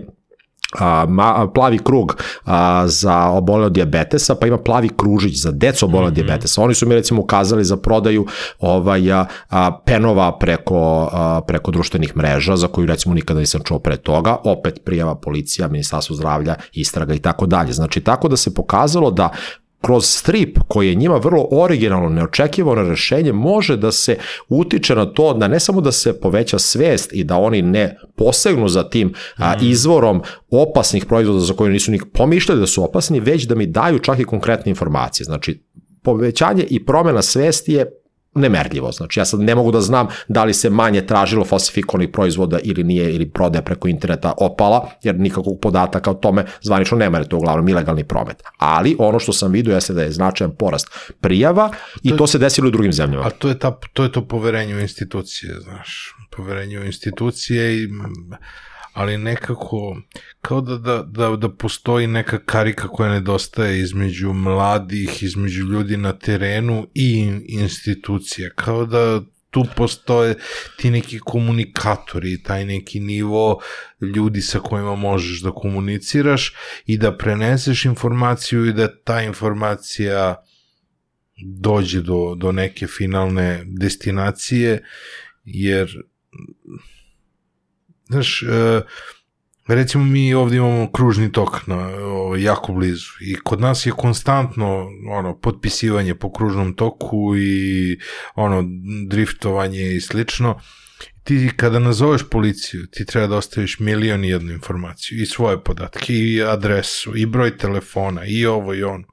[0.79, 5.87] a, ma, plavi krug a, za obole od diabetesa, pa ima plavi kružić za decu
[5.87, 6.25] obole od mm -hmm.
[6.25, 6.63] diabetesa.
[6.63, 8.27] Oni su mi recimo ukazali za prodaju
[8.59, 13.79] ovaj, a, a, penova preko, a, preko društvenih mreža, za koju recimo nikada nisam čuo
[13.79, 17.73] pre toga, opet prijava policija, ministarstvo zdravlja, istraga i tako dalje.
[17.73, 19.31] Znači, tako da se pokazalo da
[19.81, 24.17] kroz strip koji je njima vrlo originalno, neočekivano rešenje, može da se
[24.49, 28.69] utiče na to da ne samo da se poveća svest i da oni ne posegnu
[28.69, 29.59] za tim a, mm.
[29.63, 33.99] izvorom opasnih proizvoda za koje nisu ni pomišljali da su opasni, već da mi daju
[33.99, 35.25] čak i konkretne informacije.
[35.25, 35.63] Znači,
[36.03, 38.00] povećanje i promena svesti je
[38.35, 38.93] nemerljivo.
[38.93, 42.85] Znači ja sad ne mogu da znam da li se manje tražilo falsifikovanih proizvoda ili
[42.85, 47.37] nije ili prodaja preko interneta opala, jer nikakvog podataka o tome zvanično nema, jer to
[47.37, 48.43] je uglavnom ilegalni promet.
[48.59, 50.89] Ali ono što sam vidio jeste da je značajan porast
[51.21, 53.27] prijava to i to se desilo u drugim zemljama.
[53.27, 57.89] A to je, ta, to je to poverenje u institucije, znaš, poverenje u institucije i
[59.01, 59.97] ali nekako
[60.41, 66.13] kao da, da, da, da postoji neka karika koja nedostaje između mladih, između ljudi na
[66.13, 70.35] terenu i institucija, kao da tu postoje
[70.77, 73.61] ti neki komunikatori, taj neki nivo
[74.01, 76.55] ljudi sa kojima možeš da komuniciraš
[76.87, 80.45] i da preneseš informaciju i da ta informacija
[81.45, 84.85] dođe do, do neke finalne destinacije,
[85.45, 86.03] jer
[88.11, 88.81] Znaš, e,
[89.69, 94.89] recimo mi ovde imamo kružni tok na, o, jako blizu i kod nas je konstantno
[95.11, 97.99] ono, potpisivanje po kružnom toku i
[98.35, 98.65] ono,
[99.09, 100.61] driftovanje i slično
[101.25, 106.15] ti kada nazoveš policiju, ti treba da ostaviš milion i jednu informaciju i svoje podatke
[106.15, 109.05] i adresu i broj telefona i ovo i ono.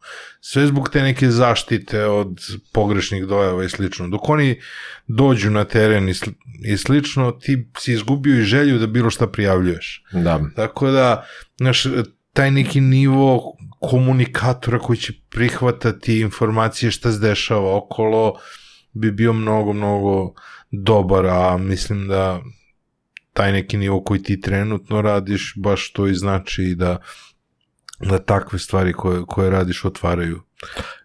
[0.42, 2.40] Sve zbog te neke zaštite od
[2.74, 4.08] pogrešnih dojava i slično.
[4.08, 4.62] Dok oni
[5.08, 6.30] dođu na teren i, sl
[6.66, 10.04] i slično, ti si izgubio i želju da bilo šta prijavljuješ.
[10.12, 10.42] Da.
[10.56, 11.26] Tako da,
[11.58, 11.84] znaš,
[12.34, 18.34] taj neki nivo komunikatora koji će prihvatati informacije šta se dešava okolo
[18.92, 20.34] bi bio mnogo, mnogo
[20.72, 22.42] dobar, a mislim da
[23.34, 26.98] taj neki nivo koji ti trenutno radiš, baš to i znači da
[28.00, 30.42] da takve stvari koje, koje radiš otvaraju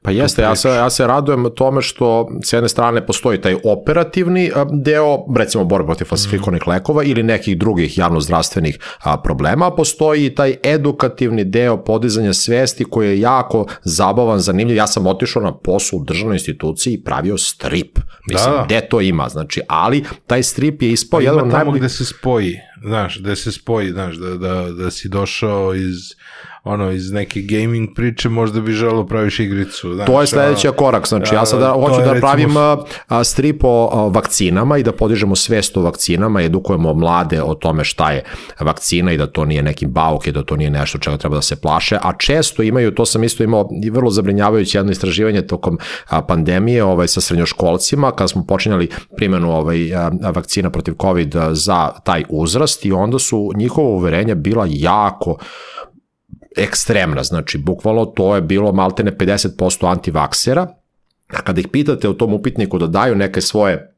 [0.03, 4.51] Pa jeste, ja se, ja se radujem tome što s jedne strane postoji taj operativni
[4.73, 6.71] deo, recimo borba protiv falsifikovanih mm.
[6.71, 8.79] lekova ili nekih drugih javnozdravstvenih
[9.25, 14.77] problema, postoji i taj edukativni deo podizanja svesti koji je jako zabavan, zanimljiv.
[14.77, 17.99] Ja sam otišao na poslu u državnoj instituciji i pravio strip.
[18.29, 18.65] Mislim, da.
[18.65, 21.83] gde to ima, znači, ali taj strip je ispao pa jedan od najboljih...
[21.83, 26.15] gde se spoji, znaš, gde se spoji, znaš, da, da, da si došao iz
[26.65, 29.95] ono, iz neke gaming priče, možda bi želeo praviš igricu.
[29.95, 32.77] Znaš, To je sledeći korak, znači ja sada hoću da recimo pravim a,
[33.09, 37.85] a, strip o a, vakcinama i da podižemo svest o vakcinama, edukujemo mlade o tome
[37.85, 38.25] šta je
[38.61, 41.43] vakcina i da to nije neki bauk i da to nije nešto čega treba da
[41.43, 45.79] se plaše, a često imaju, to sam isto imao i vrlo zabrinjavajuće jedno istraživanje tokom
[46.29, 49.79] pandemije ovaj, sa srednjoškolcima, kada smo počinjali primjenu ovaj,
[50.35, 55.37] vakcina protiv COVID za taj uzrast i onda su njihova uverenja bila jako
[56.57, 60.67] ekstremna, znači bukvalno to je bilo maltene 50% antivaksera,
[61.29, 63.93] a kada ih pitate u tom upitniku da daju neke svoje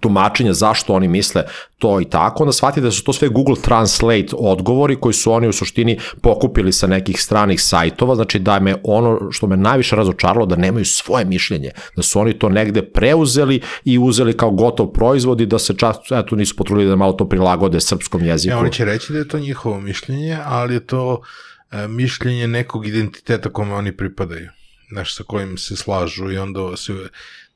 [0.00, 1.42] tumačenja zašto oni misle
[1.78, 5.48] to i tako, onda shvatite da su to sve Google Translate odgovori koji su oni
[5.48, 10.46] u suštini pokupili sa nekih stranih sajtova, znači da me ono što me najviše razočaralo
[10.46, 15.40] da nemaju svoje mišljenje, da su oni to negde preuzeli i uzeli kao gotov proizvod
[15.40, 18.52] i da se čak, eto, nisu potrudili da malo to prilagode srpskom jeziku.
[18.52, 21.49] Ja, oni će reći da je to njihovo mišljenje, ali je to e,
[21.88, 24.48] mišljenje nekog identiteta kome oni pripadaju.
[24.92, 26.92] Znaš, sa kojim se slažu i onda se,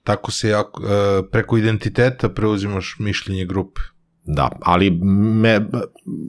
[0.03, 3.81] tako se jako, e, preko identiteta preuzimaš mišljenje grupe.
[4.27, 5.67] Da, ali me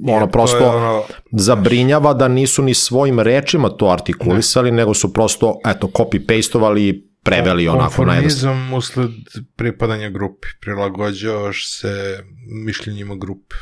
[0.07, 5.59] ono je prosto ono- zabrinjava da nisu ni svojim rečima to artikulisali, nego su prosto
[5.65, 8.77] eto copy-pastovali i preveli onako na jednostavno.
[8.77, 9.09] Usled
[9.55, 10.47] pripadanja grupi.
[10.61, 12.23] Prilagođavaš se
[12.65, 13.55] mišljenjima grupe.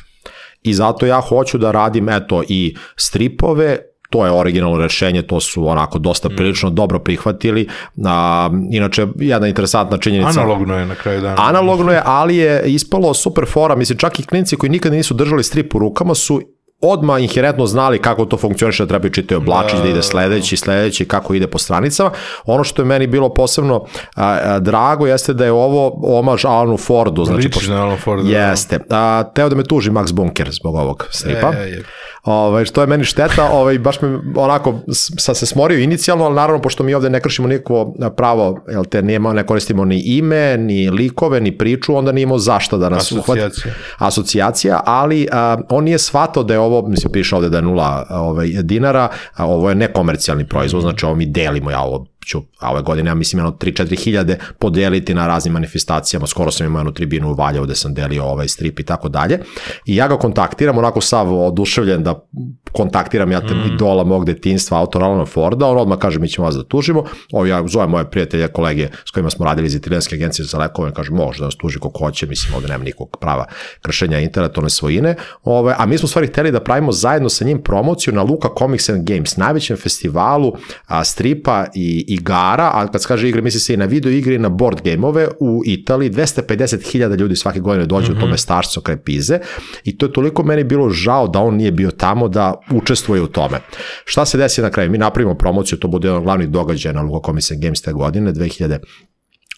[0.62, 3.78] I zato ja hoću da radim eto i stripove,
[4.14, 6.36] to je originalno rešenje, to su onako dosta Mm.
[6.36, 7.68] prilično dobro prihvatili.
[8.06, 10.40] A, inače, jedna interesantna činjenica.
[10.40, 11.36] Analogno je na kraju dana.
[11.40, 15.44] Analogno je, ali je ispalo super fora, mislim čak i klinci koji nikad nisu držali
[15.44, 16.42] strip u rukama su
[16.84, 21.34] odmah inherentno znali kako to funkcioniše, da trebaju čitati oblačić, da, ide sledeći, sledeći, kako
[21.34, 22.12] ide po stranicama.
[22.46, 26.78] Ono što je meni bilo posebno a, a, drago jeste da je ovo omaž Alanu
[26.78, 27.26] Fordu.
[27.26, 28.30] Znači, Ličiš na Alan Forda.
[28.30, 28.80] Jeste.
[28.90, 31.54] A, teo da me tuži Max Bunker zbog ovog stripa.
[31.58, 31.84] E, je.
[32.24, 34.80] Ovaj, što je meni šteta, ovaj, baš me onako,
[35.18, 39.02] sam se smorio inicijalno, ali naravno, pošto mi ovde ne kršimo nikakvo pravo, jel te,
[39.02, 43.12] nema, ne koristimo ni ime, ni likove, ni priču, onda nije imao zašto da nas
[43.12, 43.74] uhvati Asocijacija.
[43.98, 48.06] asocijacija, ali a, on nije shvatao da je ovo, mislim, piše ovde da je nula
[48.10, 52.72] ovaj, dinara, a ovo je nekomercijalni proizvod, znači ovo mi delimo, ja ovo ću, a
[52.72, 56.94] ove godine, ja mislim, jedno 3-4 hiljade podeliti na raznim manifestacijama, skoro sam imao jednu
[56.94, 59.40] tribinu u Valjevu gde sam delio ovaj strip i tako dalje,
[59.86, 62.28] i ja ga kontaktiram, onako sav oduševljen da
[62.72, 63.74] kontaktiram ja te mm.
[63.74, 67.46] idola mog detinstva, autora Alana Forda, on odmah kaže mi ćemo vas da tužimo, ovo
[67.46, 71.12] ja zovem moje prijatelje, kolege s kojima smo radili iz italijanske agencije za lekove, kaže
[71.12, 73.46] može da nas tuži ko hoće, mislim ovde nema nikog prava
[73.82, 78.14] kršenja intelektualne svojine, ove, a mi smo stvari hteli da pravimo zajedno sa njim promociju
[78.14, 80.54] na Luka Comics and Games, najvećem festivalu
[80.88, 84.36] a, stripa i igara, a kad se kaže igre, misli se i na video igre
[84.36, 88.18] i na board gameove u Italiji, 250.000 ljudi svake godine dođe mm -hmm.
[88.18, 89.40] u to mestarstvo kraj Pize
[89.84, 93.28] i to je toliko meni bilo žao da on nije bio tamo da učestvuje u
[93.28, 93.60] tome.
[94.06, 94.92] Šta se desi na kraju?
[94.92, 97.94] Mi napravimo promociju, to bude jedan od glavnih događaja na Luka Comics and Games te
[97.94, 98.80] godine, 2000 a, a,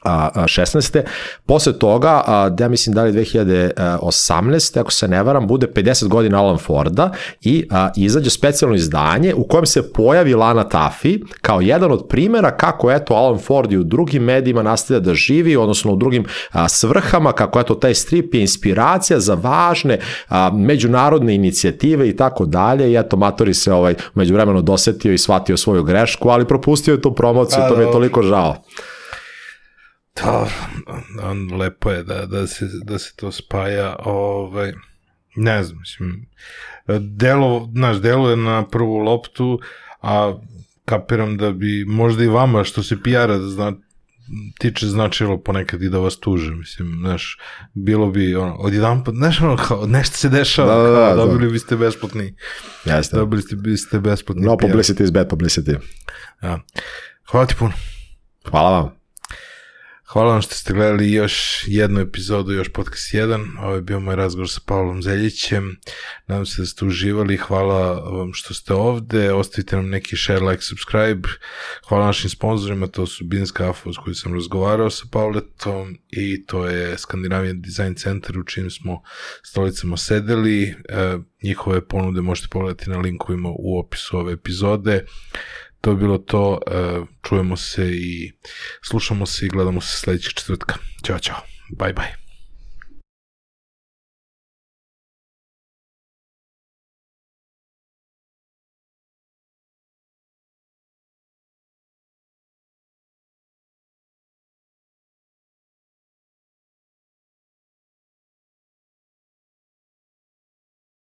[0.06, 1.02] 16.
[1.46, 4.80] Posle toga, da ja mislim da li 2018.
[4.80, 7.12] ako se ne varam, bude 50 godina Alan Forda
[7.42, 12.92] i izađe specijalno izdanje u kojem se pojavi Lana Taffy kao jedan od primera kako
[12.92, 16.26] eto Alan Ford i u drugim medijima nastavlja da živi, odnosno u drugim
[16.70, 20.00] svrhama, kako eto taj strip je inspiracija za važne
[20.54, 25.84] međunarodne inicijative i tako dalje i eto Matori se ovaj međuvremeno dosetio i shvatio svoju
[25.84, 27.94] grešku, ali propustio je tu promociju, A, to mi je dobro.
[27.94, 28.56] toliko žao.
[30.16, 30.48] Da,
[31.24, 34.74] on, lepo je da, da, se, da se to spaja, ovaj,
[35.36, 36.26] ne znam, mislim,
[37.00, 39.60] delo, znaš, delo je na prvu loptu,
[40.02, 40.38] a
[40.86, 43.74] kapiram da bi možda i vama što se PR-a da zna,
[44.60, 47.38] tiče značilo ponekad i da vas tuže, mislim, znaš,
[47.74, 51.16] bilo bi ono, odjedan put, znaš, ono, kao, nešto se dešava, Da, da, da, kao,
[51.16, 51.26] da.
[51.26, 52.36] dobili biste besplatni,
[52.86, 53.16] Jeste.
[53.18, 54.66] dobili ste, biste besplatni No PR.
[54.66, 55.78] publicity is bad publicity.
[56.42, 56.60] Ja.
[57.32, 57.72] Hvala ti puno.
[58.50, 59.05] Hvala vam.
[60.16, 63.64] Hvala vam što ste gledali još jednu epizodu, još podcast 1.
[63.64, 65.78] Ovo je bio moj razgovor sa Pavlom Zeljićem.
[66.28, 67.38] Nadam se da ste uživali.
[67.38, 69.34] Hvala vam što ste ovde.
[69.34, 71.30] Ostavite nam neki share, like, subscribe.
[71.88, 76.68] Hvala našim sponsorima, to su Beans Cafe s kojim sam razgovarao sa Pavletom i to
[76.68, 79.02] je Scandinavian Design Center u čim smo
[79.44, 80.64] stolicama sedeli.
[80.64, 80.74] E,
[81.44, 85.06] njihove ponude možete pogledati na linkovima u opisu ove epizode.
[85.86, 86.60] To je bilo to.
[86.68, 88.32] e, Čujemo se i
[88.84, 90.76] slušamo se i gledamo se sledećeg četvrtka.
[91.06, 91.42] Ćao, čao.
[91.78, 92.25] Bye, bye.